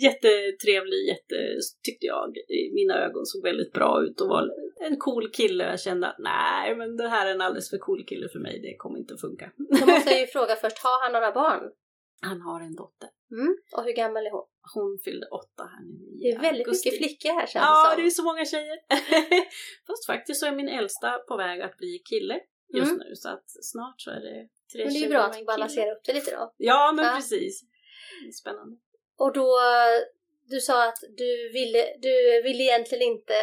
jättetrevlig, 0.06 1.00
jätte, 1.08 1.36
tyckte 1.84 2.06
jag, 2.06 2.36
i 2.36 2.60
mina 2.74 2.94
ögon 3.04 3.26
såg 3.26 3.42
väldigt 3.42 3.72
bra 3.72 4.02
ut 4.04 4.20
och 4.20 4.28
var 4.28 4.44
en 4.80 4.96
cool 4.96 5.30
kille. 5.30 5.64
Jag 5.64 5.80
kände 5.80 6.06
att 6.08 6.18
nej, 6.18 6.76
men 6.76 6.96
det 6.96 7.08
här 7.08 7.26
är 7.26 7.30
en 7.34 7.40
alldeles 7.40 7.70
för 7.70 7.78
cool 7.78 8.04
kille 8.06 8.28
för 8.28 8.38
mig, 8.38 8.60
det 8.62 8.76
kommer 8.76 8.98
inte 8.98 9.14
att 9.14 9.20
funka. 9.20 9.52
Då 9.80 9.86
måste 9.86 10.10
jag 10.10 10.20
ju 10.20 10.26
fråga 10.26 10.56
först, 10.56 10.78
har 10.78 11.02
han 11.04 11.12
några 11.12 11.32
barn? 11.32 11.62
Han 12.24 12.40
har 12.40 12.60
en 12.60 12.74
dotter. 12.74 13.08
Mm. 13.32 13.56
Och 13.76 13.84
hur 13.84 13.92
gammal 13.92 14.26
är 14.26 14.30
hon? 14.30 14.46
Hon 14.74 14.98
fyllde 15.04 15.26
åtta 15.26 15.62
här 15.72 15.82
nu 15.84 16.18
Det 16.20 16.28
är 16.30 16.38
väldigt 16.40 16.66
augusti. 16.66 16.90
mycket 16.90 16.98
flickor 17.06 17.28
här 17.40 17.46
känns 17.46 17.64
Ja, 17.68 17.92
det 17.96 18.02
det 18.02 18.06
är 18.06 18.10
som. 18.10 18.22
så 18.22 18.28
många 18.30 18.44
tjejer. 18.44 18.78
Fast 19.86 20.06
faktiskt 20.06 20.40
så 20.40 20.46
är 20.46 20.52
min 20.52 20.68
äldsta 20.68 21.18
på 21.28 21.36
väg 21.36 21.60
att 21.62 21.76
bli 21.78 22.02
kille 22.10 22.40
just 22.74 22.92
nu, 22.98 23.10
så 23.14 23.28
att 23.28 23.44
snart 23.46 24.00
så 24.00 24.10
är 24.10 24.20
det 24.20 24.48
tre 24.72 24.84
Men 24.84 24.92
det 24.94 24.98
är 24.98 25.02
ju 25.02 25.08
bra 25.08 25.20
att 25.22 25.46
balansera 25.46 25.92
upp 25.92 26.04
det 26.06 26.12
lite 26.12 26.30
då. 26.30 26.54
Ja, 26.56 26.92
men 26.96 27.04
Ja. 27.04 27.12
precis. 27.16 27.62
Spännande. 28.40 28.76
Och 29.18 29.32
då, 29.32 29.58
du 30.48 30.60
sa 30.60 30.88
att 30.88 30.98
du 31.16 31.50
ville, 31.52 31.78
du 32.02 32.42
ville 32.42 32.62
egentligen 32.62 33.02
inte, 33.02 33.34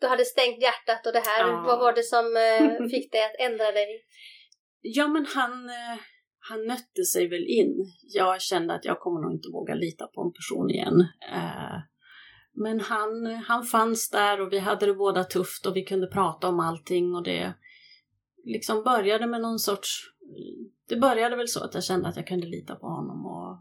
du 0.00 0.06
hade 0.06 0.24
stängt 0.24 0.62
hjärtat 0.62 1.06
och 1.06 1.12
det 1.12 1.26
här. 1.26 1.48
Ja. 1.48 1.62
Vad 1.66 1.78
var 1.78 1.92
det 1.92 2.02
som 2.02 2.36
eh, 2.36 2.88
fick 2.90 3.12
dig 3.12 3.24
att 3.24 3.50
ändra 3.50 3.72
dig? 3.72 4.04
Ja, 4.80 5.08
men 5.08 5.26
han, 5.26 5.68
eh, 5.68 5.98
han 6.38 6.66
nötte 6.66 7.04
sig 7.12 7.28
väl 7.28 7.46
in. 7.46 7.74
Jag 8.02 8.40
kände 8.40 8.74
att 8.74 8.84
jag 8.84 9.00
kommer 9.00 9.20
nog 9.20 9.32
inte 9.32 9.48
våga 9.52 9.74
lita 9.74 10.06
på 10.06 10.22
en 10.22 10.32
person 10.32 10.70
igen. 10.70 11.00
Eh, 11.32 11.78
Men 12.52 12.80
han, 12.80 13.26
han 13.26 13.64
fanns 13.64 14.10
där 14.10 14.40
och 14.40 14.52
vi 14.52 14.58
hade 14.58 14.86
det 14.86 14.94
båda 14.94 15.24
tufft 15.24 15.66
och 15.66 15.76
vi 15.76 15.84
kunde 15.84 16.06
prata 16.06 16.48
om 16.48 16.60
allting 16.60 17.14
och 17.14 17.22
det 17.22 17.54
liksom 18.44 18.82
började 18.82 19.26
med 19.26 19.40
någon 19.40 19.58
sorts... 19.58 20.02
Det 20.88 20.96
började 20.96 21.36
väl 21.36 21.48
så 21.48 21.64
att 21.64 21.74
jag 21.74 21.84
kände 21.84 22.08
att 22.08 22.16
jag 22.16 22.26
kunde 22.26 22.46
lita 22.46 22.74
på 22.74 22.86
honom 22.86 23.26
och, 23.26 23.50
och 23.52 23.58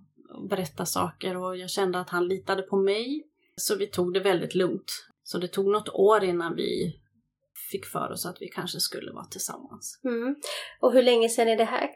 berätta 0.49 0.85
saker 0.85 1.37
och 1.37 1.57
jag 1.57 1.69
kände 1.69 1.99
att 1.99 2.09
han 2.09 2.27
litade 2.27 2.61
på 2.61 2.75
mig. 2.77 3.27
Så 3.55 3.75
vi 3.75 3.87
tog 3.87 4.13
det 4.13 4.19
väldigt 4.19 4.55
lugnt. 4.55 5.05
Så 5.23 5.37
det 5.37 5.47
tog 5.47 5.65
något 5.71 5.89
år 5.89 6.23
innan 6.23 6.55
vi 6.55 6.99
fick 7.71 7.85
för 7.85 8.11
oss 8.11 8.25
att 8.25 8.37
vi 8.41 8.47
kanske 8.47 8.79
skulle 8.79 9.11
vara 9.11 9.25
tillsammans. 9.25 9.99
Mm. 10.03 10.35
Och 10.79 10.93
hur 10.93 11.03
länge 11.03 11.29
sedan 11.29 11.47
är 11.47 11.57
det 11.57 11.63
här? 11.63 11.89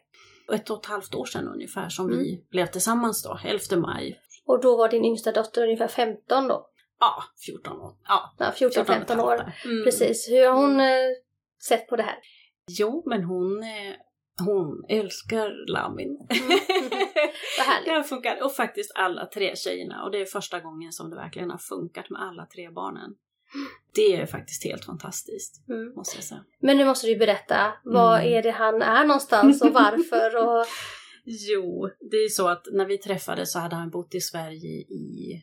ett 0.54 0.70
och 0.70 0.80
ett 0.80 0.86
halvt 0.86 1.16
år 1.16 1.26
sedan 1.26 1.48
ungefär 1.48 1.90
som 1.90 2.06
Mm. 2.08 2.20
vi 2.20 2.44
blev 2.50 2.66
tillsammans 2.66 3.24
då, 3.24 3.40
11 3.46 3.78
maj. 3.78 4.20
Och 4.46 4.62
då 4.62 4.78
var 4.78 4.90
din 4.90 5.06
yngsta 5.06 5.32
dotter 5.32 5.64
ungefär 5.64 5.88
15 5.88 6.48
då? 6.48 6.70
Ja, 7.00 7.24
14 7.46 7.82
år. 7.82 7.96
Ja, 8.08 8.36
Ja, 8.38 8.52
14 8.52 8.82
och 8.82 8.90
ett 8.90 9.08
14-15 9.10 9.20
år. 9.20 9.54
Mm. 9.66 9.84
Precis. 9.84 10.30
Hur 10.30 10.48
har 10.48 10.54
hon 10.62 10.80
eh, 10.80 10.88
sett 11.68 11.88
på 11.88 11.96
det 11.96 12.04
här? 12.04 12.16
Jo, 12.70 13.04
men 13.06 13.24
hon, 13.24 13.64
eh, 13.64 13.94
hon 14.40 14.86
älskar 14.90 15.72
Lamin. 15.72 16.18
Vad 17.58 17.68
härligt. 17.68 17.86
det 17.86 17.92
har 17.92 18.04
funkat. 18.04 18.42
Och 18.42 18.54
faktiskt 18.56 18.92
alla 18.96 19.26
tre 19.26 19.56
tjejerna. 19.56 20.04
Och 20.04 20.12
det 20.12 20.22
är 20.22 20.26
första 20.26 20.60
gången 20.60 20.92
som 20.92 21.10
det 21.10 21.16
verkligen 21.16 21.50
har 21.52 21.58
funkat 21.58 22.10
med 22.10 22.22
alla 22.22 22.46
tre 22.46 22.70
barnen. 22.70 23.16
Det 23.96 24.16
är 24.16 24.26
faktiskt 24.26 24.64
helt 24.64 24.86
fantastiskt, 24.86 25.70
Mm. 25.70 25.94
måste 25.96 26.18
jag 26.18 26.24
säga. 26.24 26.44
Men 26.62 26.78
nu 26.78 26.86
måste 26.86 27.08
du 27.08 27.12
ju 27.14 27.20
berätta, 27.20 27.74
var 27.84 28.18
Mm. 28.20 28.34
är 28.34 28.44
det 28.44 28.52
han 28.52 28.82
är 28.82 29.06
någonstans 29.06 29.62
och 29.62 29.74
varför? 29.74 30.36
Och... 30.48 30.66
Jo, 31.26 31.90
det 32.12 32.18
är 32.18 32.30
så 32.30 32.48
att 32.48 32.68
när 32.72 32.86
vi 32.86 32.98
träffades 32.98 33.54
så 33.54 33.60
hade 33.60 33.76
han 33.76 33.90
bott 33.90 34.16
i 34.16 34.22
Sverige 34.22 34.70
i 34.82 35.42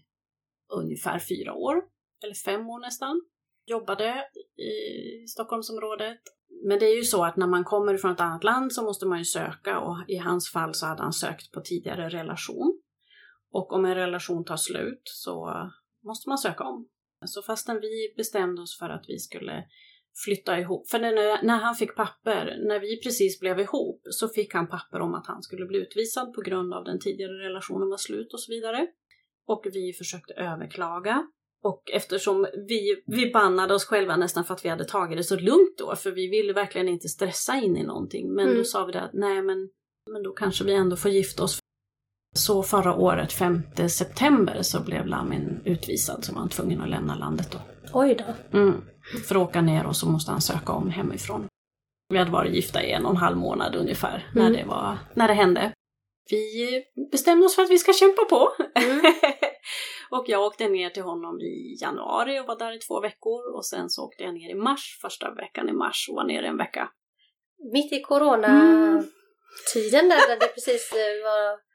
ungefär 0.73 1.19
fyra 1.19 1.55
år, 1.55 1.77
eller 2.25 2.35
fem 2.35 2.61
år 2.71 2.81
nästan. 2.81 3.23
Jobbade 3.67 4.25
i 4.57 5.27
Stockholmsområdet. 5.27 6.21
Men 6.63 6.79
det 6.79 6.87
är 6.87 6.97
ju 6.97 7.05
så 7.05 7.25
att 7.25 7.37
när 7.37 7.47
man 7.47 7.65
kommer 7.65 7.97
från 7.97 8.13
ett 8.13 8.21
annat 8.21 8.45
land 8.45 8.73
så 8.73 8.83
måste 8.83 9.07
man 9.07 9.19
ju 9.19 9.25
söka 9.25 9.79
och 9.81 9.97
i 10.09 10.17
hans 10.17 10.51
fall 10.51 10.75
så 10.75 10.87
hade 10.87 11.03
han 11.03 11.13
sökt 11.13 11.53
på 11.53 11.61
tidigare 11.61 12.09
relation. 12.09 12.81
Och 13.53 13.73
om 13.73 13.85
en 13.85 13.95
relation 13.95 14.45
tar 14.45 14.57
slut 14.57 15.03
så 15.05 15.53
måste 16.05 16.29
man 16.29 16.39
söka 16.39 16.65
om. 16.65 16.89
Så 17.27 17.43
fastän 17.43 17.81
vi 17.81 18.15
bestämde 18.17 18.63
oss 18.63 18.79
för 18.79 18.89
att 18.89 19.05
vi 19.09 19.19
skulle 19.19 19.65
flytta 20.25 20.59
ihop. 20.59 20.89
För 20.89 20.99
när, 20.99 21.43
när 21.43 21.59
han 21.59 21.75
fick 21.75 21.97
papper, 21.97 22.59
när 22.69 22.81
vi 22.81 23.01
precis 23.03 23.41
blev 23.41 23.61
ihop, 23.61 24.01
så 24.05 24.29
fick 24.29 24.55
han 24.55 24.69
papper 24.69 25.01
om 25.01 25.15
att 25.15 25.27
han 25.27 25.43
skulle 25.43 25.67
bli 25.67 25.79
utvisad 25.79 26.33
på 26.35 26.41
grund 26.41 26.75
av 26.75 26.85
den 26.85 27.01
tidigare 27.01 27.33
relationen 27.33 27.89
var 27.89 27.97
slut 27.97 28.33
och 28.33 28.41
så 28.41 28.53
vidare. 28.53 28.87
Och 29.47 29.67
vi 29.73 29.93
försökte 29.93 30.35
överklaga. 30.35 31.27
Och 31.63 31.83
eftersom 31.93 32.47
vi, 32.69 33.03
vi 33.07 33.31
bannade 33.33 33.75
oss 33.75 33.85
själva 33.85 34.17
nästan 34.17 34.45
för 34.45 34.55
att 34.55 34.65
vi 34.65 34.69
hade 34.69 34.85
tagit 34.85 35.17
det 35.19 35.25
så 35.25 35.37
lugnt 35.37 35.79
då, 35.79 35.97
för 35.97 36.11
vi 36.11 36.29
ville 36.29 36.53
verkligen 36.53 36.89
inte 36.89 37.09
stressa 37.09 37.57
in 37.57 37.77
i 37.77 37.83
någonting. 37.83 38.33
Men 38.35 38.45
Mm. 38.47 38.59
då 38.59 38.65
sa 38.65 38.85
vi 38.85 38.93
det 38.93 39.01
att 39.01 39.13
nej 39.13 39.43
men, 39.43 39.69
men 40.13 40.23
då 40.23 40.33
kanske 40.33 40.65
vi 40.65 40.75
ändå 40.75 40.97
får 40.97 41.11
gifta 41.11 41.43
oss. 41.43 41.59
Så 42.37 42.63
förra 42.63 42.95
året, 42.95 43.33
5 43.33 43.63
september, 43.89 44.63
så 44.63 44.81
blev 44.81 45.07
Lamin 45.07 45.61
utvisad 45.65 46.25
så 46.25 46.33
var 46.33 46.41
han 46.41 46.49
tvungen 46.49 46.81
att 46.81 46.89
lämna 46.91 47.15
landet 47.15 47.49
då. 47.53 47.59
Oj 47.93 48.15
då. 48.53 48.59
Mm. 48.59 48.75
För 49.29 49.35
att 49.35 49.49
åka 49.49 49.61
ner 49.63 49.87
och 49.87 49.97
så 49.97 50.09
måste 50.09 50.31
han 50.31 50.41
söka 50.41 50.73
om 50.73 50.91
hemifrån. 50.91 51.47
Vi 52.09 52.19
hade 52.19 52.31
varit 52.31 52.55
gifta 52.55 52.83
i 52.83 52.93
en 52.93 53.05
och 53.05 53.11
en 53.11 53.17
halv 53.17 53.37
månad 53.37 53.75
ungefär 53.77 54.31
när, 54.35 54.47
Mm. 54.47 54.53
det, 54.53 54.65
var, 54.65 54.99
när 55.15 55.29
det 55.29 55.35
hände. 55.35 55.73
Vi 56.31 56.83
bestämde 57.13 57.47
oss 57.47 57.55
för 57.55 57.63
att 57.63 57.71
vi 57.71 57.79
ska 57.79 57.93
kämpa 57.93 58.25
på. 58.25 58.49
Mm. 58.75 59.01
och 60.11 60.25
jag 60.29 60.43
åkte 60.43 60.69
ner 60.69 60.91
till 60.91 61.03
honom 61.03 61.41
i 61.41 61.77
januari 61.81 62.41
och 62.41 62.47
var 62.47 62.59
där 62.59 62.73
i 62.73 62.79
två 62.79 63.01
veckor 63.01 63.55
och 63.55 63.67
sen 63.67 63.91
så 63.91 64.05
åkte 64.05 64.23
jag 64.23 64.35
ner 64.35 64.51
i 64.51 64.55
mars, 64.55 64.99
första 65.03 65.35
veckan 65.35 65.69
i 65.69 65.73
mars 65.73 66.07
och 66.11 66.17
var 66.17 66.25
nere 66.25 66.47
en 66.47 66.57
vecka. 66.57 66.91
mitt 67.73 67.93
i 67.93 68.01
coronatiden 68.01 69.09
där, 69.93 70.29
där 70.29 70.39
det 70.41 70.55
precis 70.55 70.93
eh, 70.93 71.23
var... 71.25 71.71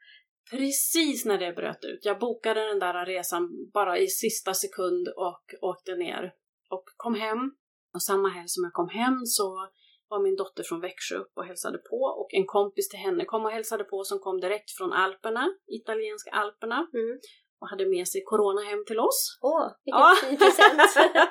Precis 0.50 1.24
när 1.24 1.38
det 1.38 1.52
bröt 1.52 1.84
ut. 1.84 2.00
Jag 2.02 2.18
bokade 2.18 2.66
den 2.66 2.78
där 2.78 3.06
resan 3.06 3.70
bara 3.74 3.98
i 3.98 4.06
sista 4.08 4.54
sekund 4.54 5.08
och 5.08 5.44
åkte 5.60 5.94
ner 5.94 6.32
och 6.70 6.84
kom 6.96 7.14
hem. 7.14 7.52
Och 7.94 8.02
samma 8.02 8.28
helg 8.28 8.48
som 8.48 8.64
jag 8.64 8.72
kom 8.72 8.88
hem 8.88 9.26
så 9.26 9.68
var 10.08 10.20
min 10.22 10.36
dotter 10.36 10.62
från 10.62 10.80
Växjö 10.80 11.16
upp 11.16 11.32
och 11.36 11.44
hälsade 11.44 11.78
på 11.78 11.96
och 12.20 12.28
en 12.38 12.46
kompis 12.46 12.88
till 12.88 12.98
henne 12.98 13.24
kom 13.24 13.44
och 13.44 13.50
hälsade 13.50 13.84
på 13.84 14.04
som 14.04 14.18
kom 14.18 14.40
direkt 14.40 14.70
från 14.78 14.92
Alperna, 14.92 15.44
italienska 15.80 16.30
Alperna 16.30 16.78
Mm. 16.94 17.18
och 17.60 17.68
hade 17.70 17.86
med 17.94 18.08
sig 18.08 18.22
corona 18.24 18.60
hem 18.70 18.84
till 18.88 19.00
oss. 19.08 19.38
Åh, 19.42 19.66
vilken 19.84 20.00
Ja. 20.00 20.14
fin 20.22 20.38
present! 20.38 20.80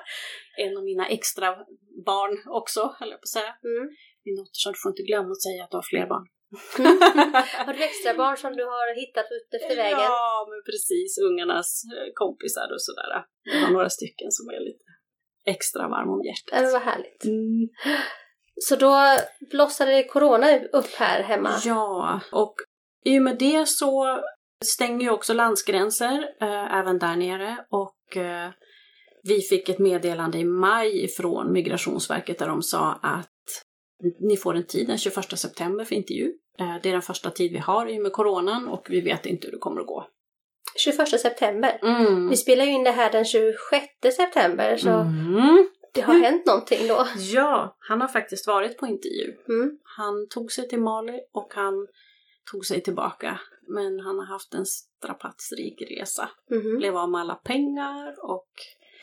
en 0.65 0.77
av 0.77 0.83
mina 0.83 1.05
extra 1.07 1.47
barn 2.05 2.33
också, 2.61 2.81
höll 2.99 3.09
jag 3.09 3.19
på 3.19 3.27
att 3.29 3.37
säga. 3.39 3.51
Mm. 3.71 3.85
Min 4.25 4.35
dotter 4.35 4.59
sa 4.63 4.69
du 4.71 4.79
får 4.83 4.89
inte 4.91 5.03
glömma 5.09 5.31
att 5.31 5.43
säga 5.47 5.63
att 5.63 5.71
du 5.71 5.77
har 5.81 5.87
fler 5.93 6.07
barn. 6.13 6.25
Har 7.65 7.73
du 7.73 7.81
extra 7.83 8.13
barn 8.13 8.37
som 8.43 8.51
du 8.59 8.63
har 8.75 8.87
hittat 9.01 9.27
ut 9.37 9.49
efter 9.57 9.75
vägen? 9.83 9.99
Ja, 10.15 10.47
men 10.49 10.59
precis. 10.69 11.11
Ungarnas 11.27 11.69
eh, 11.95 12.07
kompisar 12.21 12.67
och 12.75 12.81
sådär. 12.87 13.09
Det 13.51 13.61
var 13.63 13.71
några 13.77 13.89
stycken 13.97 14.29
som 14.37 14.45
är 14.55 14.59
lite 14.69 14.85
extra 15.55 15.83
varm 15.93 16.09
om 16.15 16.21
hjärtat. 16.27 16.61
men 16.61 16.71
vad 16.77 16.81
härligt. 16.91 17.21
Mm. 17.25 17.63
Så 18.61 18.75
då 18.75 19.17
blossade 19.51 20.03
corona 20.03 20.59
upp 20.73 20.95
här 20.95 21.23
hemma? 21.23 21.51
Ja, 21.65 22.19
och 22.31 22.55
i 23.05 23.19
och 23.19 23.23
med 23.23 23.37
det 23.37 23.67
så 23.67 24.19
stänger 24.65 25.01
ju 25.05 25.09
också 25.09 25.33
landsgränser 25.33 26.29
eh, 26.41 26.77
även 26.79 26.99
där 26.99 27.15
nere 27.15 27.57
och 27.69 28.17
eh, 28.17 28.49
vi 29.23 29.41
fick 29.41 29.69
ett 29.69 29.79
meddelande 29.79 30.37
i 30.37 30.45
maj 30.45 31.07
från 31.07 31.53
Migrationsverket 31.53 32.39
där 32.39 32.47
de 32.47 32.61
sa 32.61 32.99
att 33.01 33.29
ni 34.19 34.37
får 34.37 34.55
en 34.55 34.65
tid 34.65 34.87
den 34.87 34.97
21 34.97 35.39
september 35.39 35.85
för 35.85 35.95
intervju. 35.95 36.33
Eh, 36.59 36.75
det 36.83 36.89
är 36.89 36.93
den 36.93 37.01
första 37.01 37.29
tid 37.29 37.51
vi 37.51 37.57
har 37.57 37.87
i 37.89 37.97
och 37.97 38.03
med 38.03 38.13
coronan 38.13 38.67
och 38.67 38.87
vi 38.89 39.01
vet 39.01 39.25
inte 39.25 39.47
hur 39.47 39.51
det 39.51 39.59
kommer 39.59 39.81
att 39.81 39.87
gå. 39.87 40.07
21 40.77 41.19
september. 41.21 41.79
Mm. 41.83 42.29
Vi 42.29 42.37
spelar 42.37 42.65
ju 42.65 42.71
in 42.71 42.83
det 42.83 42.91
här 42.91 43.11
den 43.11 43.25
26 43.25 43.85
september 44.15 44.77
så 44.77 44.89
Mm. 44.89 45.69
Det 45.95 46.01
har 46.01 46.19
hänt 46.19 46.45
någonting 46.45 46.87
då. 46.87 47.07
Ja, 47.17 47.77
han 47.79 48.01
har 48.01 48.07
faktiskt 48.07 48.47
varit 48.47 48.77
på 48.77 48.87
intervju. 48.87 49.35
Mm. 49.49 49.77
Han 49.97 50.27
tog 50.29 50.51
sig 50.51 50.67
till 50.67 50.79
Mali 50.79 51.19
och 51.33 51.53
han 51.53 51.87
tog 52.51 52.65
sig 52.65 52.81
tillbaka. 52.81 53.39
Men 53.67 53.99
han 53.99 54.19
har 54.19 54.25
haft 54.25 54.53
en 54.53 54.65
strapatsrik 54.65 55.81
resa. 55.81 56.29
Mhm. 56.49 56.77
Blev 56.77 56.97
av 56.97 57.09
med 57.09 57.21
alla 57.21 57.35
pengar 57.35 58.15
och 58.23 58.49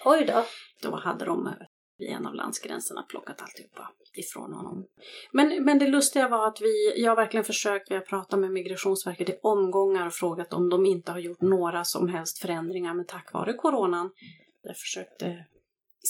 Oj 0.04 0.24
då. 0.24 0.44
då 0.82 0.96
hade 0.96 1.24
de 1.24 1.54
vid 1.98 2.08
en 2.08 2.26
av 2.26 2.34
landsgränserna 2.34 3.02
plockat 3.02 3.42
alltihopa 3.42 3.90
ifrån 4.14 4.52
honom. 4.52 4.86
Men, 5.32 5.64
men 5.64 5.78
det 5.78 5.86
lustiga 5.86 6.28
var 6.28 6.48
att 6.48 6.60
vi, 6.60 7.02
jag 7.02 7.10
har 7.10 7.16
verkligen 7.16 7.44
försökt, 7.44 7.90
vi 7.90 7.94
har 7.94 8.02
pratat 8.02 8.38
med 8.38 8.50
Migrationsverket 8.50 9.28
i 9.28 9.38
omgångar 9.42 10.06
och 10.06 10.12
frågat 10.12 10.52
om 10.52 10.68
de 10.68 10.86
inte 10.86 11.12
har 11.12 11.18
gjort 11.18 11.40
några 11.40 11.84
som 11.84 12.08
helst 12.08 12.38
förändringar, 12.38 12.94
men 12.94 13.06
tack 13.06 13.32
vare 13.32 13.52
coronan. 13.52 14.10
Jag 14.62 14.76
försökte 14.76 15.44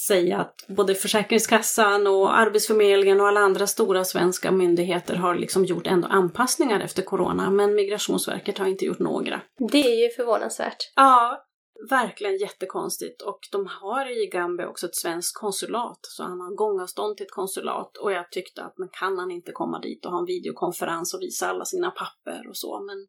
säga 0.09 0.39
att 0.39 0.65
både 0.69 0.95
Försäkringskassan 0.95 2.07
och 2.07 2.39
Arbetsförmedlingen 2.39 3.21
och 3.21 3.29
alla 3.29 3.41
andra 3.41 3.67
stora 3.67 4.05
svenska 4.05 4.53
myndigheter 4.53 5.15
har 5.15 5.35
liksom 5.35 5.65
gjort 5.65 5.87
ändå 5.87 6.09
anpassningar 6.09 6.81
efter 6.81 7.03
corona, 7.03 7.51
men 7.51 7.75
Migrationsverket 7.75 8.59
har 8.59 8.67
inte 8.67 8.85
gjort 8.85 8.99
några. 8.99 9.41
Det 9.73 9.81
är 9.81 10.03
ju 10.03 10.11
förvånansvärt. 10.11 10.93
Ja, 10.97 11.45
verkligen 11.91 12.37
jättekonstigt. 12.37 13.23
Och 13.23 13.39
de 13.53 13.67
har 13.67 14.23
i 14.23 14.27
Gambia 14.27 14.69
också 14.69 14.87
ett 14.87 14.97
svenskt 14.97 15.37
konsulat, 15.37 15.99
så 16.03 16.23
han 16.23 16.41
har 16.41 16.57
gångavstånd 16.57 17.17
till 17.17 17.27
ett 17.27 17.33
konsulat. 17.33 17.97
Och 17.97 18.13
jag 18.13 18.33
tyckte 18.33 18.63
att, 18.63 18.79
men 18.79 18.89
kan 18.93 19.19
han 19.19 19.31
inte 19.31 19.53
komma 19.53 19.81
dit 19.81 20.07
och 20.07 20.13
ha 20.13 20.19
en 20.19 20.27
videokonferens 20.27 21.15
och 21.15 21.23
visa 21.23 21.49
alla 21.49 21.65
sina 21.65 21.91
papper 21.91 22.49
och 22.49 22.57
så? 22.57 22.81
Men 22.81 23.07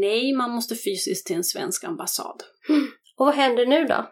nej, 0.00 0.32
man 0.32 0.50
måste 0.50 0.74
fysiskt 0.74 1.26
till 1.26 1.36
en 1.36 1.44
svensk 1.44 1.84
ambassad. 1.84 2.42
Och 3.16 3.26
vad 3.26 3.34
händer 3.34 3.66
nu 3.66 3.84
då? 3.84 4.10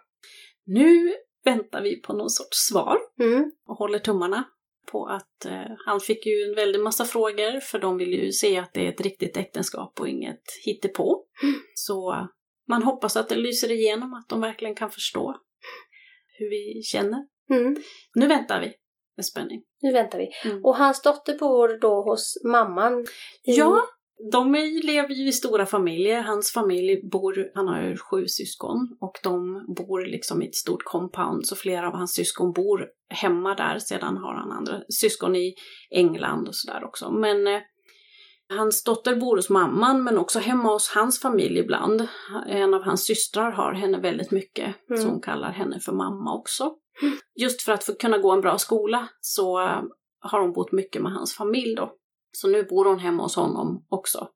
Nu 0.66 1.14
väntar 1.45 1.82
vi 1.82 2.01
på 2.01 2.12
någon 2.12 2.30
sorts 2.30 2.59
svar 2.59 2.99
Mm. 3.20 3.53
och 3.68 3.76
håller 3.76 3.99
tummarna 3.99 4.45
på 4.86 5.07
att 5.07 5.45
eh, 5.45 5.76
han 5.86 6.01
fick 6.01 6.26
ju 6.26 6.43
en 6.49 6.55
väldig 6.55 6.80
massa 6.80 7.05
frågor 7.05 7.61
för 7.61 7.78
de 7.78 7.97
vill 7.99 8.12
ju 8.12 8.32
se 8.32 8.59
att 8.59 8.74
det 8.74 8.86
är 8.86 8.93
ett 8.93 9.01
riktigt 9.01 9.36
äktenskap 9.36 10.01
och 10.01 10.09
inget 10.09 10.43
hittepå. 10.64 11.24
Så 11.74 12.28
man 12.68 12.82
hoppas 12.82 13.16
att 13.16 13.28
det 13.28 13.34
lyser 13.36 13.70
igenom, 13.70 14.14
att 14.14 14.28
de 14.28 14.40
verkligen 14.40 14.74
kan 14.74 14.90
förstå 14.90 15.36
hur 16.38 16.51
vi 16.51 16.82
känner. 16.82 17.26
Mm. 17.51 17.76
Nu 18.14 18.26
väntar 18.26 18.61
vi 18.61 18.72
med 19.16 19.26
spänning. 19.26 19.62
Nu 19.82 19.93
väntar 19.93 20.18
vi. 20.18 20.30
Mm. 20.45 20.64
Och 20.64 20.76
hans 20.76 21.03
dotter 21.03 21.38
bor 21.38 21.80
då 21.80 22.03
hos 22.03 22.40
mamman? 22.45 23.01
I... 23.45 23.55
Ja, 23.57 23.82
de 24.33 24.53
lever 24.83 25.14
ju 25.14 25.29
i 25.29 25.33
stora 25.33 25.66
familjer. 25.66 26.23
Hans 26.23 26.53
familj 26.53 27.09
bor, 27.11 27.51
han 27.55 27.68
har 27.68 27.83
ju 27.83 27.97
sju 27.97 28.27
syskon 28.27 28.97
och 29.01 29.18
de 29.23 29.64
bor 29.77 30.07
liksom 30.07 30.43
i 30.43 30.47
ett 30.47 30.55
stort 30.55 30.85
compound 30.85 31.47
så 31.47 31.57
flera 31.57 31.89
av 31.89 31.95
hans 31.95 32.14
syskon 32.14 32.53
bor 32.53 32.87
hemma 33.09 33.55
där. 33.55 33.79
Sedan 33.79 34.16
har 34.16 34.35
han 34.35 34.53
andra 34.53 34.81
syskon 34.89 35.37
i 35.37 35.55
England 35.91 36.49
och 36.49 36.55
sådär 36.55 36.85
också. 36.85 37.11
Men 37.11 37.47
eh, 37.47 37.61
hans 38.49 38.85
dotter 38.85 39.16
bor 39.16 39.37
hos 39.37 39.51
mamman 39.51 40.05
men 40.05 40.18
också 40.18 40.39
hemma 40.39 40.73
hos 40.73 40.89
hans 40.89 41.20
familj 41.20 41.59
ibland. 41.59 42.09
En 42.47 42.75
av 42.75 42.83
hans 42.83 43.05
systrar 43.05 43.51
har 43.51 43.73
henne 43.73 44.01
väldigt 44.01 44.31
mycket 44.31 44.75
Mm. 44.91 45.03
så 45.03 45.09
hon 45.09 45.20
kallar 45.20 45.51
henne 45.53 45.81
för 45.81 45.93
mamma 45.93 46.35
också. 46.35 46.75
Just 47.41 47.62
för 47.62 47.73
att 47.73 47.85
få 47.85 47.95
kunna 47.95 48.18
gå 48.18 48.31
en 48.31 48.41
bra 48.41 48.59
skola 48.59 49.09
så 49.20 49.59
har 50.20 50.41
hon 50.41 50.53
bott 50.53 50.73
mycket 50.73 51.03
med 51.03 51.12
hans 51.12 51.35
familj 51.35 51.75
då. 51.77 51.93
Så 52.33 52.49
nu 52.49 52.62
bor 52.62 52.85
hon 52.85 52.99
hemma 52.99 53.22
hos 53.22 53.37
honom 53.37 53.87
också. 53.89 54.28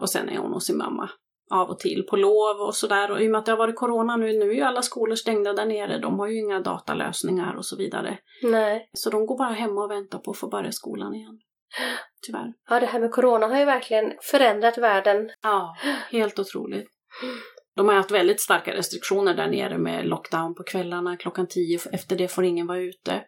Och 0.00 0.10
sen 0.10 0.28
är 0.28 0.38
hon 0.38 0.52
hos 0.52 0.66
sin 0.66 0.78
mamma 0.78 1.10
av 1.50 1.70
och 1.70 1.78
till 1.78 2.06
på 2.10 2.16
lov 2.16 2.56
och 2.66 2.74
sådär. 2.74 3.10
Och 3.10 3.22
i 3.22 3.26
och 3.26 3.30
med 3.30 3.38
att 3.38 3.46
det 3.46 3.52
har 3.52 3.58
varit 3.58 3.76
corona 3.76 4.16
nu, 4.16 4.26
nu 4.26 4.50
är 4.50 4.54
ju 4.54 4.60
alla 4.60 4.82
skolor 4.82 5.14
stängda 5.14 5.52
där 5.52 5.66
nere. 5.66 5.98
De 5.98 6.18
har 6.18 6.26
ju 6.28 6.38
inga 6.38 6.60
datalösningar 6.60 7.54
och 7.56 7.66
så 7.66 7.76
vidare. 7.76 8.18
Nej. 8.42 8.90
Så 8.92 9.10
de 9.10 9.26
går 9.26 9.38
bara 9.38 9.52
hemma 9.52 9.84
och 9.84 9.90
väntar 9.90 10.18
på 10.18 10.30
att 10.30 10.38
få 10.38 10.48
börja 10.48 10.72
skolan 10.72 11.14
igen. 11.14 11.38
Tyvärr. 12.26 12.52
Ja, 12.68 12.80
det 12.80 12.86
här 12.86 13.00
med 13.00 13.12
corona 13.12 13.46
har 13.46 13.58
ju 13.58 13.64
verkligen 13.64 14.12
förändrat 14.22 14.78
världen. 14.78 15.30
Ja, 15.42 15.76
helt 16.10 16.38
otroligt. 16.38 16.88
De 17.76 17.88
har 17.88 17.94
haft 17.94 18.10
väldigt 18.10 18.40
starka 18.40 18.74
restriktioner 18.74 19.34
där 19.34 19.48
nere 19.48 19.78
med 19.78 20.06
lockdown 20.06 20.54
på 20.54 20.62
kvällarna 20.62 21.16
klockan 21.16 21.46
tio. 21.46 21.78
Efter 21.92 22.16
det 22.16 22.28
får 22.28 22.44
ingen 22.44 22.66
vara 22.66 22.78
ute. 22.78 23.24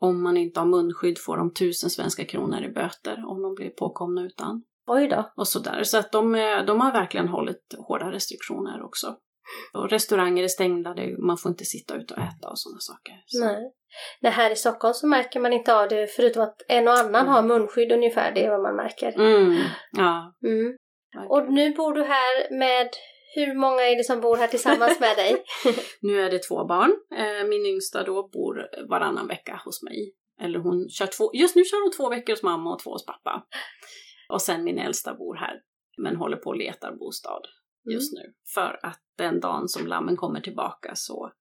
Om 0.00 0.22
man 0.22 0.36
inte 0.36 0.60
har 0.60 0.66
munskydd 0.66 1.18
får 1.18 1.36
de 1.36 1.52
tusen 1.54 1.90
svenska 1.90 2.24
kronor 2.24 2.62
i 2.62 2.68
böter 2.68 3.24
om 3.28 3.42
de 3.42 3.54
blir 3.54 3.70
påkomna 3.70 4.22
utan. 4.26 4.62
Oj 4.86 5.08
då. 5.08 5.32
och 5.36 5.48
sådär. 5.48 5.82
Så 5.84 5.98
att 5.98 6.12
de, 6.12 6.34
är- 6.34 6.66
de 6.66 6.80
har 6.80 6.92
verkligen 6.92 7.28
hållit 7.28 7.74
hårda 7.88 8.10
restriktioner 8.12 8.82
också. 8.82 9.16
Och 9.74 9.90
restauranger 9.90 10.44
är 10.44 10.48
stängda, 10.48 10.94
det, 10.94 11.18
man 11.18 11.36
får 11.38 11.50
inte 11.50 11.64
sitta 11.64 11.94
ute 11.96 12.14
och 12.14 12.20
äta 12.20 12.48
och 12.50 12.58
sådana 12.58 12.78
saker. 12.80 13.14
Så. 13.26 13.44
Nej. 13.44 13.72
Nej, 14.20 14.32
här 14.32 14.50
i 14.50 14.56
Stockholm 14.56 14.94
så 14.94 15.06
märker 15.06 15.40
man 15.40 15.52
inte 15.52 15.76
av 15.76 15.88
det 15.88 16.06
förutom 16.16 16.42
att 16.42 16.56
en 16.68 16.88
och 16.88 16.94
annan 16.94 17.14
Mm. 17.22 17.28
har 17.28 17.42
munskydd 17.42 17.92
ungefär. 17.92 18.32
Det 18.34 18.44
är 18.44 18.50
vad 18.50 18.62
man 18.62 18.76
märker. 18.76 19.12
Mm, 19.20 19.58
ja, 19.92 20.34
Mm. 20.44 20.76
Och 21.28 21.52
nu 21.52 21.74
bor 21.74 21.94
du 21.94 22.02
här 22.04 22.58
med, 22.58 22.88
hur 23.36 23.54
många 23.54 23.82
är 23.82 23.96
det 23.96 24.04
som 24.04 24.20
bor 24.20 24.36
här 24.36 24.46
tillsammans 24.48 25.00
med 25.00 25.16
dig? 25.16 25.44
Nu 26.00 26.20
är 26.20 26.30
det 26.30 26.38
två 26.38 26.64
barn. 26.64 26.92
Eh, 27.16 27.48
Min 27.48 27.66
yngsta 27.66 28.02
då 28.02 28.28
bor 28.28 28.68
varannan 28.88 29.26
vecka 29.26 29.60
hos 29.64 29.82
mig. 29.82 30.14
Eller 30.40 30.58
hon 30.58 30.88
kör 30.88 31.06
två, 31.06 31.30
just 31.34 31.56
nu 31.56 31.64
kör 31.64 31.82
hon 31.82 31.92
två 31.92 32.08
veckor 32.08 32.32
hos 32.32 32.42
mamma 32.42 32.72
och 32.72 32.78
två 32.78 32.90
hos 32.90 33.06
pappa. 33.06 33.46
Och 34.28 34.42
sen 34.42 34.64
min 34.64 34.78
äldsta 34.78 35.14
bor 35.14 35.34
här, 35.34 35.60
men 35.98 36.16
håller 36.16 36.36
på 36.36 36.50
och 36.50 36.56
letar 36.56 36.92
bostad 36.92 37.42
just 37.92 38.12
nu. 38.12 38.34
För 38.54 38.80
att 38.82 39.00
den 39.18 39.40
dagen 39.40 39.68
som 39.68 39.86
lammen 39.86 40.16
kommer 40.16 40.40
tillbaka 40.40 40.92
så 40.94 41.32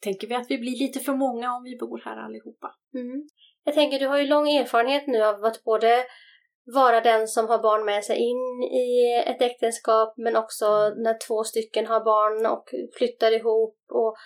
tänker 0.00 0.28
vi 0.28 0.34
att 0.34 0.50
vi 0.50 0.58
blir 0.58 0.78
lite 0.78 1.00
för 1.00 1.14
många 1.14 1.54
om 1.56 1.62
vi 1.62 1.76
bor 1.76 2.02
här 2.04 2.16
allihopa. 2.16 2.74
Mm. 2.94 3.28
Jag 3.64 3.74
tänker, 3.74 3.98
du 3.98 4.06
har 4.06 4.18
ju 4.18 4.26
lång 4.26 4.48
erfarenhet 4.48 5.06
nu 5.06 5.22
av 5.22 5.44
att 5.44 5.64
både 5.64 6.04
vara 6.74 7.00
den 7.00 7.28
som 7.28 7.48
har 7.48 7.62
barn 7.62 7.84
med 7.84 8.04
sig 8.04 8.16
in 8.16 8.62
i 8.62 9.14
ett 9.26 9.42
äktenskap 9.42 10.14
men 10.16 10.36
också 10.36 10.66
när 10.96 11.26
två 11.26 11.44
stycken 11.44 11.86
har 11.86 12.04
barn 12.04 12.46
och 12.46 12.64
flyttar 12.98 13.32
ihop 13.32 13.78
och 13.92 14.16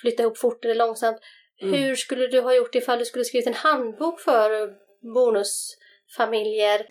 flyttar 0.00 0.24
ihop 0.24 0.38
fort 0.38 0.64
eller 0.64 0.74
långsamt. 0.74 1.18
Mm. 1.62 1.74
Hur 1.74 1.94
skulle 1.94 2.26
du 2.26 2.40
ha 2.40 2.54
gjort 2.54 2.74
ifall 2.74 2.98
du 2.98 3.04
skulle 3.04 3.24
skrivit 3.24 3.46
en 3.46 3.54
handbok 3.54 4.20
för 4.20 4.50
bonusfamiljer? 5.14 6.86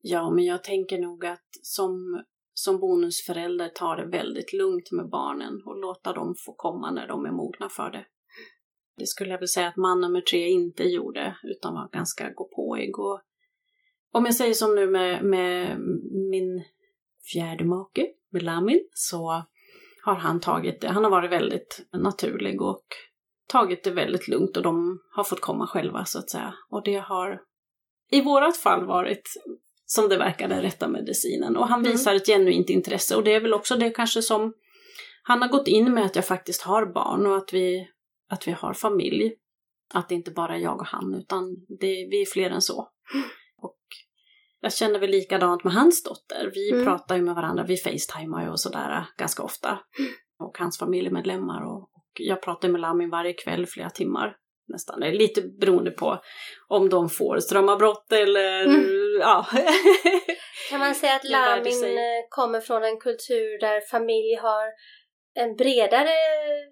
Ja, 0.00 0.30
men 0.30 0.44
jag 0.44 0.64
tänker 0.64 0.98
nog 0.98 1.26
att 1.26 1.48
som, 1.62 2.24
som 2.54 2.80
bonusförälder 2.80 3.68
ta 3.68 3.94
det 3.94 4.06
väldigt 4.06 4.52
lugnt 4.52 4.92
med 4.92 5.08
barnen 5.08 5.62
och 5.66 5.76
låta 5.76 6.12
dem 6.12 6.34
få 6.46 6.54
komma 6.56 6.90
när 6.90 7.08
de 7.08 7.26
är 7.26 7.32
mogna 7.32 7.68
för 7.68 7.90
det. 7.90 8.06
Det 8.98 9.06
skulle 9.06 9.30
jag 9.30 9.38
väl 9.38 9.48
säga 9.48 9.68
att 9.68 9.76
man 9.76 10.00
nummer 10.00 10.20
tre 10.20 10.48
inte 10.48 10.82
gjorde, 10.82 11.36
utan 11.44 11.74
var 11.74 11.88
ganska 11.92 12.30
gå-påig. 12.30 12.98
Och 12.98 13.20
om 14.16 14.24
jag 14.24 14.34
säger 14.34 14.54
som 14.54 14.74
nu 14.74 14.86
med, 14.90 15.24
med 15.24 15.80
min 16.30 16.64
fjärde 17.32 17.64
make, 17.64 18.06
med 18.30 18.42
Lamin, 18.42 18.88
så 18.92 19.44
har 20.02 20.14
han 20.14 20.40
tagit 20.40 20.80
det. 20.80 20.88
Han 20.88 21.04
har 21.04 21.10
varit 21.10 21.30
väldigt 21.30 21.86
naturlig 21.92 22.62
och 22.62 22.84
tagit 23.48 23.84
det 23.84 23.90
väldigt 23.90 24.28
lugnt 24.28 24.56
och 24.56 24.62
de 24.62 24.98
har 25.10 25.24
fått 25.24 25.40
komma 25.40 25.66
själva 25.66 26.04
så 26.04 26.18
att 26.18 26.30
säga. 26.30 26.54
Och 26.70 26.84
det 26.84 26.96
har 26.96 27.40
i 28.10 28.20
vårat 28.20 28.56
fall 28.56 28.86
varit 28.86 29.28
som 29.86 30.08
det 30.08 30.16
verkar 30.16 30.48
den 30.48 30.62
rätta 30.62 30.88
medicinen. 30.88 31.56
Och 31.56 31.68
han 31.68 31.80
Mm. 31.80 31.92
visar 31.92 32.14
ett 32.14 32.26
genuint 32.26 32.70
intresse 32.70 33.16
och 33.16 33.24
det 33.24 33.34
är 33.34 33.40
väl 33.40 33.54
också 33.54 33.76
det 33.76 33.90
kanske 33.90 34.22
som 34.22 34.54
han 35.22 35.42
har 35.42 35.48
gått 35.48 35.68
in 35.68 35.94
med 35.94 36.04
att 36.04 36.16
jag 36.16 36.26
faktiskt 36.26 36.62
har 36.62 36.86
barn 36.86 37.26
och 37.26 37.36
att 37.36 37.52
vi, 37.52 37.88
att 38.30 38.48
vi 38.48 38.52
har 38.52 38.72
familj. 38.74 39.34
Att 39.94 40.08
det 40.08 40.14
inte 40.14 40.30
bara 40.30 40.54
är 40.56 40.60
jag 40.60 40.80
och 40.80 40.86
han 40.86 41.14
utan 41.14 41.56
det, 41.80 42.08
vi 42.10 42.22
är 42.22 42.26
fler 42.26 42.50
än 42.50 42.62
så. 42.62 42.88
Och 43.58 43.78
jag 44.66 44.72
känner 44.72 44.98
väl 44.98 45.10
likadant 45.10 45.64
med 45.64 45.72
hans 45.72 46.02
dotter. 46.02 46.50
Vi 46.54 46.70
Mm. 46.70 46.84
pratar 46.84 47.16
ju 47.16 47.22
med 47.22 47.34
varandra, 47.34 47.64
vi 47.64 47.76
facetimar 47.76 48.42
ju 48.44 48.50
och 48.50 48.60
sådär 48.60 49.06
ganska 49.18 49.42
ofta. 49.42 49.78
Och 50.38 50.58
hans 50.58 50.78
familjemedlemmar 50.78 51.64
och, 51.66 51.82
och 51.82 52.06
jag 52.14 52.42
pratar 52.42 52.68
med 52.68 52.80
Lamin 52.80 53.10
varje 53.10 53.32
kväll 53.32 53.66
flera 53.66 53.90
timmar. 53.90 54.36
Nästan, 54.68 55.00
lite 55.00 55.42
beroende 55.42 55.90
på 55.90 56.20
om 56.68 56.88
de 56.88 57.08
får 57.08 57.38
strömavbrott 57.40 58.12
eller 58.12 58.64
Mm. 58.64 58.84
ja. 59.20 59.46
Kan 60.70 60.80
man 60.80 60.94
säga 60.94 61.14
att 61.14 61.24
Lamin 61.24 61.84
eh, 61.84 62.22
kommer 62.28 62.60
från 62.60 62.84
en 62.84 63.00
kultur 63.00 63.60
där 63.60 63.80
familj 63.90 64.34
har 64.34 64.66
en 65.34 65.56
bredare 65.56 66.14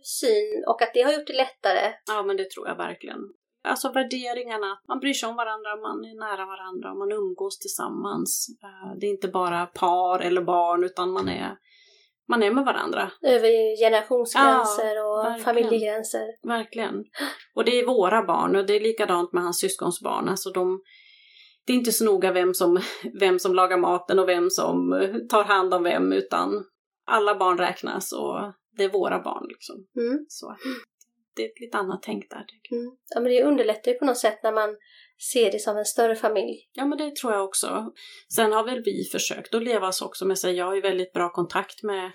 syn 0.03 0.65
och 0.67 0.83
att 0.83 0.91
det 0.95 1.03
har 1.03 1.13
gjort 1.13 1.27
det 1.27 1.33
lättare? 1.37 1.93
ja 2.07 2.23
men 2.23 2.37
det 2.37 2.51
tror 2.51 2.69
jag 2.69 2.77
verkligen. 2.77 3.19
Alltså 3.65 3.93
värderingarna, 3.93 4.79
man 4.89 5.01
bryr 5.01 5.13
sig 5.13 5.29
om 5.29 5.37
varandra, 5.37 5.77
man 5.77 6.05
är 6.05 6.15
nära 6.21 6.47
varandra, 6.47 6.95
man 6.95 7.13
umgås 7.13 7.59
tillsammans. 7.59 8.47
Eh, 8.63 8.99
Det 9.01 9.07
är 9.07 9.11
inte 9.11 9.29
bara 9.29 9.67
par 9.67 10.19
eller 10.21 10.43
barn 10.43 10.85
utan 10.85 11.11
man 11.11 11.29
är, 11.29 11.57
man 12.29 12.43
är 12.43 12.51
med 12.51 12.65
varandra. 12.65 13.11
Över 13.23 13.77
generationsgränser 13.85 14.95
Ja, 14.95 15.05
och 15.05 15.25
verkligen. 15.25 15.45
familjegränser. 15.45 16.49
Verkligen. 16.49 17.05
Och 17.55 17.65
det 17.65 17.79
är 17.81 17.87
våra 17.87 18.23
barn 18.27 18.57
och 18.57 18.67
det 18.67 18.77
är 18.77 18.81
likadant 18.81 19.33
med 19.33 19.43
hans 19.43 19.59
syskons 19.61 20.01
barn. 20.01 20.29
Alltså 20.29 20.51
de, 20.51 20.81
det 21.67 21.73
är 21.73 21.77
inte 21.77 21.93
så 21.93 22.05
noga 22.05 22.33
vem 22.33 22.55
som, 22.55 22.81
vem 23.21 23.39
som 23.39 23.55
lagar 23.55 23.77
maten 23.79 24.19
och 24.19 24.29
vem 24.29 24.51
som 24.51 24.93
eh, 24.93 25.17
tar 25.31 25.45
hand 25.45 25.75
om 25.75 25.83
vem 25.83 26.13
utan 26.13 26.65
alla 27.07 27.35
barn 27.35 27.59
räknas 27.59 28.13
och 28.13 28.53
det 28.77 28.85
är 28.85 28.89
våra 28.93 29.23
barn 29.23 29.47
liksom. 29.49 29.77
Mm. 29.97 30.25
Så 30.29 30.57
det 31.37 31.43
är 31.43 31.47
ett 31.47 31.61
lite 31.61 31.79
annat 31.79 32.03
tänk 32.03 32.31
där. 32.31 32.45
Mm. 32.71 32.97
Ja, 33.15 33.21
men 33.21 33.33
det 33.33 33.45
underlättar 33.45 33.93
ju 33.93 33.99
på 33.99 34.05
något 34.05 34.19
sätt 34.19 34.43
när 34.43 34.53
man 34.53 34.77
ser 35.33 35.53
det 35.53 35.59
som 35.59 35.77
en 35.77 35.85
större 35.85 36.17
familj. 36.17 36.71
Ja 36.73 36.87
men 36.87 36.99
det 36.99 37.17
tror 37.17 37.33
jag 37.33 37.45
också. 37.45 37.93
Sen 38.35 38.53
har 38.53 38.65
väl 38.65 38.83
vi 38.85 39.05
försökt 39.13 39.55
att 39.55 39.63
leva 39.63 39.93
så 39.93 40.07
också 40.07 40.25
med 40.27 40.39
sig. 40.39 40.55
Jag 40.55 40.65
har 40.65 40.75
ju 40.75 40.81
väldigt 40.81 41.13
bra 41.13 41.33
kontakt 41.33 41.83
med 41.83 42.13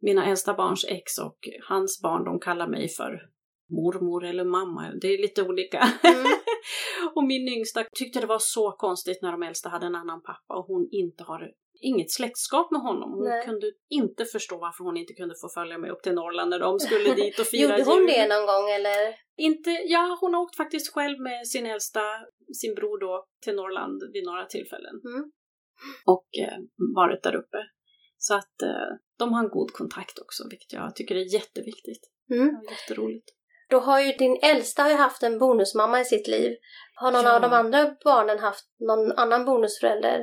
mina 0.00 0.26
äldsta 0.26 0.54
barns 0.54 0.84
ex 0.88 1.18
och 1.18 1.38
hans 1.68 2.02
barn. 2.02 2.24
De 2.24 2.40
kallar 2.40 2.68
mig 2.68 2.88
för 2.88 3.32
mormor 3.70 4.24
eller 4.24 4.44
mamma. 4.44 4.92
Det 5.00 5.08
är 5.08 5.22
lite 5.22 5.42
olika. 5.42 5.78
Mm. 6.02 6.26
och 7.14 7.24
min 7.24 7.48
yngsta 7.48 7.84
tyckte 7.94 8.20
det 8.20 8.26
var 8.26 8.38
så 8.38 8.72
konstigt 8.72 9.22
när 9.22 9.32
de 9.32 9.42
äldsta 9.42 9.68
hade 9.68 9.86
en 9.86 9.94
annan 9.94 10.22
pappa 10.22 10.54
och 10.54 10.66
hon 10.66 10.88
inte 10.90 11.24
har 11.24 11.50
inget 11.82 12.10
släktskap 12.10 12.70
med 12.70 12.80
honom. 12.80 13.10
Hon 13.12 13.24
Nej. 13.28 13.44
kunde 13.44 13.66
inte 13.90 14.24
förstå 14.24 14.58
varför 14.58 14.84
hon 14.84 14.96
inte 14.96 15.12
kunde 15.12 15.34
få 15.40 15.48
följa 15.48 15.78
med 15.78 15.90
upp 15.90 16.02
till 16.02 16.14
Norrland 16.14 16.50
när 16.50 16.58
de 16.58 16.80
skulle 16.80 17.14
dit 17.22 17.38
och 17.38 17.46
fira 17.46 17.62
Gjorde 17.78 17.90
hon 17.90 17.98
jul. 17.98 18.06
det 18.06 18.28
någon 18.28 18.46
gång 18.46 18.70
eller? 18.70 19.14
Inte, 19.36 19.70
ja, 19.70 20.18
hon 20.20 20.34
har 20.34 20.40
åkt 20.42 20.56
faktiskt 20.56 20.94
själv 20.94 21.18
med 21.20 21.48
sin 21.48 21.66
äldsta, 21.66 22.00
sin 22.60 22.74
bror 22.74 22.98
då, 23.00 23.26
till 23.44 23.54
Norrland 23.54 24.02
vid 24.12 24.24
några 24.24 24.44
tillfällen. 24.46 24.94
Mm. 25.04 25.30
Och 26.06 26.26
eh, 26.42 26.58
varit 26.96 27.22
där 27.22 27.34
uppe. 27.36 27.58
Så 28.18 28.34
att 28.34 28.62
eh, 28.62 28.90
de 29.18 29.32
har 29.32 29.42
en 29.44 29.48
god 29.50 29.72
kontakt 29.72 30.18
också, 30.18 30.44
vilket 30.50 30.72
jag 30.72 30.96
tycker 30.96 31.14
är 31.14 31.34
jätteviktigt. 31.34 32.02
Mm. 32.30 32.56
Jätteroligt. 32.70 33.28
Då 33.70 33.78
har 33.78 34.00
ju 34.00 34.12
din 34.12 34.38
äldsta 34.42 34.82
har 34.82 34.90
ju 34.90 34.96
haft 34.96 35.22
en 35.22 35.38
bonusmamma 35.38 36.00
i 36.00 36.04
sitt 36.04 36.28
liv. 36.28 36.56
Har 36.94 37.12
någon 37.12 37.24
Ja. 37.24 37.34
av 37.34 37.40
de 37.40 37.52
andra 37.52 37.96
barnen 38.04 38.38
haft 38.38 38.64
någon 38.78 39.12
annan 39.12 39.44
bonusförälder? 39.44 40.20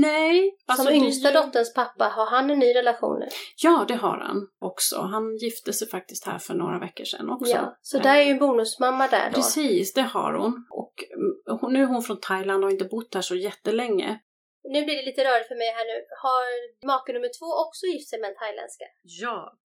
Nej, 0.00 0.56
alltså 0.66 0.84
Som 0.84 0.92
det 0.92 0.98
yngsta 0.98 1.28
ju- 1.28 1.34
dotterns 1.34 1.74
pappa, 1.74 2.04
har 2.04 2.26
han 2.26 2.50
en 2.50 2.58
ny 2.58 2.74
relation 2.74 3.18
nu? 3.20 3.26
Ja, 3.62 3.84
det 3.88 3.94
har 3.94 4.18
han 4.18 4.48
också. 4.60 5.00
Han 5.00 5.36
gifte 5.36 5.72
sig 5.72 5.88
faktiskt 5.88 6.26
här 6.26 6.38
för 6.38 6.54
några 6.54 6.78
veckor 6.78 7.04
sedan 7.04 7.30
också. 7.30 7.50
Ja, 7.50 7.78
så 7.82 7.98
där 7.98 8.16
är 8.16 8.22
ju 8.22 8.34
bonusmamma 8.38 9.08
där 9.08 9.30
då. 9.30 9.34
Precis, 9.34 9.92
det 9.94 10.02
har 10.02 10.32
hon. 10.32 10.66
Och 10.70 10.94
mm, 11.14 11.72
nu 11.72 11.82
är 11.82 11.86
hon 11.86 12.02
från 12.02 12.20
Thailand 12.20 12.64
och 12.64 12.66
har 12.68 12.72
inte 12.72 12.84
bott 12.84 13.14
här 13.14 13.22
så 13.22 13.34
jättelänge. 13.34 14.18
Nu 14.64 14.84
blir 14.84 14.96
det 14.96 15.02
lite 15.02 15.24
rörigt 15.24 15.48
för 15.48 15.54
mig 15.62 15.70
här 15.78 15.86
nu. 15.92 15.96
Har 16.24 16.44
make 16.86 17.12
nummer 17.12 17.30
två 17.38 17.48
också 17.66 17.86
gift 17.86 18.08
sig 18.10 18.20
med 18.20 18.28
en 18.30 18.36
thailändska? 18.36 18.84
Ja, 19.02 19.38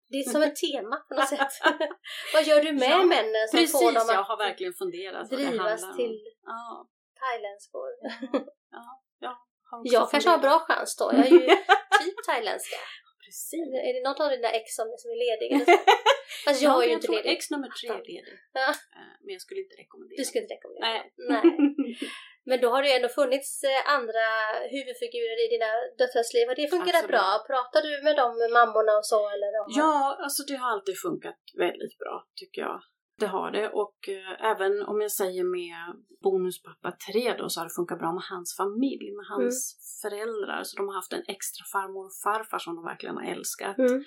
Det 0.09 0.17
är 0.17 0.29
som 0.29 0.41
ett 0.41 0.55
tema 0.55 0.95
på 1.09 1.13
något 1.15 1.29
sätt. 1.29 1.53
Vad 2.33 2.43
gör 2.49 2.61
du 2.63 2.71
med 2.83 2.89
Ja, 2.91 3.03
männen 3.15 3.47
som 3.49 3.57
precis. 3.59 3.71
får 3.79 3.91
dem 3.99 4.05
Jag 4.07 4.19
att 4.19 4.27
har 4.31 4.37
verkligen 4.47 4.73
funderat 4.73 5.29
det 5.29 5.35
drivas 5.35 5.81
till 5.97 6.15
Ja, 6.45 6.87
thailändskor? 7.21 7.89
har 9.21 9.33
också 9.35 9.49
Jag 9.84 10.11
kanske 10.11 10.30
har 10.30 10.38
bra 10.38 10.59
chans 10.59 10.95
då. 10.99 11.05
Jag 11.13 11.26
är 11.26 11.30
ju 11.30 11.39
typ 12.03 12.17
thailändska. 12.28 12.78
Precis. 13.26 13.67
Är 13.88 13.93
det 13.95 14.09
något 14.09 14.20
av 14.20 14.30
dina 14.36 14.49
ex 14.59 14.65
som, 14.80 14.88
som 15.01 15.07
är 15.13 15.20
ledig 15.26 15.47
eller 15.55 15.65
så? 15.78 15.80
Fast 16.45 16.61
jag 16.61 16.72
ja, 16.72 16.78
är 16.82 16.86
ju 16.86 16.91
jag 16.91 16.97
inte 16.97 17.07
tror 17.07 17.15
ledig. 17.15 17.32
ex 17.36 17.41
nummer 17.53 17.70
tre 17.80 17.89
är 17.89 18.03
ledig. 18.13 18.36
Ja. 18.53 18.70
Eh, 18.99 19.13
Men 19.24 19.32
jag 19.36 19.41
skulle 19.45 19.61
inte 19.65 19.76
rekommendera. 19.84 20.17
Du 20.22 20.26
skulle 20.26 20.43
inte 20.45 20.55
rekommendera? 20.57 20.86
Nej. 20.89 20.99
Nej. 21.34 21.43
Men 22.49 22.57
då 22.63 22.67
har 22.74 22.80
det 22.82 22.89
ju 22.89 22.95
ändå 22.99 23.09
funnits 23.20 23.63
eh, 23.63 23.82
andra 23.97 24.26
huvudfigurer 24.76 25.38
i 25.45 25.47
dina 25.55 25.70
döttrars 25.99 26.30
liv. 26.36 26.45
Har 26.49 26.55
det 26.59 26.67
fungerat 26.78 27.03
Absolut. 27.03 27.15
bra? 27.15 27.28
Pratar 27.51 27.82
du 27.88 27.91
med 28.07 28.15
med 28.41 28.51
mammorna 28.59 28.93
och 28.99 29.07
så? 29.13 29.20
Eller 29.34 29.49
de 29.57 29.61
Ja, 29.82 29.93
alltså 30.26 30.41
det 30.49 30.55
har 30.61 30.70
alltid 30.76 30.95
funkat 31.07 31.39
väldigt 31.65 31.95
bra 32.01 32.15
tycker 32.39 32.61
jag. 32.67 32.80
Det 33.20 33.28
har 33.28 33.51
det 33.51 33.70
och 33.70 34.09
eh, 34.09 34.51
även 34.51 34.82
om 34.82 35.01
jag 35.01 35.11
säger 35.11 35.43
med 35.43 36.03
bonuspappa 36.24 36.91
3 37.13 37.36
då 37.38 37.49
så 37.49 37.59
har 37.59 37.65
det 37.65 37.74
funkat 37.76 37.99
bra 37.99 38.13
med 38.13 38.24
hans 38.30 38.55
familj, 38.57 39.11
med 39.15 39.26
hans 39.26 39.78
föräldrar. 40.01 40.61
Så 40.63 40.78
de 40.78 40.88
har 40.88 40.95
haft 40.95 41.13
en 41.13 41.24
extra 41.28 41.65
farmor 41.74 42.05
och 42.05 42.15
farfar 42.24 42.59
som 42.59 42.76
de 42.76 42.84
verkligen 42.86 43.15
har 43.15 43.24
älskat. 43.24 43.78
Mm. 43.78 44.03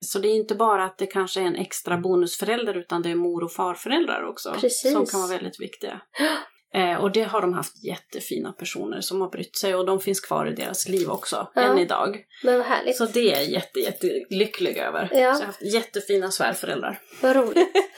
Så 0.00 0.18
det 0.18 0.28
är 0.28 0.36
inte 0.36 0.54
bara 0.54 0.84
att 0.84 0.98
det 0.98 1.06
kanske 1.06 1.40
är 1.40 1.44
en 1.44 1.56
extra 1.56 1.98
bonusförälder 1.98 2.74
utan 2.76 3.02
det 3.02 3.10
är 3.10 3.14
mor 3.14 3.44
och 3.44 3.52
farföräldrar 3.52 4.22
också. 4.26 4.52
Precis. 4.60 4.92
Som 4.92 5.06
kan 5.06 5.20
vara 5.20 5.30
väldigt 5.30 5.60
viktiga. 5.60 6.00
Eh, 6.74 6.96
och 6.96 7.12
det 7.12 7.22
har 7.22 7.40
de 7.40 7.52
haft 7.52 7.84
jättefina 7.84 8.52
personer 8.52 9.00
som 9.00 9.20
har 9.20 9.28
brytt 9.28 9.56
sig 9.56 9.74
och 9.74 9.86
de 9.86 10.00
finns 10.00 10.20
kvar 10.20 10.46
i 10.46 10.54
deras 10.54 10.88
liv 10.88 11.10
också, 11.10 11.48
Ja. 11.54 11.60
än 11.62 11.78
idag. 11.78 12.24
Men 12.44 12.58
vad 12.58 12.66
härligt. 12.66 12.96
Så 12.96 13.06
det 13.06 13.32
är 13.32 13.36
jag 13.36 13.48
jätte, 13.48 13.80
jättelycklig 13.80 14.76
över. 14.76 15.00
Ja. 15.00 15.08
Så 15.10 15.18
jag 15.18 15.32
har 15.32 15.44
haft 15.46 15.62
jättefina 15.74 16.30
svärföräldrar. 16.30 17.00
Vad 17.22 17.36
roligt. 17.36 17.72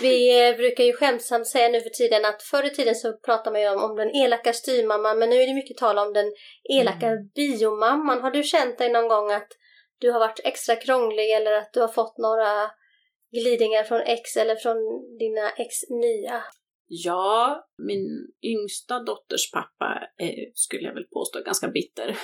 Vi 0.00 0.48
eh, 0.48 0.56
brukar 0.56 0.84
ju 0.84 0.92
skämtsamt 0.92 1.46
säga 1.46 1.68
nu 1.68 1.80
för 1.80 1.90
tiden 1.90 2.24
att 2.24 2.42
förr 2.42 2.66
i 2.66 2.70
tiden 2.70 2.94
så 2.94 3.12
pratar 3.12 3.52
man 3.52 3.60
ju 3.60 3.68
om, 3.68 3.82
om 3.90 3.96
den 3.96 4.16
elaka 4.16 4.52
styrmamman 4.52 5.18
men 5.18 5.30
nu 5.30 5.36
är 5.36 5.46
det 5.46 5.54
mycket 5.54 5.76
tal 5.76 5.98
om 5.98 6.12
den 6.12 6.32
elaka 6.78 7.06
Mm. 7.06 7.28
biomamman. 7.34 8.20
Har 8.22 8.30
du 8.30 8.42
känt 8.42 8.78
dig 8.78 8.92
någon 8.92 9.08
gång 9.08 9.32
att 9.32 9.48
du 9.98 10.10
har 10.10 10.20
varit 10.20 10.40
extra 10.44 10.76
krånglig 10.76 11.30
eller 11.30 11.52
att 11.52 11.72
du 11.72 11.80
har 11.80 11.88
fått 11.88 12.18
några 12.18 12.70
glidningar 13.32 13.84
från 13.84 14.00
ex 14.00 14.36
eller 14.36 14.56
från 14.56 14.76
dina 15.18 15.50
ex 15.50 15.74
nya? 15.90 16.42
Ja, 16.90 17.66
min 17.78 18.28
yngsta 18.42 18.98
dotters 19.02 19.50
pappa 19.50 20.08
eh, 20.18 20.50
skulle 20.54 20.82
jag 20.82 20.94
väl 20.94 21.04
påstå 21.04 21.38
är 21.38 21.44
ganska 21.44 21.68
bitter. 21.68 22.06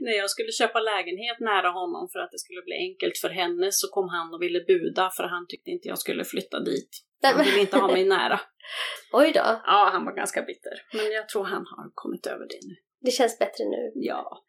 När 0.00 0.12
jag 0.12 0.30
skulle 0.30 0.52
köpa 0.52 0.80
lägenhet 0.80 1.40
nära 1.40 1.68
honom 1.68 2.08
för 2.12 2.18
att 2.18 2.30
det 2.32 2.38
skulle 2.38 2.62
bli 2.62 2.74
enkelt 2.74 3.18
för 3.18 3.28
henne 3.28 3.72
så 3.72 3.88
kom 3.88 4.08
han 4.08 4.34
och 4.34 4.42
ville 4.42 4.60
buda 4.60 5.10
för 5.16 5.24
han 5.24 5.46
tyckte 5.48 5.70
inte 5.70 5.88
jag 5.88 5.98
skulle 5.98 6.24
flytta 6.24 6.60
dit. 6.60 6.90
Han 7.22 7.44
ville 7.44 7.60
inte 7.60 7.76
ha 7.76 7.92
mig 7.92 8.04
nära. 8.04 8.40
Oj 9.12 9.32
då, 9.34 9.60
Ja, 9.64 9.88
han 9.92 10.04
var 10.04 10.12
ganska 10.12 10.42
bitter. 10.42 10.72
Men 10.92 11.12
jag 11.12 11.28
tror 11.28 11.44
han 11.44 11.64
har 11.76 11.90
kommit 11.94 12.26
över 12.26 12.46
det 12.48 12.58
nu. 12.68 12.74
det 13.00 13.10
känns 13.10 13.38
bättre 13.38 13.64
nu. 13.64 13.92
Ja. 13.94 14.44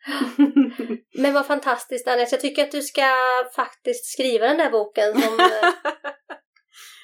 Men 1.18 1.34
vad 1.34 1.46
fantastiskt 1.46 2.08
Agnes, 2.08 2.32
jag 2.32 2.42
tycker 2.42 2.64
att 2.64 2.72
du 2.72 2.82
ska 2.82 3.08
faktiskt 3.56 4.06
skriva 4.06 4.48
den 4.48 4.58
där 4.58 4.70
boken 4.70 5.22
som 5.22 5.38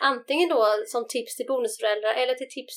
antingen 0.01 0.49
då 0.49 0.65
som 0.87 1.07
tips 1.07 1.35
till 1.35 1.45
bonusföräldrar 1.45 2.13
eller 2.13 2.33
till 2.33 2.49
tips 2.49 2.75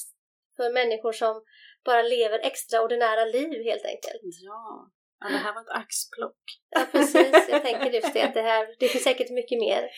för 0.56 0.72
människor 0.72 1.12
som 1.12 1.44
bara 1.84 2.02
lever 2.02 2.38
extraordinära 2.38 3.24
liv 3.24 3.64
helt 3.64 3.84
enkelt. 3.84 4.22
ja. 4.42 4.90
ja, 5.20 5.28
det 5.28 5.36
här 5.36 5.54
var 5.54 5.60
ett 5.60 5.82
axplock. 5.82 6.42
Ja 6.70 6.86
precis, 6.92 7.48
jag 7.48 7.62
tänker 7.62 7.90
just 7.90 8.14
det 8.14 8.22
att 8.22 8.34
det 8.34 8.42
här, 8.42 8.74
det 8.78 8.88
finns 8.88 9.04
säkert 9.04 9.30
mycket 9.30 9.58
mer. 9.58 9.88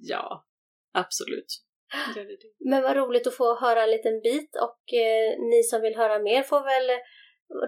Ja, 0.00 0.46
absolut. 0.92 1.60
Det 2.14 2.24
det. 2.24 2.36
Men 2.70 2.82
vad 2.82 2.96
roligt 2.96 3.26
att 3.26 3.34
få 3.34 3.60
höra 3.60 3.82
en 3.82 3.90
liten 3.90 4.20
bit 4.20 4.56
och 4.56 4.94
eh, 4.94 5.38
ni 5.38 5.62
som 5.62 5.80
vill 5.80 5.96
höra 5.96 6.18
mer 6.18 6.42
får 6.42 6.60
väl 6.64 6.98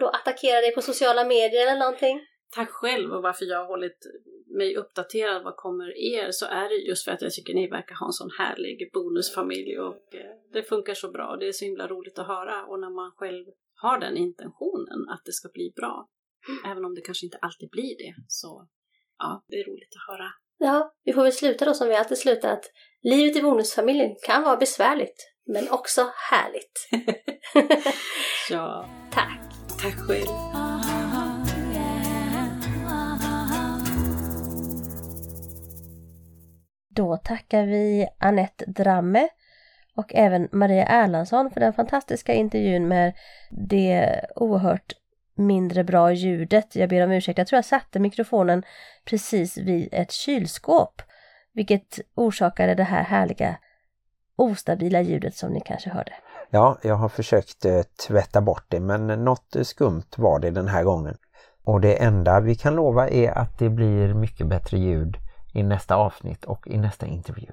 då 0.01 0.09
attackera 0.09 0.61
dig 0.61 0.74
på 0.74 0.83
sociala 0.83 1.24
medier 1.24 1.62
eller 1.62 1.79
någonting. 1.79 2.20
Tack 2.55 2.70
själv 2.70 3.12
och 3.12 3.22
varför 3.22 3.45
jag 3.45 3.59
har 3.59 3.66
hållit 3.66 3.99
mig 4.47 4.76
uppdaterad 4.76 5.44
vad 5.44 5.57
kommer 5.57 5.99
er 6.16 6.30
så 6.30 6.47
är 6.47 6.68
det 6.68 6.74
just 6.74 7.05
för 7.05 7.12
att 7.12 7.22
jag 7.22 7.32
tycker 7.32 7.55
ni 7.55 7.68
verkar 7.68 7.94
ha 7.94 8.07
en 8.07 8.12
sån 8.12 8.30
härlig 8.38 8.90
bonusfamilj 8.92 9.78
och 9.78 10.14
eh, 10.14 10.30
det 10.53 10.62
funkar 10.62 10.94
så 10.94 11.11
bra 11.11 11.28
och 11.28 11.38
det 11.38 11.49
är 11.49 11.53
så 11.53 11.64
himla 11.64 11.86
roligt 11.88 12.18
att 12.18 12.26
höra 12.26 12.66
och 12.66 12.80
när 12.80 12.90
man 12.90 13.12
själv 13.16 13.47
har 13.74 14.01
den 14.01 14.16
intentionen 14.16 15.09
att 15.09 15.22
det 15.24 15.32
ska 15.32 15.49
bli 15.49 15.72
bra 15.76 16.09
även 16.66 16.84
om 16.84 16.94
det 16.94 17.01
kanske 17.01 17.26
inte 17.26 17.38
alltid 17.38 17.70
blir 17.70 17.99
det 17.99 18.14
så 18.28 18.68
ja, 19.18 19.44
det 19.49 19.57
är 19.57 19.64
roligt 19.64 19.92
att 19.97 20.14
höra. 20.14 20.30
Ja, 20.59 20.94
vi 21.05 21.12
får 21.12 21.22
väl 21.22 21.32
sluta 21.32 21.64
då 21.64 21.74
som 21.74 21.88
vi 21.88 21.97
alltid 21.97 22.18
slutar 22.18 22.53
att 22.53 22.64
livet 23.03 23.36
i 23.36 23.42
bonusfamiljen 23.42 24.16
kan 24.26 24.42
vara 24.42 24.57
besvärligt. 24.57 25.32
Men 25.47 25.68
också 25.70 26.11
härligt. 26.30 26.88
Ja, 28.51 28.88
Tack! 29.12 29.40
tack 29.82 30.09
själv. 30.09 30.66
Då 36.97 37.16
tackar 37.16 37.66
vi 37.66 38.09
Annette 38.18 38.64
Dramme 38.66 39.28
och 39.97 40.14
även 40.14 40.49
Maria 40.53 40.86
Erlandsson 40.86 41.51
för 41.51 41.61
den 41.61 41.72
fantastiska 41.72 42.34
intervjun 42.34 42.88
med 42.88 43.12
det 43.51 44.20
oerhört 44.36 44.92
mindre 45.34 45.84
bra 45.84 46.12
ljudet. 46.12 46.76
Jag 46.76 46.88
ber 46.88 47.05
om 47.05 47.11
ursäkt, 47.11 47.38
jag 47.38 47.47
tror 47.47 47.57
jag 47.57 47.64
satte 47.64 47.99
mikrofonen 47.99 48.62
precis 49.05 49.59
vid 49.59 49.88
ett 49.92 50.12
kylskåp, 50.12 51.03
vilket 51.53 52.01
orsakade 52.14 52.74
det 52.74 52.84
här 52.84 53.03
härliga 53.03 53.57
ostabila 54.36 55.01
ljudet 55.01 55.36
som 55.36 55.53
ni 55.53 55.61
kanske 55.61 55.90
hörde. 55.90 56.12
Ja, 56.51 56.78
jag 56.82 56.94
har 56.94 57.09
försökt 57.09 57.64
eh, 57.64 57.82
tvätta 58.07 58.40
bort 58.40 58.64
det 58.68 58.80
men 58.80 59.07
något 59.07 59.57
skumt 59.62 60.11
var 60.16 60.38
det 60.38 60.51
den 60.51 60.68
här 60.68 60.84
gången. 60.84 61.16
Och 61.64 61.80
det 61.80 62.03
enda 62.03 62.40
vi 62.40 62.55
kan 62.55 62.74
lova 62.74 63.09
är 63.09 63.30
att 63.30 63.59
det 63.59 63.70
blir 63.70 64.14
mycket 64.14 64.47
bättre 64.47 64.78
ljud 64.78 65.16
i 65.57 65.63
nästa 65.63 65.97
avsnitt 65.97 66.45
och 66.45 66.69
i 66.69 66.79
nästa 66.79 67.07
intervju. 67.07 67.53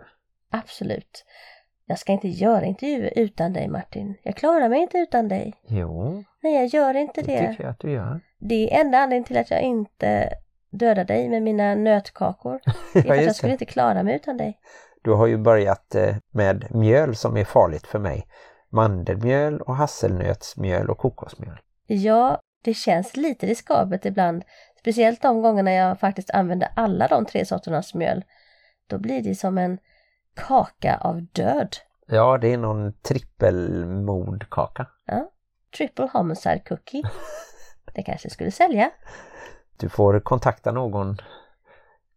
Absolut. 0.51 1.25
Jag 1.85 1.99
ska 1.99 2.11
inte 2.11 2.27
göra 2.27 2.65
intervjuer 2.65 3.13
utan 3.15 3.53
dig 3.53 3.67
Martin. 3.67 4.15
Jag 4.23 4.35
klarar 4.35 4.69
mig 4.69 4.81
inte 4.81 4.97
utan 4.97 5.27
dig. 5.27 5.53
Jo, 5.67 6.23
Nej, 6.43 6.53
jag 6.53 6.65
gör 6.65 6.93
inte 6.93 7.21
det 7.21 7.35
det. 7.41 7.47
tycker 7.47 7.63
jag 7.63 7.71
att 7.71 7.79
du 7.79 7.91
gör. 7.91 8.21
Det 8.39 8.73
är 8.73 8.81
enda 8.81 8.97
anledningen 8.97 9.23
till 9.23 9.37
att 9.37 9.51
jag 9.51 9.61
inte 9.61 10.29
dödar 10.69 11.05
dig 11.05 11.29
med 11.29 11.43
mina 11.43 11.75
nötkakor. 11.75 12.59
Det 12.93 12.99
är 12.99 13.03
för 13.07 13.13
att 13.13 13.23
jag 13.23 13.35
skulle 13.35 13.51
inte 13.51 13.65
klara 13.65 14.03
mig 14.03 14.15
utan 14.15 14.37
dig. 14.37 14.59
Du 15.01 15.11
har 15.11 15.27
ju 15.27 15.37
börjat 15.37 15.95
eh, 15.95 16.15
med 16.31 16.75
mjöl 16.75 17.15
som 17.15 17.37
är 17.37 17.45
farligt 17.45 17.87
för 17.87 17.99
mig. 17.99 18.27
Mandelmjöl 18.69 19.61
och 19.61 19.75
hasselnötsmjöl 19.75 20.89
och 20.89 20.97
kokosmjöl. 20.97 21.59
Ja, 21.87 22.39
det 22.63 22.73
känns 22.73 23.17
lite 23.17 23.45
riskabelt 23.45 24.05
ibland. 24.05 24.43
Speciellt 24.83 25.21
de 25.21 25.41
gångerna 25.41 25.71
jag 25.71 25.99
faktiskt 25.99 26.31
använder 26.31 26.69
alla 26.75 27.07
de 27.07 27.25
tre 27.25 27.45
sorternas 27.45 27.93
mjöl. 27.93 28.23
Då 28.87 28.97
blir 28.97 29.23
det 29.23 29.35
som 29.35 29.57
en 29.57 29.77
kaka 30.35 30.97
av 30.97 31.21
död. 31.21 31.75
Ja, 32.07 32.37
det 32.37 32.53
är 32.53 32.57
någon 32.57 32.93
trippelmordkaka. 32.93 34.87
Triple 35.77 36.09
homicide 36.13 36.59
cookie. 36.59 37.03
Det 37.93 38.03
kanske 38.03 38.29
skulle 38.29 38.51
sälja. 38.51 38.91
Du 39.77 39.89
får 39.89 40.19
kontakta 40.19 40.71
någon, 40.71 41.17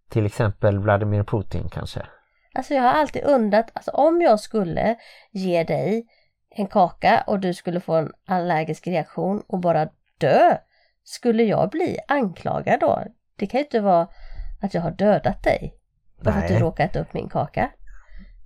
till 0.09 0.27
exempel 0.27 0.79
Vladimir 0.79 1.23
Putin 1.23 1.69
kanske. 1.69 2.07
Alltså 2.55 2.75
jag 2.75 2.83
har 2.83 2.93
alltid 2.93 3.25
undrat, 3.25 3.71
alltså 3.73 3.91
om 3.91 4.23
jag 4.23 4.41
skulle 4.41 4.97
ge 5.31 5.65
dig 5.65 6.07
en 6.51 6.67
kaka 6.67 7.25
och 7.27 7.41
du 7.41 7.55
skulle 7.55 7.81
få 7.81 7.95
en 7.95 8.13
allergisk 8.27 8.87
reaktion 8.87 9.43
och 9.47 9.61
bara 9.61 9.89
dö, 10.19 10.59
skulle 11.09 11.43
jag 11.43 11.71
bli 11.71 11.99
anklagad 12.09 12.81
då? 12.81 13.03
Det 13.37 13.47
kan 13.47 13.59
ju 13.59 13.65
inte 13.65 13.81
vara 13.81 14.09
att 14.61 14.75
jag 14.75 14.83
har 14.83 14.91
dödat 14.91 15.43
dig. 15.43 15.75
Bara 16.23 16.33
för 16.35 16.41
att 16.41 16.49
du 16.49 16.55
Nej. 16.55 16.63
råkar 16.63 16.85
äta 16.85 17.01
upp 17.01 17.15
min 17.15 17.29
kaka. 17.29 17.71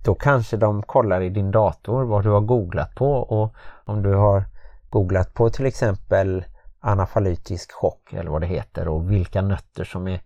Då 0.05 0.15
kanske 0.15 0.57
de 0.57 0.83
kollar 0.83 1.21
i 1.21 1.29
din 1.29 1.51
dator 1.51 2.03
vad 2.05 2.23
du 2.23 2.29
har 2.29 2.41
googlat 2.41 2.95
på 2.95 3.11
och 3.11 3.55
om 3.85 4.03
du 4.03 4.13
har 4.15 4.43
googlat 4.89 5.33
på 5.33 5.49
till 5.49 5.65
exempel 5.65 6.45
anafylatisk 6.79 7.71
chock 7.71 8.13
eller 8.13 8.31
vad 8.31 8.41
det 8.41 8.47
heter 8.47 8.87
och 8.87 9.11
vilka 9.11 9.41
nötter 9.41 9.83
som 9.83 10.07
är 10.07 10.21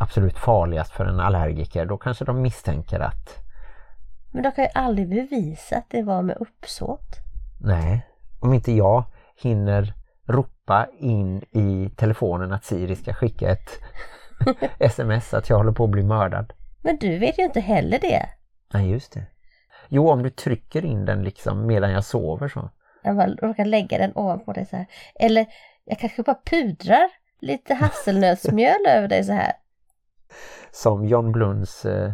absolut 0.00 0.38
farligast 0.38 0.92
för 0.92 1.04
en 1.04 1.20
allergiker 1.20 1.86
då 1.86 1.96
kanske 1.98 2.24
de 2.24 2.42
misstänker 2.42 3.00
att 3.00 3.36
Men 4.30 4.42
de 4.42 4.52
kan 4.52 4.64
ju 4.64 4.70
aldrig 4.74 5.08
bevisa 5.08 5.76
att 5.76 5.90
det 5.90 6.02
var 6.02 6.22
med 6.22 6.36
uppsåt. 6.40 7.16
nej, 7.60 8.06
om 8.40 8.54
inte 8.54 8.72
jag 8.72 9.04
hinner 9.42 9.94
ropa 10.70 10.86
in 10.98 11.42
i 11.42 11.90
telefonen 11.96 12.52
att 12.52 12.64
Siri 12.64 12.96
ska 12.96 13.14
skicka 13.14 13.50
ett 13.50 13.70
sms 14.78 15.34
att 15.34 15.48
jag 15.48 15.56
håller 15.56 15.72
på 15.72 15.84
att 15.84 15.90
bli 15.90 16.02
mördad. 16.02 16.52
Men 16.82 16.96
du 16.96 17.18
vet 17.18 17.38
ju 17.38 17.44
inte 17.44 17.60
heller 17.60 17.98
det. 17.98 18.26
Nej, 18.74 18.90
just 18.90 19.12
det. 19.12 19.26
Jo, 19.88 20.10
om 20.10 20.22
du 20.22 20.30
trycker 20.30 20.84
in 20.84 21.04
den 21.04 21.22
liksom 21.22 21.66
medan 21.66 21.90
jag 21.90 22.04
sover 22.04 22.48
så. 22.48 22.70
Jag 23.02 23.16
bara 23.16 23.26
råkar 23.26 23.64
lägga 23.64 23.98
den 23.98 24.12
ovanpå 24.14 24.52
dig 24.52 24.66
så 24.66 24.76
här. 24.76 24.86
Eller 25.14 25.46
jag 25.84 25.98
kanske 25.98 26.22
bara 26.22 26.38
pudrar 26.44 27.10
lite 27.40 27.74
hasselnötsmjöl 27.74 28.86
över 28.88 29.08
dig 29.08 29.24
så 29.24 29.32
här. 29.32 29.52
Som 30.70 31.04
John 31.04 31.32
Blunds 31.32 31.84
eh, 31.84 32.12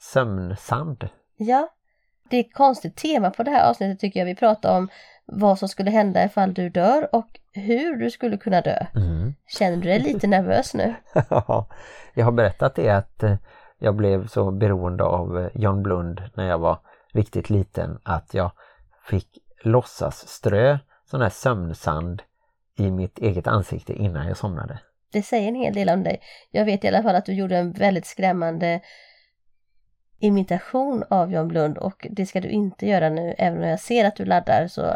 sömnsand. 0.00 1.08
Ja, 1.36 1.68
det 2.30 2.36
är 2.36 2.40
ett 2.40 2.54
konstigt 2.54 2.96
tema 2.96 3.30
på 3.30 3.42
det 3.42 3.50
här 3.50 3.70
avsnittet 3.70 4.00
tycker 4.00 4.20
jag. 4.20 4.26
Vi 4.26 4.34
pratar 4.34 4.78
om 4.78 4.88
vad 5.26 5.58
som 5.58 5.68
skulle 5.68 5.90
hända 5.90 6.24
ifall 6.24 6.54
du 6.54 6.68
dör 6.68 7.14
och 7.14 7.40
hur 7.58 7.96
du 7.96 8.10
skulle 8.10 8.36
kunna 8.36 8.60
dö. 8.60 8.86
Mm. 8.94 9.34
Känner 9.46 9.76
du 9.76 9.82
dig 9.82 9.98
lite 9.98 10.26
nervös 10.36 10.74
nu? 10.74 10.94
jag 12.14 12.24
har 12.24 12.32
berättat 12.32 12.74
det 12.74 12.90
att 12.90 13.22
eh, 13.22 13.36
jag 13.78 13.96
blev 13.96 14.26
så 14.26 14.50
beroende 14.50 15.04
av 15.04 15.38
eh, 15.38 15.50
John 15.54 15.82
Blund 15.82 16.22
när 16.34 16.48
jag 16.48 16.58
var 16.58 16.78
riktigt 17.12 17.50
liten 17.50 17.98
att 18.02 18.34
jag 18.34 18.50
fick 19.04 19.28
låtsas 19.62 20.28
strö 20.28 20.78
sån 21.10 21.20
här 21.20 21.28
sömnsand 21.28 22.22
i 22.78 22.90
mitt 22.90 23.18
eget 23.18 23.46
ansikte 23.46 23.92
innan 23.92 24.26
jag 24.26 24.36
somnade. 24.36 24.78
Det 25.12 25.22
säger 25.22 25.48
en 25.48 25.54
hel 25.54 25.74
del 25.74 25.88
om 25.88 26.02
dig. 26.02 26.20
Jag 26.50 26.64
vet 26.64 26.84
i 26.84 26.88
alla 26.88 27.02
fall 27.02 27.14
att 27.14 27.26
du 27.26 27.32
gjorde 27.32 27.56
en 27.56 27.72
väldigt 27.72 28.06
skrämmande 28.06 28.80
imitation 30.18 31.04
av 31.10 31.32
John 31.32 31.48
Blund 31.48 31.78
och 31.78 32.06
det 32.10 32.26
ska 32.26 32.40
du 32.40 32.48
inte 32.48 32.86
göra 32.86 33.08
nu 33.08 33.34
även 33.38 33.58
om 33.58 33.68
jag 33.68 33.80
ser 33.80 34.04
att 34.04 34.16
du 34.16 34.24
laddar 34.24 34.68
så 34.68 34.94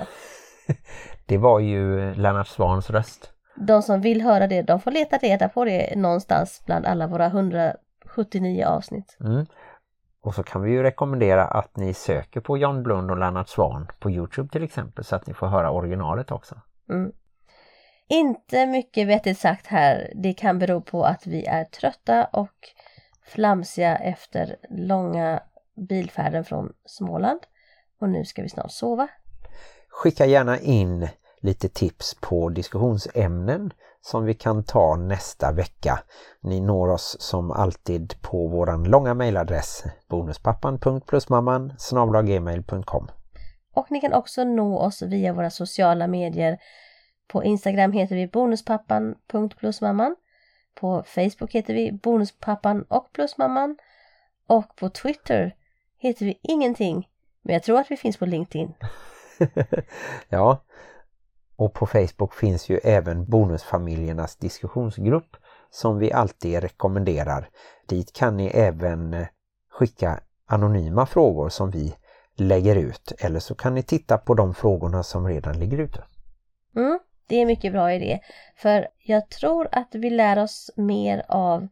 Det 1.26 1.38
var 1.38 1.60
ju 1.60 2.14
Lennart 2.14 2.48
Swans 2.48 2.90
röst. 2.90 3.32
de 3.56 3.82
som 3.82 4.00
vill 4.00 4.22
höra 4.22 4.46
det 4.46 4.62
de 4.62 4.80
får 4.80 4.90
leta 4.90 5.16
reda 5.16 5.48
på 5.48 5.64
det 5.64 5.96
någonstans 5.96 6.62
bland 6.66 6.86
alla 6.86 7.06
våra 7.06 7.26
179 7.26 8.66
avsnitt. 8.66 9.16
Mm. 9.20 9.46
Och 10.22 10.34
så 10.34 10.42
kan 10.42 10.62
vi 10.62 10.70
ju 10.70 10.82
rekommendera 10.82 11.44
att 11.44 11.76
ni 11.76 11.94
söker 11.94 12.40
på 12.40 12.58
John 12.58 12.82
Blund 12.82 13.10
och 13.10 13.18
Lennart 13.18 13.48
Swan 13.48 13.88
på 14.00 14.10
Youtube 14.10 14.48
till 14.48 14.62
exempel 14.62 15.04
så 15.04 15.16
att 15.16 15.26
ni 15.26 15.34
får 15.34 15.46
höra 15.46 15.70
originalet 15.70 16.30
också. 16.30 16.60
Mm. 16.90 17.12
Inte 18.08 18.66
mycket 18.66 19.08
vettigt 19.08 19.38
sagt 19.38 19.66
här. 19.66 20.12
Det 20.14 20.32
kan 20.32 20.58
bero 20.58 20.80
på 20.80 21.04
att 21.04 21.26
vi 21.26 21.44
är 21.46 21.64
trötta 21.64 22.24
och 22.24 22.68
flamsiga 23.24 23.96
efter 23.96 24.56
långa 24.70 25.40
bilfärden 25.88 26.44
från 26.44 26.72
Småland. 26.84 27.40
Och 28.00 28.08
nu 28.08 28.24
ska 28.24 28.42
vi 28.42 28.48
snart 28.48 28.70
sova. 28.70 29.08
Skicka 29.92 30.26
gärna 30.26 30.58
in 30.58 31.08
lite 31.40 31.68
tips 31.68 32.16
på 32.20 32.48
diskussionsämnen 32.48 33.72
som 34.00 34.24
vi 34.24 34.34
kan 34.34 34.64
ta 34.64 34.96
nästa 34.96 35.52
vecka. 35.52 35.98
Ni 36.40 36.60
når 36.60 36.88
oss 36.88 37.16
som 37.20 37.50
alltid 37.50 38.14
på 38.22 38.48
våran 38.48 38.84
långa 38.84 39.14
mejladress 39.14 39.84
bonuspappan.plusmamman 40.08 41.72
gmail.com 42.26 43.10
Och 43.74 43.90
ni 43.90 44.00
kan 44.00 44.12
också 44.12 44.44
nå 44.44 44.78
oss 44.78 45.02
via 45.02 45.32
våra 45.32 45.50
sociala 45.50 46.06
medier. 46.06 46.58
På 47.28 47.44
Instagram 47.44 47.92
heter 47.92 48.16
vi 48.16 48.26
bonuspappan.plusmamman. 48.26 50.16
På 50.74 51.02
Facebook 51.06 51.52
heter 51.52 51.74
vi 51.74 51.92
bonuspappan 51.92 52.82
och 52.82 53.12
plusmamman. 53.12 53.76
Och 54.46 54.76
på 54.76 54.88
Twitter 54.88 55.54
heter 55.98 56.26
vi 56.26 56.38
ingenting. 56.42 57.08
Men 57.42 57.52
jag 57.52 57.62
tror 57.62 57.80
att 57.80 57.90
vi 57.90 57.96
finns 57.96 58.16
på 58.16 58.26
LinkedIn. 58.26 58.74
ja, 60.28 60.62
och 61.56 61.74
på 61.74 61.86
Facebook 61.86 62.34
finns 62.34 62.68
ju 62.68 62.76
även 62.76 63.24
bonusfamiljernas 63.24 64.36
diskussionsgrupp 64.36 65.36
som 65.70 65.98
vi 65.98 66.12
alltid 66.12 66.60
rekommenderar. 66.60 67.48
Dit 67.88 68.12
kan 68.12 68.36
ni 68.36 68.46
även 68.46 69.14
eh, 69.14 69.26
skicka 69.70 70.20
anonyma 70.46 71.06
frågor 71.06 71.48
som 71.48 71.70
vi 71.70 71.94
lägger 72.36 72.76
ut 72.76 73.12
eller 73.18 73.40
så 73.40 73.54
kan 73.54 73.74
ni 73.74 73.82
titta 73.82 74.18
på 74.18 74.34
de 74.34 74.54
frågorna 74.54 75.02
som 75.02 75.28
redan 75.28 75.58
ligger 75.58 75.78
ute. 75.78 76.04
Mm, 76.76 76.98
det 77.26 77.36
är 77.36 77.40
en 77.40 77.46
mycket 77.46 77.72
bra 77.72 77.92
idé. 77.92 78.20
För 78.56 78.88
jag 78.98 79.28
tror 79.28 79.68
att 79.72 79.88
vi 79.92 80.10
lär 80.10 80.38
oss 80.42 80.70
mer 80.76 81.24
av 81.28 81.68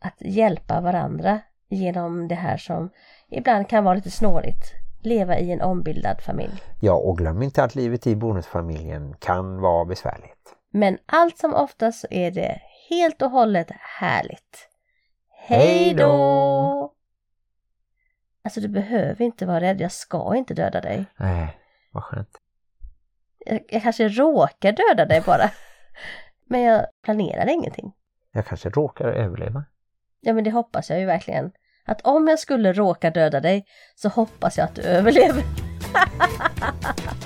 att 0.00 0.16
hjälpa 0.18 0.80
varandra 0.80 1.40
genom 1.68 2.28
det 2.28 2.34
här 2.34 2.56
som 2.56 2.90
ibland 3.28 3.68
kan 3.68 3.84
vara 3.84 3.94
lite 3.94 4.10
snårigt. 4.10 4.83
Leva 5.04 5.38
i 5.38 5.50
en 5.50 5.60
ombildad 5.60 6.20
familj. 6.20 6.62
Ja, 6.80 6.92
och 6.92 7.18
glöm 7.18 7.42
inte 7.42 7.64
att 7.64 7.74
livet 7.74 8.06
i 8.06 8.16
bonusfamiljen 8.16 9.14
kan 9.18 9.60
vara 9.60 9.84
besvärligt. 9.84 10.56
Men 10.70 10.98
allt 11.06 11.38
som 11.38 11.54
oftast 11.54 12.00
så 12.00 12.06
är 12.10 12.30
det 12.30 12.60
helt 12.90 13.22
och 13.22 13.30
hållet 13.30 13.70
härligt. 14.00 14.68
Hej 15.30 15.94
då! 15.94 16.92
Alltså 18.44 18.60
du 18.60 18.68
behöver 18.68 19.24
inte 19.24 19.46
vara 19.46 19.60
rädd, 19.60 19.80
jag 19.80 19.92
ska 19.92 20.36
inte 20.36 20.54
döda 20.54 20.80
dig. 20.80 21.04
Nej, 21.16 21.58
vad 21.90 22.04
skönt. 22.04 22.40
Jag, 23.46 23.60
jag 23.68 23.82
kanske 23.82 24.08
råkar 24.08 24.72
döda 24.72 25.04
dig 25.04 25.22
bara. 25.26 25.50
Men 26.48 26.60
jag 26.60 26.86
planerar 27.02 27.48
ingenting. 27.48 27.92
Jag 28.32 28.46
kanske 28.46 28.68
råkar 28.70 29.04
överleva. 29.04 29.64
Ja 30.20 30.32
men 30.32 30.44
det 30.44 30.50
hoppas 30.50 30.90
jag 30.90 31.00
ju 31.00 31.06
verkligen. 31.06 31.52
Att 31.86 32.00
om 32.00 32.28
jag 32.28 32.38
skulle 32.38 32.72
råka 32.72 33.10
döda 33.10 33.40
dig 33.40 33.64
så 33.94 34.08
hoppas 34.08 34.58
jag 34.58 34.64
att 34.64 34.74
du 34.74 34.82
överlever. 34.82 35.42